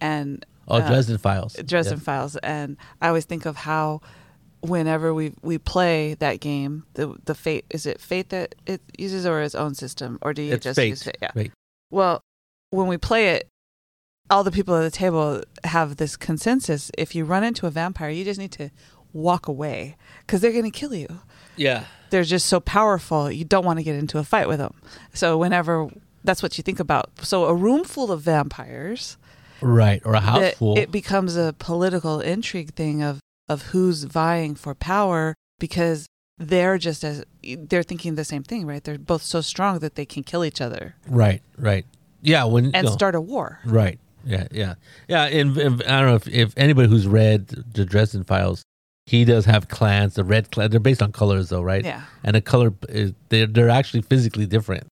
And 0.00 0.44
oh 0.68 0.78
uh, 0.78 0.88
Dresden 0.88 1.18
Files. 1.18 1.54
Dresden 1.64 2.00
Files, 2.00 2.36
and 2.36 2.76
I 3.00 3.08
always 3.08 3.24
think 3.24 3.46
of 3.46 3.56
how 3.56 4.00
whenever 4.62 5.12
we 5.14 5.32
we 5.42 5.58
play 5.58 6.14
that 6.14 6.40
game, 6.40 6.84
the 6.94 7.14
the 7.24 7.34
fate 7.34 7.64
is 7.70 7.86
it 7.86 8.00
fate 8.00 8.28
that 8.30 8.54
it 8.66 8.80
uses 8.98 9.26
or 9.26 9.40
its 9.42 9.54
own 9.54 9.74
system, 9.74 10.18
or 10.22 10.32
do 10.34 10.42
you 10.42 10.54
It's 10.54 10.64
just 10.64 10.76
fate. 10.76 10.88
use 10.88 11.02
fate? 11.02 11.16
Yeah. 11.22 11.32
Fate. 11.32 11.52
Well, 11.90 12.20
when 12.70 12.86
we 12.86 12.96
play 12.98 13.30
it, 13.30 13.48
all 14.28 14.44
the 14.44 14.50
people 14.52 14.74
at 14.76 14.82
the 14.82 14.90
table 14.90 15.42
have 15.64 15.96
this 15.96 16.16
consensus: 16.16 16.90
if 16.96 17.14
you 17.14 17.24
run 17.24 17.44
into 17.44 17.66
a 17.66 17.70
vampire, 17.70 18.10
you 18.10 18.24
just 18.24 18.38
need 18.40 18.52
to 18.52 18.70
walk 19.12 19.48
away 19.48 19.96
because 20.26 20.40
they're 20.40 20.52
going 20.52 20.64
to 20.64 20.70
kill 20.70 20.94
you. 20.94 21.20
Yeah. 21.56 21.84
They're 22.10 22.22
just 22.24 22.46
so 22.46 22.60
powerful. 22.60 23.30
You 23.30 23.44
don't 23.44 23.64
want 23.64 23.78
to 23.78 23.82
get 23.82 23.96
into 23.96 24.18
a 24.18 24.24
fight 24.24 24.48
with 24.48 24.58
them. 24.58 24.74
So 25.14 25.36
whenever 25.38 25.88
that's 26.22 26.42
what 26.42 26.58
you 26.58 26.62
think 26.62 26.78
about. 26.80 27.10
So 27.22 27.46
a 27.46 27.54
room 27.54 27.84
full 27.84 28.12
of 28.12 28.20
vampires 28.22 29.16
Right. 29.62 30.00
Or 30.04 30.14
a 30.14 30.20
house 30.20 30.54
full. 30.54 30.78
it 30.78 30.90
becomes 30.90 31.36
a 31.36 31.54
political 31.58 32.20
intrigue 32.20 32.74
thing 32.74 33.02
of 33.02 33.20
of 33.50 33.62
who's 33.72 34.04
vying 34.04 34.54
for 34.54 34.76
power 34.76 35.34
because 35.58 36.06
they're 36.38 36.78
just 36.78 37.02
as 37.04 37.24
they're 37.42 37.82
thinking 37.82 38.14
the 38.14 38.24
same 38.24 38.44
thing, 38.44 38.64
right? 38.64 38.82
They're 38.82 38.96
both 38.96 39.22
so 39.22 39.40
strong 39.40 39.80
that 39.80 39.96
they 39.96 40.06
can 40.06 40.22
kill 40.22 40.44
each 40.44 40.60
other 40.60 40.94
right. 41.08 41.42
Right. 41.58 41.84
Yeah. 42.22 42.44
When 42.44 42.70
and 42.74 42.86
no. 42.86 42.92
start 42.92 43.14
a 43.16 43.20
war. 43.20 43.58
Right. 43.64 43.98
Yeah. 44.24 44.46
Yeah. 44.52 44.74
Yeah. 45.08 45.24
And, 45.24 45.56
and 45.58 45.82
I 45.82 46.00
don't 46.00 46.08
know 46.10 46.14
if, 46.14 46.28
if 46.28 46.54
anybody 46.56 46.88
who's 46.88 47.08
read 47.08 47.48
the 47.48 47.84
Dresden 47.84 48.22
Files, 48.22 48.62
he 49.06 49.24
does 49.24 49.46
have 49.46 49.68
clans. 49.68 50.14
The 50.14 50.24
red 50.24 50.52
clan. 50.52 50.70
They're 50.70 50.78
based 50.78 51.02
on 51.02 51.10
colors, 51.10 51.48
though, 51.48 51.62
right? 51.62 51.84
Yeah. 51.84 52.02
And 52.22 52.36
the 52.36 52.40
color 52.40 52.72
is 52.88 53.12
they're 53.30 53.48
they're 53.48 53.70
actually 53.70 54.02
physically 54.02 54.46
different. 54.46 54.86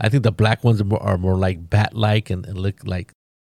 I 0.00 0.08
think 0.08 0.22
the 0.22 0.32
black 0.32 0.62
ones 0.62 0.80
are 0.80 0.84
more, 0.84 1.02
are 1.02 1.18
more 1.18 1.36
like 1.36 1.68
bat 1.68 1.94
like 1.94 2.30
and, 2.30 2.46
and 2.46 2.56
look 2.58 2.76
like 2.84 3.10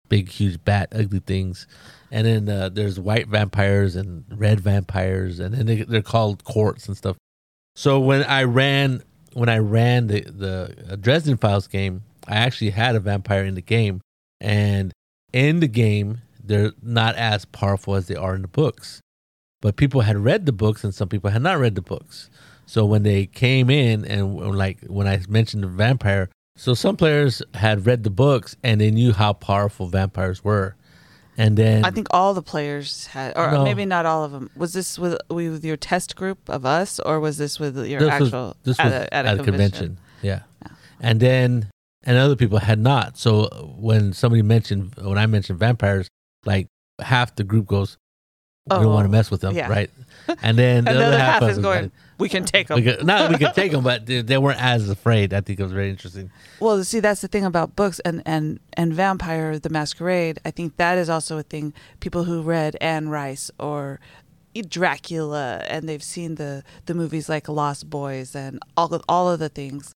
big, 0.09 0.29
huge 0.29 0.63
bat, 0.63 0.89
ugly 0.93 1.19
things. 1.19 1.65
And 2.11 2.27
then 2.27 2.49
uh, 2.49 2.69
there's 2.69 2.99
white 2.99 3.27
vampires 3.27 3.95
and 3.95 4.25
red 4.29 4.59
vampires, 4.59 5.39
and 5.39 5.55
then 5.55 5.65
they, 5.65 5.83
they're 5.83 6.01
called 6.01 6.43
courts 6.43 6.87
and 6.87 6.97
stuff. 6.97 7.15
So 7.75 7.99
when 7.99 8.23
I 8.23 8.43
ran 8.43 9.01
when 9.33 9.47
I 9.47 9.59
ran 9.59 10.07
the 10.07 10.21
the 10.21 10.75
uh, 10.89 10.95
Dresden 10.97 11.37
Files 11.37 11.67
game, 11.67 12.03
I 12.27 12.35
actually 12.35 12.71
had 12.71 12.95
a 12.95 12.99
vampire 12.99 13.45
in 13.45 13.55
the 13.55 13.61
game, 13.61 14.01
and 14.41 14.91
in 15.31 15.61
the 15.61 15.67
game 15.67 16.21
they're 16.43 16.73
not 16.81 17.15
as 17.15 17.45
powerful 17.45 17.95
as 17.95 18.07
they 18.07 18.15
are 18.15 18.35
in 18.35 18.41
the 18.41 18.47
books. 18.47 18.99
But 19.61 19.77
people 19.77 20.01
had 20.01 20.17
read 20.17 20.45
the 20.45 20.51
books, 20.51 20.83
and 20.83 20.93
some 20.93 21.07
people 21.07 21.29
had 21.29 21.43
not 21.43 21.59
read 21.59 21.75
the 21.75 21.81
books. 21.81 22.29
So 22.65 22.85
when 22.85 23.03
they 23.03 23.25
came 23.25 23.69
in 23.69 24.05
and 24.05 24.55
like 24.57 24.79
when 24.87 25.07
I 25.07 25.21
mentioned 25.29 25.63
the 25.63 25.67
vampire, 25.67 26.29
so 26.55 26.73
some 26.73 26.95
players 26.97 27.41
had 27.53 27.85
read 27.85 28.03
the 28.03 28.09
books 28.09 28.55
and 28.63 28.79
they 28.79 28.91
knew 28.91 29.13
how 29.13 29.33
powerful 29.33 29.87
vampires 29.87 30.43
were, 30.43 30.75
and 31.41 31.57
then 31.57 31.83
I 31.83 31.89
think 31.89 32.07
all 32.11 32.35
the 32.35 32.43
players 32.43 33.07
had, 33.07 33.35
or 33.35 33.51
No. 33.51 33.63
maybe 33.63 33.83
not 33.83 34.05
all 34.05 34.23
of 34.23 34.31
them. 34.31 34.51
Was 34.55 34.73
this 34.73 34.99
with 34.99 35.17
with 35.27 35.65
your 35.65 35.75
test 35.75 36.15
group 36.15 36.37
of 36.47 36.67
us, 36.67 36.99
or 36.99 37.19
was 37.19 37.39
this 37.39 37.59
with 37.59 37.75
your 37.77 37.99
this 37.99 38.19
was, 38.19 38.27
actual 38.27 38.57
this 38.63 38.79
at, 38.79 38.85
was 38.85 38.93
a, 38.93 39.13
at, 39.13 39.39
a, 39.39 39.43
convention. 39.43 39.97
Yeah. 40.21 40.41
Yeah. 40.61 40.71
And 40.99 41.19
then 41.19 41.71
and 42.03 42.17
other 42.19 42.35
people 42.35 42.59
had 42.59 42.77
not. 42.77 43.17
So 43.17 43.47
when 43.79 44.13
somebody 44.13 44.43
mentioned 44.43 44.93
when 45.01 45.17
I 45.17 45.25
mentioned 45.25 45.57
vampires, 45.57 46.07
like 46.45 46.67
half 46.99 47.35
the 47.35 47.43
group 47.43 47.65
goes, 47.65 47.97
"We 48.69 48.75
don't 48.75 48.85
Oh, 48.85 48.89
want 48.89 49.05
to 49.05 49.09
mess 49.09 49.31
with 49.31 49.41
them," 49.41 49.55
yeah. 49.55 49.67
right? 49.67 49.89
And 50.43 50.57
then 50.57 50.83
the 50.85 50.91
other 50.91 51.17
half, 51.17 51.41
half 51.41 51.51
is 51.51 51.57
going, 51.57 51.91
we 52.19 52.29
can 52.29 52.45
take 52.45 52.67
them. 52.67 52.81
could, 52.83 53.03
not 53.05 53.31
we 53.31 53.37
could 53.37 53.53
take 53.55 53.71
them, 53.75 53.83
but 53.83 54.05
they, 54.05 54.21
they 54.21 54.37
weren't 54.37 54.61
as 54.61 54.87
afraid. 54.89 55.33
I 55.33 55.41
think 55.41 55.59
it 55.59 55.63
was 55.63 55.71
very 55.71 55.89
interesting. 55.89 56.29
Well, 56.59 56.83
see, 56.83 56.99
that's 56.99 57.21
the 57.21 57.27
thing 57.27 57.43
about 57.45 57.75
books 57.75 57.99
and 58.01 58.21
and 58.25 58.59
and 58.77 58.93
Vampire 58.93 59.57
the 59.57 59.69
Masquerade. 59.69 60.39
I 60.45 60.51
think 60.51 60.77
that 60.77 60.97
is 60.97 61.09
also 61.09 61.37
a 61.39 61.43
thing. 61.43 61.73
People 61.99 62.25
who 62.25 62.41
read 62.43 62.77
Anne 62.79 63.09
Rice 63.09 63.49
or 63.59 63.99
Dracula 64.67 65.63
and 65.67 65.87
they've 65.87 66.03
seen 66.03 66.35
the 66.35 66.63
the 66.85 66.93
movies 66.93 67.29
like 67.29 67.47
Lost 67.49 67.89
Boys 67.89 68.35
and 68.35 68.59
all 68.77 68.93
of, 68.93 69.01
all 69.09 69.29
of 69.29 69.39
the 69.39 69.49
things. 69.49 69.91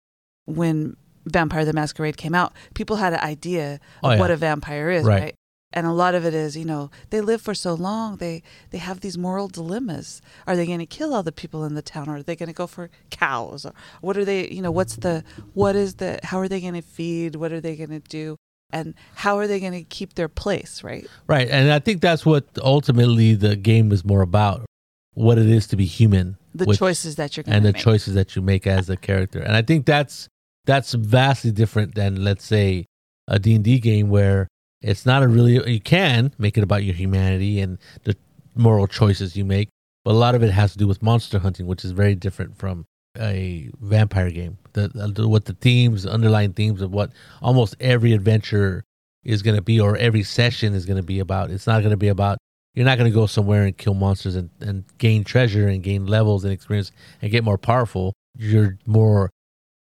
When 0.48 0.96
Vampire 1.26 1.66
the 1.66 1.74
Masquerade 1.74 2.18
came 2.18 2.36
out, 2.36 2.54
people 2.76 2.98
had 2.98 3.14
an 3.14 3.20
idea 3.20 3.80
Oh, 4.04 4.10
of 4.10 4.16
yeah. 4.16 4.20
what 4.20 4.32
a 4.32 4.36
vampire 4.38 4.90
is, 4.92 5.04
Right. 5.06 5.22
right? 5.22 5.36
And 5.76 5.86
a 5.86 5.92
lot 5.92 6.16
of 6.16 6.26
it 6.26 6.34
is, 6.34 6.56
you 6.56 6.64
know, 6.64 6.90
they 7.10 7.20
live 7.20 7.42
for 7.42 7.54
so 7.54 7.74
long. 7.74 8.16
They 8.16 8.42
they 8.72 8.78
have 8.78 9.02
these 9.02 9.18
moral 9.18 9.50
dilemmas. 9.50 10.22
Are 10.48 10.56
they 10.56 10.66
going 10.66 10.80
to 10.80 10.86
kill 10.86 11.14
all 11.14 11.22
the 11.22 11.34
people 11.34 11.66
in 11.66 11.76
the 11.76 11.82
town, 11.82 12.08
or 12.10 12.16
are 12.18 12.24
they 12.24 12.38
going 12.38 12.48
to 12.48 12.54
go 12.56 12.66
for 12.66 12.90
cows? 13.12 13.66
Or 13.66 13.74
what 14.00 14.16
are 14.18 14.24
they? 14.24 14.48
You 14.50 14.62
know, 14.62 14.72
what's 14.72 14.96
the 14.96 15.24
what 15.54 15.76
is 15.76 15.96
the? 15.96 16.20
How 16.24 16.40
are 16.40 16.48
they 16.48 16.62
going 16.62 16.76
to 16.76 16.82
feed? 16.82 17.36
What 17.36 17.52
are 17.52 17.60
they 17.60 17.76
going 17.76 17.90
to 17.90 18.00
do? 18.00 18.38
And 18.72 18.96
how 19.16 19.38
are 19.38 19.48
they 19.48 19.60
going 19.60 19.74
to 19.74 19.84
keep 19.84 20.16
their 20.16 20.30
place? 20.30 20.82
Right? 20.84 21.06
Right, 21.28 21.48
and 21.50 21.70
I 21.72 21.80
think 21.80 22.02
that's 22.02 22.26
what 22.26 22.46
ultimately 22.64 23.36
the 23.36 23.58
game 23.58 23.92
is 23.92 24.06
more 24.06 24.22
about: 24.22 24.66
what 25.14 25.38
it 25.38 25.46
is 25.50 25.68
to 25.68 25.76
be 25.76 25.86
human, 25.86 26.38
The 26.56 26.66
which- 26.66 26.80
choices 26.80 27.18
that 27.18 27.36
you're 27.36 27.44
going 27.44 27.56
and 27.58 27.66
the 27.66 27.74
make. 27.74 27.82
choices 27.82 28.14
that 28.16 28.34
you 28.36 28.42
make 28.42 28.66
as 28.66 28.90
a 28.90 28.96
character. 28.96 29.40
And 29.40 29.56
I 29.56 29.62
think 29.62 29.86
that's 29.86 30.30
that's 30.66 30.94
vastly 30.94 31.52
different 31.52 31.96
than 31.96 32.24
let's 32.24 32.46
say 32.46 32.86
a 33.28 33.40
D&D 33.40 33.80
game 33.80 34.10
where 34.10 34.48
it's 34.86 35.06
not 35.06 35.24
a 35.24 35.28
really 35.28 35.72
you 35.72 35.82
can 35.82 36.32
make 36.38 36.58
it 36.58 36.64
about 36.64 36.84
your 36.84 36.94
humanity 36.94 37.60
and 37.60 37.80
the 38.04 38.16
moral 38.56 38.88
choices 38.88 39.36
you 39.36 39.44
make, 39.44 39.70
but 40.04 40.12
a 40.12 40.18
lot 40.18 40.36
of 40.36 40.44
it 40.44 40.52
has 40.52 40.72
to 40.74 40.78
do 40.78 40.88
with 40.88 41.02
monster 41.02 41.40
hunting, 41.40 41.66
which 41.66 41.84
is 41.84 41.92
very 41.92 42.14
different 42.14 42.58
from 42.58 42.86
a 43.18 43.70
vampire 43.82 44.30
game. 44.30 44.58
The, 44.74 44.90
the 44.90 45.28
what 45.28 45.46
the 45.46 45.54
themes, 45.54 46.06
underlying 46.06 46.54
themes 46.54 46.82
of 46.82 46.92
what 46.92 47.12
almost 47.42 47.76
every 47.80 48.14
adventure 48.14 48.84
is 49.24 49.42
going 49.42 49.56
to 49.56 49.62
be 49.62 49.80
or 49.80 49.98
every 49.98 50.22
session 50.22 50.76
is 50.76 50.86
going 50.86 50.98
to 50.98 51.04
be 51.04 51.20
about. 51.20 51.50
It's 51.50 51.66
not 51.66 51.80
going 51.80 51.92
to 51.92 51.98
be 51.98 52.10
about 52.10 52.38
you're 52.76 52.86
not 52.86 52.98
going 52.98 53.10
to 53.10 53.16
go 53.16 53.26
somewhere 53.26 53.64
and 53.64 53.76
kill 53.76 53.94
monsters 53.94 54.36
and, 54.36 54.50
and 54.60 54.84
gain 54.98 55.24
treasure 55.24 55.68
and 55.68 55.82
gain 55.82 56.06
levels 56.06 56.44
and 56.44 56.54
experience 56.54 56.92
and 57.22 57.32
get 57.32 57.44
more 57.44 57.58
powerful. 57.58 58.14
You're 58.38 58.78
more 58.86 59.32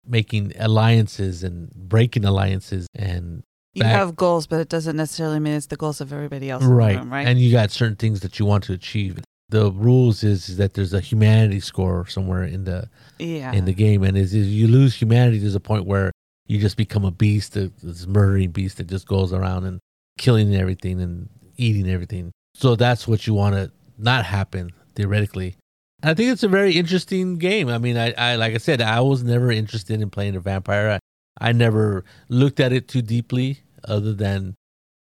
making 0.07 0.53
alliances 0.59 1.43
and 1.43 1.71
breaking 1.75 2.25
alliances 2.25 2.87
and 2.95 3.43
you 3.77 3.83
back- 3.83 3.93
have 3.93 4.17
goals, 4.17 4.47
but 4.47 4.61
it 4.61 4.69
doesn't 4.69 4.97
necessarily 4.97 5.39
mean 5.39 5.55
it's 5.55 5.67
the 5.67 5.77
goals 5.77 6.01
of 6.01 6.13
everybody 6.13 6.51
else. 6.51 6.63
in 6.63 6.71
the 6.71 6.75
right. 6.75 6.99
room, 6.99 7.13
right? 7.13 7.27
And 7.27 7.39
you 7.39 7.53
got 7.53 7.71
certain 7.71 7.97
things 7.97 8.21
that 8.21 8.39
you 8.39 8.47
want 8.47 8.65
to 8.65 8.73
achieve. 8.73 9.21
The 9.49 9.71
rules 9.71 10.25
is, 10.25 10.49
is 10.49 10.57
that 10.57 10.75
there's 10.75 10.93
a 10.93 11.01
humanity 11.01 11.61
score 11.61 12.07
somewhere 12.07 12.43
in 12.43 12.65
the 12.65 12.89
yeah. 13.19 13.53
in 13.53 13.65
the 13.65 13.75
game, 13.75 14.03
and 14.03 14.17
is 14.17 14.35
is 14.35 14.49
you 14.49 14.67
lose 14.67 14.95
humanity, 14.95 15.39
there's 15.39 15.55
a 15.55 15.61
point 15.61 15.85
where 15.85 16.11
you 16.49 16.59
just 16.59 16.77
become 16.77 17.05
a 17.05 17.11
beast, 17.11 17.57
a, 17.57 17.71
this 17.83 18.07
murdering 18.07 18.51
beast 18.51 18.79
that 18.79 18.89
just 18.89 19.07
goes 19.07 19.33
around 19.33 19.65
and 19.65 19.81
killing 20.19 20.55
everything 20.55 21.01
and 21.01 21.29
eating 21.57 21.89
everything. 21.89 22.33
So 22.55 22.75
that's 22.75 23.07
what 23.07 23.27
you 23.27 23.35
want 23.35 23.55
to 23.55 23.71
not 23.99 24.25
happen 24.25 24.73
theoretically. 24.95 25.57
I 26.03 26.15
think 26.15 26.31
it's 26.31 26.43
a 26.43 26.49
very 26.49 26.73
interesting 26.73 27.39
game. 27.39 27.69
I 27.69 27.79
mean, 27.79 27.97
I, 27.97 28.13
I 28.13 28.37
like 28.37 28.55
I 28.55 28.59
said, 28.59 28.81
I 28.81 29.01
was 29.01 29.23
never 29.23 29.51
interested 29.51 30.01
in 30.01 30.11
playing 30.11 30.37
a 30.37 30.41
vampire. 30.41 30.91
I, 30.91 31.49
I 31.49 31.53
never 31.53 32.05
looked 32.29 32.61
at 32.61 32.73
it 32.73 32.89
too 32.89 33.03
deeply, 33.03 33.61
other 33.87 34.13
than 34.13 34.55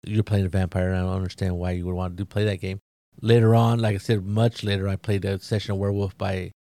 you're 0.05 0.23
playing 0.23 0.45
a 0.45 0.49
vampire, 0.49 0.89
and 0.89 0.97
I 0.97 1.01
don't 1.01 1.15
understand 1.15 1.57
why 1.57 1.71
you 1.71 1.85
would 1.85 1.95
want 1.95 2.15
to 2.15 2.23
do 2.23 2.25
play 2.25 2.45
that 2.45 2.61
game. 2.61 2.79
Later 3.21 3.55
on, 3.55 3.79
like 3.79 3.95
I 3.95 3.99
said, 3.99 4.25
much 4.25 4.63
later, 4.63 4.87
I 4.87 4.97
played 4.97 5.25
a 5.25 5.39
session 5.39 5.71
of 5.71 5.77
Werewolf 5.77 6.17
by 6.17 6.51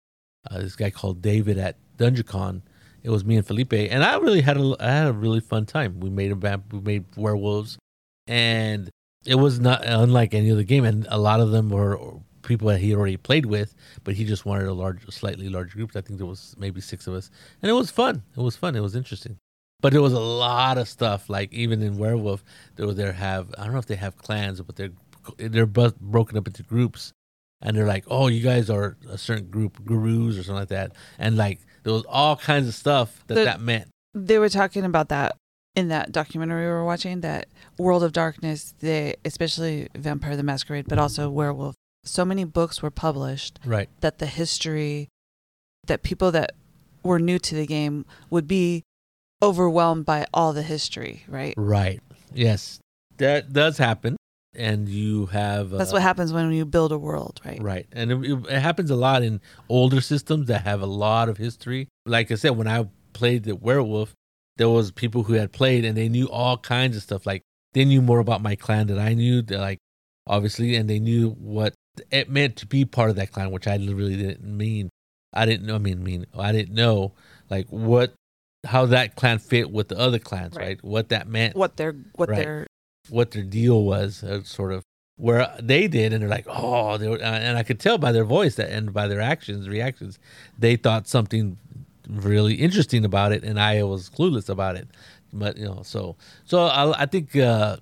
uh, 0.49 0.59
this 0.59 0.75
guy 0.75 0.89
called 0.89 1.21
David 1.21 1.57
at 1.57 1.77
DungeonCon. 1.97 2.61
It 3.03 3.09
was 3.09 3.23
me 3.23 3.37
and 3.37 3.45
Felipe, 3.45 3.73
and 3.73 4.03
I 4.03 4.17
really 4.17 4.41
had 4.41 4.57
a 4.57 4.75
I 4.79 4.91
had 4.91 5.07
a 5.07 5.13
really 5.13 5.39
fun 5.39 5.65
time. 5.65 5.99
We 5.99 6.09
made 6.09 6.31
a 6.31 6.35
vamp, 6.35 6.73
we 6.73 6.79
made 6.79 7.05
werewolves, 7.15 7.77
and 8.25 8.89
it 9.25 9.35
was 9.35 9.59
not 9.59 9.85
unlike 9.85 10.33
any 10.33 10.51
other 10.51 10.63
game. 10.63 10.85
And 10.85 11.05
a 11.09 11.19
lot 11.19 11.39
of 11.39 11.51
them 11.51 11.69
were 11.69 11.99
people 12.41 12.67
that 12.69 12.79
he 12.79 12.95
already 12.95 13.17
played 13.17 13.45
with, 13.45 13.75
but 14.03 14.15
he 14.15 14.23
just 14.23 14.45
wanted 14.45 14.67
a 14.67 14.73
large, 14.73 15.07
slightly 15.11 15.49
larger 15.49 15.75
group. 15.75 15.91
I 15.95 16.01
think 16.01 16.17
there 16.17 16.25
was 16.25 16.55
maybe 16.57 16.81
six 16.81 17.05
of 17.05 17.13
us, 17.13 17.29
and 17.61 17.69
it 17.69 17.73
was 17.73 17.91
fun. 17.91 18.23
It 18.35 18.41
was 18.41 18.55
fun. 18.55 18.75
It 18.75 18.81
was 18.81 18.95
interesting. 18.95 19.37
But 19.81 19.93
there 19.93 20.01
was 20.01 20.13
a 20.13 20.19
lot 20.19 20.77
of 20.77 20.87
stuff. 20.89 21.29
Like 21.29 21.53
even 21.53 21.81
in 21.81 21.97
Werewolf, 21.97 22.43
there 22.75 22.87
was 22.87 22.95
there 22.95 23.13
have 23.13 23.53
I 23.57 23.63
don't 23.65 23.73
know 23.73 23.79
if 23.79 23.85
they 23.85 23.95
have 23.95 24.17
clans, 24.17 24.61
but 24.61 24.75
they're 24.75 24.91
they're 25.37 25.65
both 25.65 25.99
broken 25.99 26.37
up 26.37 26.47
into 26.47 26.63
groups, 26.63 27.11
and 27.61 27.75
they're 27.75 27.85
like, 27.87 28.05
oh, 28.07 28.27
you 28.27 28.41
guys 28.43 28.69
are 28.69 28.95
a 29.09 29.17
certain 29.17 29.49
group, 29.49 29.83
gurus 29.85 30.37
or 30.37 30.43
something 30.43 30.55
like 30.55 30.69
that, 30.69 30.91
and 31.19 31.35
like 31.37 31.59
there 31.83 31.93
was 31.93 32.03
all 32.07 32.35
kinds 32.35 32.67
of 32.67 32.73
stuff 32.73 33.23
that 33.27 33.35
The- 33.35 33.43
that 33.45 33.61
meant. 33.61 33.89
they 34.13 34.39
were 34.39 34.49
talking 34.49 34.85
about 34.85 35.09
that 35.09 35.35
in 35.75 35.89
that 35.89 36.11
documentary 36.13 36.63
we 36.63 36.71
were 36.71 36.85
watching 36.85 37.19
that 37.21 37.47
world 37.77 38.01
of 38.01 38.13
darkness 38.13 38.73
they 38.79 39.13
especially 39.25 39.89
vampire 39.93 40.37
the 40.37 40.41
masquerade 40.41 40.85
but 40.87 40.97
also 40.97 41.29
werewolf 41.29 41.75
so 42.05 42.23
many 42.23 42.45
books 42.45 42.81
were 42.81 42.89
published 42.89 43.59
Right. 43.65 43.89
that 43.99 44.19
the 44.19 44.25
history 44.25 45.09
that 45.85 46.01
people 46.01 46.31
that 46.31 46.53
were 47.03 47.19
new 47.19 47.37
to 47.39 47.53
the 47.55 47.67
game 47.67 48.05
would 48.29 48.47
be 48.47 48.83
overwhelmed 49.41 50.05
by 50.05 50.25
all 50.33 50.53
the 50.53 50.63
history 50.63 51.23
right 51.27 51.53
Right. 51.57 52.01
Yes, 52.33 52.79
that 53.17 53.53
does 53.53 53.77
happen. 53.77 54.17
and 54.57 54.87
you 54.89 55.25
have 55.27 55.69
That's 55.69 55.91
uh, 55.91 55.95
what 55.95 56.01
happens 56.01 56.31
when 56.33 56.51
you 56.53 56.65
build 56.65 56.91
a 56.93 56.97
world, 56.97 57.41
right? 57.45 57.61
Right. 57.61 57.87
And 57.91 58.11
it, 58.11 58.31
it- 58.31 58.47
it 58.49 58.59
happens 58.61 58.89
a 58.89 58.95
lot 58.95 59.21
in 59.23 59.41
older 59.69 59.99
systems 60.01 60.47
that 60.47 60.61
have 60.63 60.81
a 60.81 60.85
lot 60.85 61.27
of 61.29 61.37
history. 61.37 61.87
Like 62.05 62.31
I 62.31 62.35
said, 62.35 62.51
when 62.51 62.67
I 62.67 62.87
played 63.13 63.43
the 63.43 63.55
werewolf, 63.55 64.13
there 64.57 64.69
was 64.69 64.91
people 64.91 65.23
who 65.23 65.33
had 65.33 65.51
played 65.51 65.83
and 65.83 65.97
they 65.97 66.07
knew 66.09 66.27
all 66.29 66.57
kinds 66.57 66.95
of 66.95 67.03
stuff. 67.03 67.25
Like 67.25 67.41
they 67.73 67.83
knew 67.85 68.01
more 68.01 68.19
about 68.19 68.41
my 68.41 68.55
clan 68.55 68.87
than 68.87 68.97
I 68.99 69.13
knew. 69.13 69.41
They're 69.41 69.59
like 69.59 69.79
obviously, 70.27 70.75
and 70.75 70.89
they 70.89 70.99
knew 70.99 71.31
what 71.31 71.73
it 72.11 72.29
meant 72.29 72.55
to 72.57 72.65
be 72.65 72.85
part 72.85 73.09
of 73.09 73.15
that 73.17 73.31
clan, 73.33 73.51
which 73.51 73.67
I 73.67 73.75
really 73.75 74.15
didn't 74.15 74.43
mean. 74.45 74.89
I 75.33 75.45
didn't 75.45 75.65
know. 75.67 75.75
I 75.75 75.79
mean, 75.79 76.01
mean 76.03 76.25
I 76.37 76.51
didn't 76.53 76.73
know 76.75 77.11
like 77.49 77.67
what 77.69 78.13
how 78.65 78.85
that 78.87 79.15
clan 79.15 79.39
fit 79.39 79.71
with 79.71 79.87
the 79.87 79.97
other 79.97 80.19
clans, 80.19 80.55
Right. 80.55 80.65
right? 80.67 80.83
What 80.83 81.09
that 81.09 81.27
meant 81.27 81.55
What 81.55 81.77
their 81.77 81.93
what 82.15 82.29
Right. 82.29 82.37
their 82.43 82.67
what 83.09 83.31
their 83.31 83.43
deal 83.43 83.83
was, 83.83 84.23
uh, 84.23 84.43
sort 84.43 84.71
of 84.73 84.83
where 85.17 85.47
they 85.61 85.87
did, 85.87 86.11
and 86.11 86.21
they're 86.21 86.29
like, 86.29 86.45
oh, 86.49 86.97
they 86.97 87.07
were, 87.07 87.17
uh, 87.17 87.21
and 87.21 87.57
I 87.57 87.63
could 87.63 87.79
tell 87.79 87.97
by 87.97 88.11
their 88.11 88.25
voice 88.25 88.55
that, 88.55 88.69
and 88.71 88.91
by 88.93 89.07
their 89.07 89.21
actions, 89.21 89.69
reactions, 89.69 90.19
they 90.59 90.75
thought 90.75 91.07
something 91.07 91.57
really 92.09 92.55
interesting 92.55 93.05
about 93.05 93.31
it, 93.31 93.43
and 93.43 93.59
I 93.59 93.81
was 93.83 94.09
clueless 94.09 94.49
about 94.49 94.75
it. 94.75 94.87
But 95.31 95.57
you 95.57 95.65
know, 95.65 95.81
so 95.83 96.15
so 96.45 96.63
I, 96.65 97.03
I 97.03 97.05
think 97.05 97.35
uh, 97.35 97.77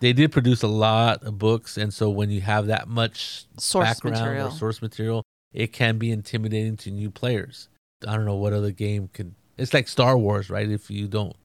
they 0.00 0.12
did 0.12 0.32
produce 0.32 0.62
a 0.62 0.68
lot 0.68 1.22
of 1.22 1.38
books, 1.38 1.76
and 1.76 1.94
so 1.94 2.10
when 2.10 2.30
you 2.30 2.40
have 2.40 2.66
that 2.66 2.88
much 2.88 3.44
source 3.58 3.86
background 3.86 4.18
material. 4.18 4.48
or 4.48 4.50
source 4.50 4.82
material, 4.82 5.22
it 5.52 5.72
can 5.72 5.98
be 5.98 6.10
intimidating 6.10 6.76
to 6.78 6.90
new 6.90 7.10
players. 7.10 7.68
I 8.06 8.16
don't 8.16 8.24
know 8.24 8.36
what 8.36 8.52
other 8.52 8.70
game 8.72 9.08
could. 9.12 9.34
It's 9.60 9.74
like 9.74 9.88
Star 9.88 10.16
Wars, 10.16 10.50
right? 10.50 10.68
If 10.68 10.90
you 10.90 11.06
don't, 11.08 11.36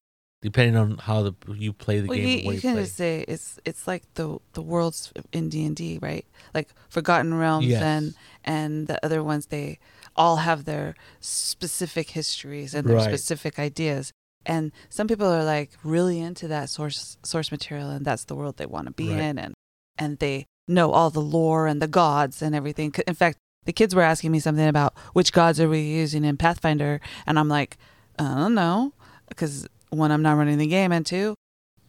depending 0.41 0.75
on 0.77 0.97
how 0.99 1.23
the 1.23 1.33
you 1.53 1.73
play 1.73 1.99
the 1.99 2.07
well, 2.07 2.17
game, 2.17 2.27
you, 2.27 2.37
you 2.37 2.51
you 2.53 2.61
can 2.61 2.75
just 2.77 2.95
say 2.95 3.25
it's 3.27 3.59
it's 3.65 3.87
like 3.87 4.03
the 4.15 4.39
the 4.53 4.61
worlds 4.61 5.11
in 5.31 5.49
D 5.49 5.65
and 5.65 5.75
D, 5.75 5.99
right? 6.01 6.25
Like 6.53 6.69
Forgotten 6.89 7.33
Realms 7.33 7.67
Yes. 7.67 7.81
and 7.81 8.13
and 8.43 8.87
the 8.87 9.03
other 9.05 9.21
ones, 9.23 9.47
they 9.47 9.79
all 10.15 10.37
have 10.37 10.65
their 10.65 10.95
specific 11.19 12.11
histories 12.11 12.73
and 12.73 12.87
their 12.87 12.97
Right. 12.97 13.09
specific 13.09 13.59
ideas. 13.59 14.11
And 14.45 14.71
some 14.89 15.07
people 15.07 15.27
are 15.27 15.43
like 15.43 15.71
really 15.83 16.19
into 16.19 16.47
that 16.47 16.69
source 16.69 17.17
source 17.23 17.51
material, 17.51 17.89
and 17.89 18.05
that's 18.05 18.25
the 18.25 18.35
world 18.35 18.57
they 18.57 18.65
want 18.65 18.87
to 18.87 18.93
be 18.93 19.09
Right. 19.09 19.21
in, 19.21 19.39
and 19.39 19.53
and 19.97 20.19
they 20.19 20.45
know 20.67 20.91
all 20.91 21.09
the 21.09 21.21
lore 21.21 21.67
and 21.67 21.81
the 21.81 21.87
gods 21.87 22.41
and 22.41 22.55
everything. 22.55 22.93
In 23.07 23.13
fact, 23.15 23.37
the 23.65 23.73
kids 23.73 23.95
were 23.95 24.01
asking 24.03 24.31
me 24.31 24.39
something 24.39 24.67
about 24.67 24.95
which 25.13 25.33
gods 25.33 25.59
are 25.59 25.69
we 25.69 25.81
using 25.81 26.23
in 26.23 26.37
Pathfinder, 26.37 27.01
and 27.25 27.39
I'm 27.39 27.49
like, 27.49 27.77
I 28.19 28.35
don't 28.35 28.55
know, 28.55 28.93
because 29.29 29.67
one, 29.89 30.11
I'm 30.11 30.21
not 30.21 30.37
running 30.37 30.57
the 30.57 30.67
game, 30.67 30.91
and 30.91 31.05
two, 31.05 31.35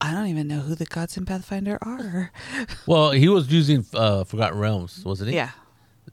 I 0.00 0.12
don't 0.12 0.26
even 0.26 0.48
know 0.48 0.60
who 0.60 0.74
the 0.74 0.84
gods 0.84 1.16
in 1.16 1.24
Pathfinder 1.26 1.78
are. 1.82 2.32
Well, 2.86 3.10
he 3.12 3.28
was 3.28 3.50
using 3.50 3.84
uh, 3.94 4.24
Forgotten 4.24 4.58
Realms, 4.58 5.04
wasn't 5.04 5.30
he? 5.30 5.36
yeah, 5.36 5.50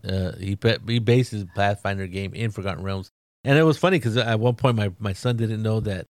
Uh, 0.08 0.32
he 0.40 0.58
he 0.88 1.00
based 1.00 1.32
his 1.32 1.46
Pathfinder 1.56 2.08
game 2.08 2.34
in 2.34 2.52
Forgotten 2.52 2.84
Realms, 2.84 3.10
and 3.44 3.58
it 3.58 3.64
was 3.64 3.78
funny 3.78 3.98
because 3.98 4.18
at 4.18 4.40
one 4.40 4.56
point 4.56 4.76
my, 4.76 4.92
my 5.00 5.14
son 5.14 5.38
didn't 5.38 5.62
know 5.62 5.80
that 5.82 6.06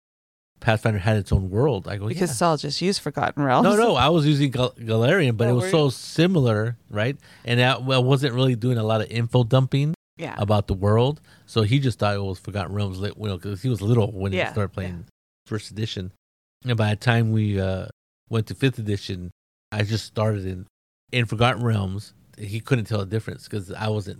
Pathfinder 0.59 0.99
had 0.99 1.17
its 1.17 1.31
own 1.31 1.49
world. 1.49 1.87
I 1.87 1.97
go 1.97 2.07
because 2.07 2.29
yeah. 2.29 2.35
Saul 2.35 2.57
just 2.57 2.81
used 2.81 3.01
Forgotten 3.01 3.41
Realms. 3.41 3.63
No, 3.63 3.75
no, 3.75 3.95
I 3.95 4.09
was 4.09 4.27
using 4.27 4.51
Gal- 4.51 4.73
Golarion, 4.73 5.35
but 5.35 5.47
Oh, 5.47 5.51
it 5.51 5.53
was 5.53 5.71
so 5.71 5.85
you? 5.85 5.91
similar, 5.91 6.77
right? 6.89 7.17
And 7.45 7.59
I, 7.59 7.77
well, 7.79 7.99
I 7.99 8.03
wasn't 8.03 8.35
really 8.35 8.55
doing 8.55 8.77
a 8.77 8.83
lot 8.83 9.01
of 9.01 9.09
info 9.09 9.43
dumping 9.43 9.95
yeah, 10.21 10.35
about 10.37 10.67
the 10.67 10.73
world, 10.73 11.19
so 11.45 11.63
he 11.63 11.79
just 11.79 11.99
thought 11.99 12.15
it 12.15 12.21
was 12.21 12.39
Forgotten 12.39 12.73
Realms, 12.73 12.99
you 12.99 13.13
know, 13.17 13.37
because 13.37 13.61
he 13.61 13.69
was 13.69 13.81
little 13.81 14.11
when 14.11 14.31
Yeah, 14.31 14.45
he 14.45 14.51
started 14.51 14.73
playing 14.73 15.05
first 15.47 15.71
edition. 15.71 16.11
And 16.65 16.77
by 16.77 16.91
the 16.91 16.95
time 16.95 17.31
we 17.31 17.59
uh, 17.59 17.87
went 18.29 18.47
to 18.47 18.55
fifth 18.55 18.77
edition, 18.79 19.31
I 19.71 19.83
just 19.83 20.05
started 20.05 20.45
in 20.45 20.67
in 21.11 21.25
Forgotten 21.25 21.63
Realms. 21.63 22.13
He 22.37 22.59
couldn't 22.59 22.85
tell 22.85 22.99
the 22.99 23.05
difference 23.05 23.43
because 23.47 23.71
I 23.71 23.89
wasn't 23.89 24.19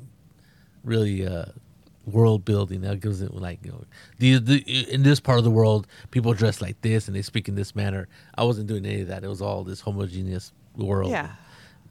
really 0.84 1.26
uh, 1.26 1.46
world 2.06 2.46
building. 2.46 2.82
That 2.82 3.00
gives 3.00 3.22
it 3.22 3.34
like 3.34 3.60
you 3.64 3.72
know, 3.72 3.84
the, 4.18 4.40
the 4.40 4.92
in 4.92 5.04
this 5.04 5.20
part 5.20 5.38
of 5.38 5.44
the 5.44 5.52
world, 5.52 5.88
people 6.12 6.34
dress 6.34 6.62
like 6.62 6.82
this 6.82 7.08
and 7.08 7.16
they 7.16 7.22
speak 7.22 7.48
in 7.48 7.56
this 7.56 7.76
manner. 7.76 8.08
I 8.36 8.44
wasn't 8.44 8.68
doing 8.68 8.86
any 8.86 9.02
of 9.02 9.08
that. 9.08 9.24
It 9.24 9.28
was 9.28 9.42
all 9.42 9.64
this 9.64 9.82
homogeneous 9.82 10.52
world. 10.76 11.12
yeah. 11.12 11.30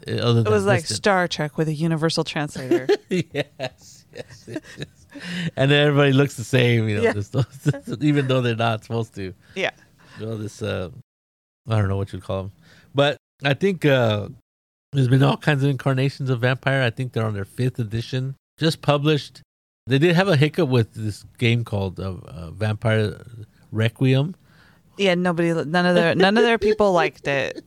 Other 0.09 0.41
It 0.41 0.49
was 0.49 0.65
like. 0.65 0.87
Star 0.87 1.29
Trek 1.29 1.59
with 1.59 1.69
a 1.69 1.75
universal 1.75 2.25
translator. 2.25 2.89
yes, 3.11 4.00
yes, 4.15 4.49
and 5.57 5.71
then 5.71 5.87
everybody 5.89 6.13
looks 6.13 6.35
the 6.35 6.45
same, 6.45 6.89
you 6.89 6.97
know, 6.97 7.03
Yeah. 7.03 7.13
this- 7.13 7.31
even 8.01 8.29
though 8.29 8.41
they're 8.41 8.57
not 8.57 8.83
supposed 8.85 9.15
to. 9.17 9.35
yeah, 9.55 9.71
You 10.19 10.27
know, 10.27 10.37
this, 10.37 10.63
uh, 10.63 10.91
I 11.69 11.77
don't 11.79 11.89
know 11.89 11.97
what 11.97 12.13
you'd 12.13 12.23
call 12.23 12.43
them. 12.45 12.53
But 12.95 13.17
I 13.45 13.55
think 13.55 13.85
uh, 13.85 14.29
there's 14.93 15.09
been 15.09 15.23
all 15.23 15.37
kinds 15.37 15.63
of 15.65 15.71
incarnations 15.71 16.31
of 16.31 16.41
Vampire. 16.41 16.83
I 16.83 16.91
think 16.91 17.13
they're 17.13 17.25
on 17.27 17.35
their 17.35 17.45
fifth 17.45 17.79
edition, 17.79 18.35
just 18.59 18.83
published. 18.83 19.43
They 19.87 19.99
did 19.99 20.15
have 20.15 20.29
a 20.29 20.37
hiccup 20.37 20.69
with 20.69 20.95
this 20.95 21.25
game 21.39 21.65
called 21.65 21.99
uh, 22.01 22.15
uh, 22.27 22.51
Vampire 22.51 23.21
Requiem, 23.73 24.35
yeah. 24.99 25.15
Nobody, 25.15 25.53
none 25.55 25.87
of 25.87 25.95
their, 25.95 26.15
none 26.15 26.37
of 26.37 26.43
their 26.45 26.59
people 26.59 26.93
liked 27.03 27.27
it. 27.27 27.65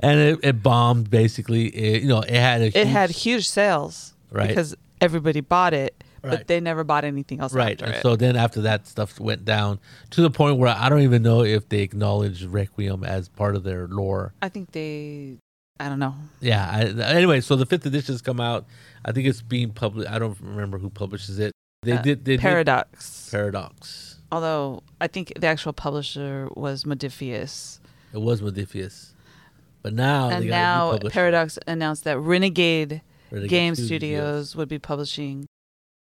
and 0.00 0.18
it, 0.18 0.38
it 0.42 0.62
bombed. 0.62 1.08
Basically, 1.10 1.66
it, 1.68 2.02
you 2.02 2.08
know, 2.08 2.20
it 2.20 2.30
had 2.30 2.62
a 2.62 2.66
It 2.66 2.74
huge- 2.74 2.86
had 2.88 3.10
huge 3.10 3.48
sales 3.48 4.14
Right. 4.32 4.48
because 4.48 4.74
everybody 5.00 5.40
bought 5.40 5.74
it, 5.74 6.02
Right. 6.22 6.30
but 6.38 6.46
they 6.48 6.58
never 6.60 6.82
bought 6.82 7.04
anything 7.04 7.38
else 7.40 7.52
right 7.54 7.80
and 7.80 7.94
it. 7.94 8.02
so 8.02 8.16
then 8.16 8.34
after 8.34 8.60
that 8.62 8.88
stuff 8.88 9.20
went 9.20 9.44
down 9.44 9.78
to 10.10 10.20
the 10.20 10.30
point 10.30 10.56
where 10.58 10.68
i 10.76 10.88
don't 10.88 11.02
even 11.02 11.22
know 11.22 11.44
if 11.44 11.68
they 11.68 11.78
acknowledged 11.82 12.42
requiem 12.42 13.04
as 13.04 13.28
part 13.28 13.54
of 13.54 13.62
their 13.62 13.86
lore 13.86 14.32
I 14.42 14.48
think 14.48 14.72
they, 14.72 15.36
I 15.78 15.88
don't 15.88 16.00
know. 16.00 16.16
yeah 16.40 16.68
I, 16.72 16.80
anyway 17.14 17.40
so 17.40 17.54
the 17.54 17.66
fifth 17.66 17.86
edition's 17.86 18.20
come 18.20 18.40
out 18.40 18.66
i 19.04 19.12
think 19.12 19.28
it's 19.28 19.42
being 19.42 19.70
published 19.70 20.10
i 20.10 20.18
don't 20.18 20.36
remember 20.40 20.78
who 20.78 20.90
publishes 20.90 21.38
it 21.38 21.52
they 21.84 21.92
Uh, 21.92 22.02
did 22.02 22.24
they 22.24 22.32
did 22.32 22.40
Paradox. 22.40 23.28
paradox 23.30 24.16
Although 24.32 24.82
I 25.00 25.06
think 25.06 25.32
the 25.40 25.46
actual 25.46 25.72
publisher 25.72 26.48
was 26.56 26.82
Modiphius. 26.84 27.78
it 28.12 28.20
was 28.20 28.40
modiphius 28.42 29.12
but 29.82 29.92
now 29.94 30.30
and 30.30 30.42
they 30.44 30.48
got 30.48 30.90
a 30.92 30.96
new 30.98 31.04
now 31.04 31.08
Paradox 31.10 31.58
announced 31.68 32.02
that 32.04 32.18
Renegade 32.18 33.02
Game 33.46 33.74
Studios 33.74 34.56
would 34.56 34.68
be 34.68 34.78
publishing 34.78 35.46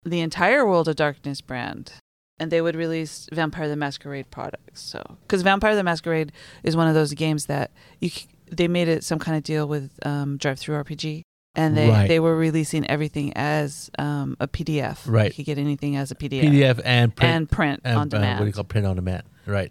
the 0.05 0.21
entire 0.21 0.67
World 0.67 0.89
of 0.89 0.97
Darkness 0.97 1.41
brand. 1.41 1.93
And 2.39 2.51
they 2.51 2.63
would 2.63 2.75
release 2.75 3.29
Vampire 3.31 3.69
the 3.69 3.77
Masquerade 3.77 4.31
products. 4.31 4.81
So, 4.81 5.19
because 5.23 5.43
Vampire 5.43 5.77
the 5.77 5.83
Masquerade 5.83 6.33
is 6.63 6.75
one 6.75 6.89
of 6.89 6.95
those 6.95 7.13
games 7.13 7.47
that 7.47 7.71
you 8.01 8.11
they 8.51 8.67
made 8.67 8.89
it 8.89 9.05
some 9.05 9.19
kind 9.19 9.37
of 9.37 9.43
deal 9.43 9.69
with 9.69 9.91
um, 10.07 10.39
DriveThruRPG, 10.39 11.21
and 11.55 11.77
they 11.77 11.91
Right. 11.91 12.09
they 12.09 12.19
were 12.19 12.35
releasing 12.35 12.89
everything 12.89 13.35
as 13.37 13.91
um, 13.99 14.39
a 14.41 14.49
PDF. 14.49 15.01
Right. 15.07 15.27
you 15.27 15.35
could 15.35 15.45
get 15.45 15.59
anything 15.59 15.97
as 15.97 16.11
a 16.11 16.15
PDF, 16.15 16.43
pdf 16.45 16.81
and 16.83 17.15
print 17.15 17.35
and 17.35 17.51
print 17.51 17.81
and, 17.85 17.99
on 17.99 18.07
uh, 18.07 18.11
demand. 18.11 18.39
what 18.39 18.45
do 18.45 18.49
you 18.49 18.53
call 18.55 18.65
print 18.65 18.87
on 18.87 18.97
demand 18.97 19.25
right 19.47 19.71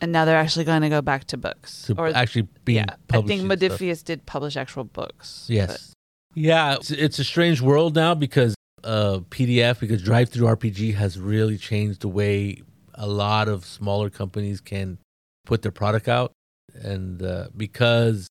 and 0.00 0.12
now 0.12 0.24
they're 0.24 0.38
actually 0.38 0.64
going 0.64 0.82
to 0.82 0.88
go 0.88 1.02
back 1.02 1.24
to 1.26 1.36
books. 1.36 1.84
to 1.84 1.94
or 1.98 2.08
actually 2.08 2.48
being 2.64 2.78
yeah, 2.78 2.84
I 3.10 3.20
think 3.22 3.48
publishing 3.48 3.50
stuff. 3.50 3.80
Modiphius 3.80 4.04
did 4.04 4.26
publish 4.26 4.56
actual 4.56 4.84
books. 4.84 5.46
Yes. 5.48 5.92
Yeah, 6.34 6.74
it's, 6.74 6.90
it's 6.90 7.18
a 7.18 7.24
strange 7.24 7.60
world 7.60 7.94
now 7.94 8.14
because 8.14 8.54
uh, 8.84 9.20
PDF, 9.30 9.80
because 9.80 10.02
DriveThruRPG 10.02 10.94
has 10.94 11.18
really 11.18 11.58
changed 11.58 12.00
the 12.00 12.08
way 12.08 12.62
a 12.94 13.06
lot 13.06 13.48
of 13.48 13.64
smaller 13.64 14.10
companies 14.10 14.60
can 14.60 14.98
put 15.46 15.62
their 15.62 15.72
product 15.72 16.08
out, 16.08 16.32
and 16.74 17.22
uh, 17.22 17.48
because 17.56 18.28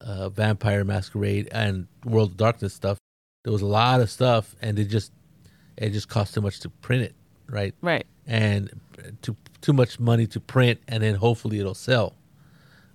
uh, 0.00 0.28
Vampire 0.28 0.84
Masquerade 0.84 1.48
and 1.52 1.86
World 2.04 2.32
of 2.32 2.36
Darkness 2.36 2.74
stuff, 2.74 2.98
there 3.44 3.52
was 3.52 3.62
a 3.62 3.66
lot 3.66 4.00
of 4.00 4.10
stuff, 4.10 4.56
and 4.60 4.78
it 4.78 4.86
just 4.86 5.12
it 5.76 5.90
just 5.90 6.08
cost 6.08 6.34
too 6.34 6.40
much 6.40 6.60
to 6.60 6.68
print 6.68 7.02
it, 7.02 7.14
right? 7.48 7.74
right. 7.80 8.06
and 8.26 8.80
too 9.22 9.36
too 9.60 9.72
much 9.72 9.98
money 10.00 10.26
to 10.26 10.40
print, 10.40 10.80
and 10.88 11.02
then 11.02 11.14
hopefully 11.14 11.58
it'll 11.58 11.74
sell 11.74 12.14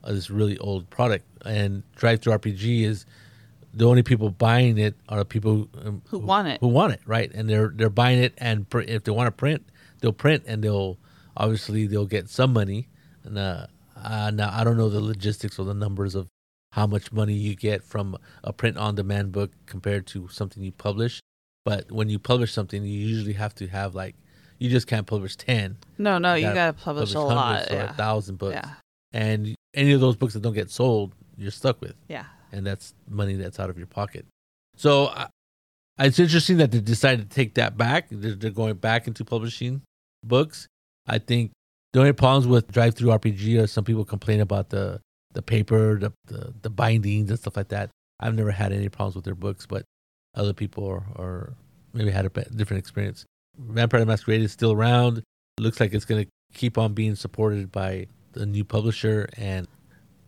uh, 0.04 0.12
this 0.12 0.30
really 0.30 0.58
old 0.60 0.90
product. 0.90 1.26
And 1.46 1.84
DriveThruRPG 1.98 2.84
is 2.84 3.06
the 3.74 3.86
only 3.86 4.04
people 4.04 4.30
buying 4.30 4.78
it 4.78 4.96
are 5.10 5.20
the 5.20 5.26
people 5.26 5.68
um, 5.84 6.02
Who 6.10 6.20
want 6.20 6.48
it. 6.48 6.60
who 6.62 6.68
want 6.68 6.94
it, 6.94 7.02
right? 7.06 7.32
And 7.34 7.50
they're 7.50 7.72
they're 7.76 7.90
buying 7.90 8.20
it, 8.20 8.34
and 8.38 8.70
pr- 8.70 8.82
if 8.82 9.04
they 9.04 9.12
want 9.12 9.28
to 9.28 9.32
print, 9.32 9.66
they'll 10.02 10.14
print, 10.14 10.44
and 10.48 10.64
they'll 10.64 10.98
obviously 11.36 11.88
they'll 11.88 12.06
get 12.06 12.30
some 12.30 12.54
money. 12.54 12.88
And 13.24 13.38
uh, 13.38 13.68
uh, 13.96 14.32
now 14.34 14.50
I 14.54 14.64
don't 14.64 14.78
know 14.78 14.90
the 14.90 15.00
logistics 15.02 15.58
or 15.60 15.66
the 15.66 15.74
numbers 15.74 16.14
of 16.16 16.28
how 16.74 16.88
much 16.88 17.12
money 17.12 17.34
you 17.34 17.56
get 17.56 17.84
from 17.84 18.18
a 18.44 18.52
print 18.52 18.78
on 18.78 18.96
demand 18.96 19.32
book 19.32 19.52
compared 19.66 20.08
to 20.08 20.28
something 20.30 20.64
you 20.64 20.72
publish. 20.72 21.20
But 21.66 21.92
when 21.92 22.10
you 22.10 22.20
publish 22.20 22.52
something, 22.52 22.84
you 22.84 22.90
usually 23.08 23.34
have 23.34 23.56
to 23.56 23.68
have 23.68 23.96
like 23.96 24.16
you 24.60 24.70
just 24.70 24.88
can't 24.88 25.08
publish 25.08 25.36
ten. 25.36 25.78
No, 25.98 26.18
no, 26.18 26.36
you 26.36 26.44
gotta 26.44 26.56
got 26.56 26.78
to 26.78 26.84
publish, 26.84 27.14
a 27.14 27.20
lot. 27.20 27.72
or 27.72 27.76
Yeah. 27.76 27.90
a 27.92 27.94
thousand 27.94 28.38
books, 28.38 28.56
yeah. 28.56 28.74
and 29.14 29.56
any 29.74 29.94
of 29.94 30.02
those 30.02 30.16
books 30.16 30.34
that 30.36 30.42
don't 30.42 30.54
get 30.54 30.70
sold, 30.70 31.14
you're 31.38 31.52
stuck 31.52 31.82
with 31.82 31.96
Yeah. 32.08 32.26
And 32.54 32.66
that's 32.66 32.94
money 33.10 33.34
that's 33.34 33.60
out 33.60 33.70
of 33.70 33.78
your 33.78 33.88
pocket. 33.88 34.26
So 34.78 35.08
I 35.08 35.28
it's 36.00 36.20
interesting 36.20 36.58
that 36.58 36.72
they 36.72 36.80
decided 36.80 37.30
to 37.30 37.36
take 37.36 37.56
that 37.56 37.78
back. 37.78 38.08
They're, 38.10 38.36
they're 38.36 38.52
going 38.52 38.76
back 38.76 39.08
into 39.08 39.24
publishing 39.24 39.82
books. 40.24 40.68
I 41.08 41.20
think 41.20 41.52
the 41.92 42.00
only 42.00 42.14
problems 42.14 42.48
with 42.48 42.72
DriveThruRPG 42.72 43.62
are 43.62 43.68
some 43.68 43.84
people 43.84 44.06
complain 44.06 44.40
about 44.40 44.70
the 44.70 45.00
the 45.34 45.42
paper, 45.42 46.00
the, 46.00 46.14
the 46.26 46.54
the 46.62 46.70
bindings 46.70 47.30
and 47.30 47.40
stuff 47.40 47.58
like 47.58 47.70
that. 47.70 47.90
I've 48.20 48.36
never 48.36 48.52
had 48.52 48.72
any 48.72 48.90
problems 48.90 49.16
with 49.16 49.26
their 49.26 49.36
books, 49.36 49.66
but 49.66 49.84
other 50.36 50.54
people 50.54 50.88
are, 50.88 51.04
are 51.22 51.54
maybe 51.94 52.12
had 52.12 52.26
a 52.26 52.30
different 52.30 52.80
experience. 52.80 53.26
Vampire 53.58 54.00
the 54.00 54.06
Masquerade 54.06 54.42
is 54.42 54.52
still 54.52 54.72
around. 54.72 55.22
Looks 55.60 55.80
like 55.80 55.94
it's 55.94 56.06
going 56.06 56.26
to 56.26 56.32
keep 56.54 56.78
on 56.78 56.94
being 56.94 57.16
supported 57.16 57.72
by 57.72 58.08
the 58.32 58.46
new 58.46 58.64
publisher. 58.64 59.30
And 59.38 59.68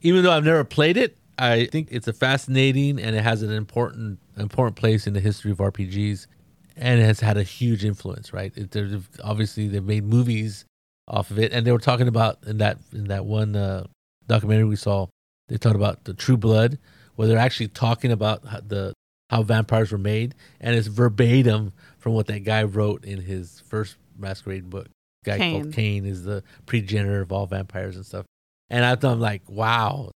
even 0.02 0.24
though 0.24 0.32
I've 0.32 0.44
never 0.44 0.64
played 0.64 0.98
it, 0.98 1.18
I 1.38 1.66
think 1.66 1.90
it's 1.92 2.08
a 2.08 2.14
fascinating 2.14 3.00
and 3.00 3.16
it 3.16 3.22
has 3.22 3.42
an 3.42 3.52
important 3.52 4.20
important 4.38 4.76
place 4.76 5.08
in 5.08 5.14
the 5.14 5.20
history 5.20 5.52
of 5.52 5.58
RPGs, 5.58 6.28
and 6.76 7.00
it 7.00 7.04
has 7.04 7.20
had 7.20 7.38
a 7.38 7.44
huge 7.44 7.84
influence. 7.84 8.34
Right? 8.34 8.52
It, 8.56 8.72
there's 8.72 8.94
obviously 9.24 9.68
they've 9.68 9.84
made 9.84 10.06
movies 10.06 10.66
off 11.08 11.32
of 11.32 11.40
it, 11.40 11.52
and 11.52 11.66
they 11.66 11.72
were 11.72 11.80
talking 11.80 12.08
about 12.08 12.40
in 12.46 12.58
that 12.60 12.80
in 12.94 13.06
that 13.06 13.26
one 13.26 13.56
uh, 13.56 13.86
documentary 14.28 14.66
we 14.66 14.76
saw. 14.76 15.08
They 15.48 15.58
talked 15.58 15.76
about 15.76 16.06
the 16.06 16.14
True 16.14 16.38
Blood, 16.38 16.80
where 17.16 17.28
they're 17.28 17.38
actually 17.38 17.68
talking 17.68 18.12
about 18.12 18.46
how 18.46 18.62
the 18.62 18.94
how 19.30 19.44
vampires 19.44 19.92
were 19.92 19.98
made, 19.98 20.36
and 20.60 20.76
it's 20.76 20.88
verbatim 20.88 21.74
from 21.98 22.14
what 22.14 22.28
that 22.28 22.44
guy 22.44 22.64
wrote 22.64 23.04
in 23.04 23.22
his 23.22 23.62
first 23.68 23.98
Masquerade 24.18 24.70
book. 24.70 24.88
Guy 25.26 25.38
Cain. 25.38 25.62
called 25.62 25.74
Cain 25.74 26.06
is 26.06 26.24
the 26.24 26.44
progenitor 26.66 27.22
of 27.22 27.32
all 27.32 27.48
vampires 27.48 27.96
and 27.96 28.06
stuff. 28.06 28.26
And 28.70 28.86
I 28.86 28.96
thought, 28.96 29.14
I'm 29.14 29.20
like, 29.20 29.42
wow, 29.50 30.12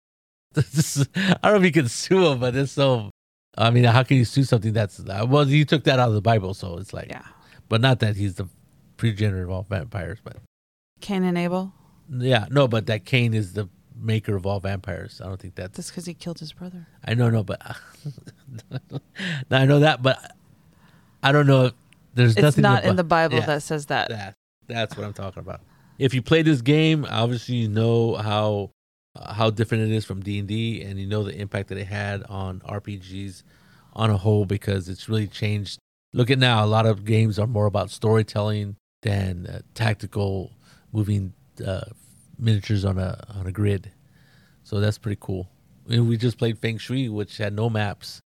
this 0.73 0.97
is, 0.97 1.09
I 1.15 1.37
don't 1.43 1.53
know 1.53 1.55
if 1.59 1.63
you 1.65 1.71
can 1.71 1.87
sue 1.89 2.27
him, 2.31 2.39
but 2.39 2.55
it's 2.55 2.71
so. 2.71 3.11
I 3.57 3.71
mean, 3.71 3.85
how 3.85 4.03
can 4.03 4.17
you 4.17 4.25
sue 4.25 4.43
something 4.43 4.73
that's 4.73 4.99
well? 4.99 5.47
You 5.47 5.65
took 5.65 5.83
that 5.85 5.99
out 5.99 6.09
of 6.09 6.13
the 6.15 6.21
Bible, 6.21 6.53
so 6.53 6.77
it's 6.77 6.93
like, 6.93 7.09
Yeah. 7.09 7.23
but 7.69 7.81
not 7.81 7.99
that 8.01 8.15
he's 8.15 8.35
the 8.35 8.47
progenitor 8.97 9.43
of 9.43 9.49
all 9.49 9.63
vampires, 9.63 10.19
but 10.23 10.37
Cain 11.01 11.23
and 11.23 11.37
Abel. 11.37 11.73
yeah, 12.09 12.45
no, 12.51 12.67
but 12.67 12.85
that 12.87 13.05
Cain 13.05 13.33
is 13.33 13.53
the 13.53 13.67
maker 13.99 14.35
of 14.35 14.45
all 14.45 14.59
vampires. 14.59 15.21
I 15.23 15.27
don't 15.27 15.39
think 15.39 15.55
that's. 15.55 15.75
That's 15.75 15.89
because 15.89 16.05
he 16.05 16.13
killed 16.13 16.37
his 16.39 16.53
brother. 16.53 16.85
I 17.03 17.13
know, 17.15 17.29
no, 17.31 17.43
but 17.43 17.59
now 19.49 19.57
I 19.59 19.65
know 19.65 19.79
that, 19.79 20.01
but 20.03 20.35
I 21.23 21.31
don't 21.31 21.47
know. 21.47 21.65
If 21.65 21.73
there's 22.13 22.33
It's 22.33 22.41
nothing 22.41 22.61
not 22.61 22.83
in 22.85 22.95
the 22.95 23.03
Bible 23.03 23.37
Yeah. 23.39 23.45
that 23.47 23.63
says 23.63 23.87
that. 23.87 24.09
that. 24.09 24.33
That's 24.67 24.95
what 24.97 25.05
I'm 25.05 25.13
talking 25.13 25.39
about. 25.39 25.61
If 25.97 26.13
you 26.13 26.21
play 26.21 26.41
this 26.43 26.61
game, 26.61 27.05
obviously 27.09 27.55
you 27.55 27.69
know 27.69 28.15
how 28.15 28.71
uh, 29.17 29.33
how 29.33 29.49
different 29.49 29.89
it 29.89 29.95
is 29.95 30.05
from 30.05 30.21
D 30.21 30.39
and 30.39 30.47
D, 30.47 30.81
and 30.81 30.99
you 30.99 31.07
know 31.07 31.23
the 31.23 31.35
impact 31.35 31.69
that 31.69 31.77
it 31.77 31.87
had 31.87 32.23
on 32.23 32.59
RPGs 32.61 33.43
on 33.93 34.09
a 34.09 34.17
whole 34.17 34.45
because 34.45 34.89
it's 34.89 35.09
really 35.09 35.27
changed. 35.27 35.79
Look 36.13 36.29
at 36.29 36.39
now, 36.39 36.63
a 36.63 36.67
lot 36.67 36.85
of 36.85 37.05
games 37.05 37.37
are 37.39 37.47
more 37.47 37.65
about 37.65 37.89
storytelling 37.89 38.75
than 39.01 39.47
uh, 39.47 39.59
tactical 39.73 40.51
moving 40.91 41.33
uh, 41.65 41.81
miniatures 42.39 42.85
on 42.85 42.97
a 42.97 43.23
on 43.35 43.47
a 43.47 43.51
grid. 43.51 43.91
So 44.63 44.79
that's 44.79 44.97
pretty 44.97 45.17
cool. 45.19 45.49
And 45.89 46.07
we 46.09 46.17
just 46.17 46.37
played 46.37 46.57
Feng 46.59 46.77
Shui, 46.77 47.09
which 47.09 47.37
had 47.37 47.53
no 47.53 47.69
maps 47.69 48.19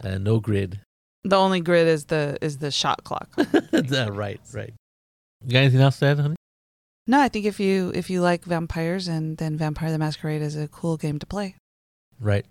and 0.00 0.22
no 0.22 0.38
grid. 0.40 0.80
The 1.24 1.36
only 1.36 1.60
grid 1.60 1.86
is 1.86 2.06
the 2.06 2.38
is 2.40 2.58
the 2.58 2.70
shot 2.70 3.04
clock. 3.04 3.28
Yeah, 3.72 4.08
right, 4.08 4.40
right. 4.52 4.72
You 5.44 5.52
got 5.52 5.58
anything 5.60 5.80
else 5.80 5.98
to 6.00 6.06
add, 6.06 6.18
honey? 6.18 6.36
No, 7.10 7.20
I 7.20 7.28
think 7.28 7.44
if 7.44 7.58
you 7.58 7.90
if 7.92 8.08
you 8.08 8.22
like 8.22 8.44
vampires 8.44 9.08
and 9.08 9.36
then 9.36 9.56
Vampire 9.56 9.90
the 9.90 9.98
Masquerade 9.98 10.42
is 10.42 10.56
a 10.56 10.68
cool 10.68 10.96
game 10.96 11.18
to 11.18 11.26
play. 11.26 11.56
Right. 12.20 12.46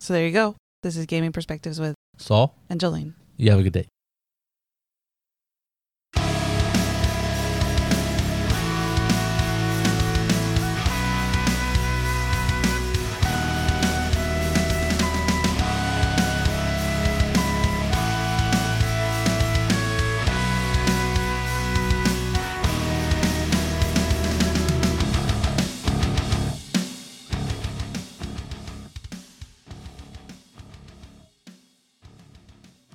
So 0.00 0.12
there 0.12 0.26
you 0.26 0.32
go. 0.32 0.56
This 0.82 0.96
is 0.96 1.06
gaming 1.06 1.30
perspectives 1.30 1.78
with 1.78 1.94
Saul, 2.16 2.56
and 2.68 2.80
Jolene. 2.80 3.14
you 3.36 3.50
have 3.50 3.60
a 3.60 3.62
good 3.62 3.72
day. 3.72 3.86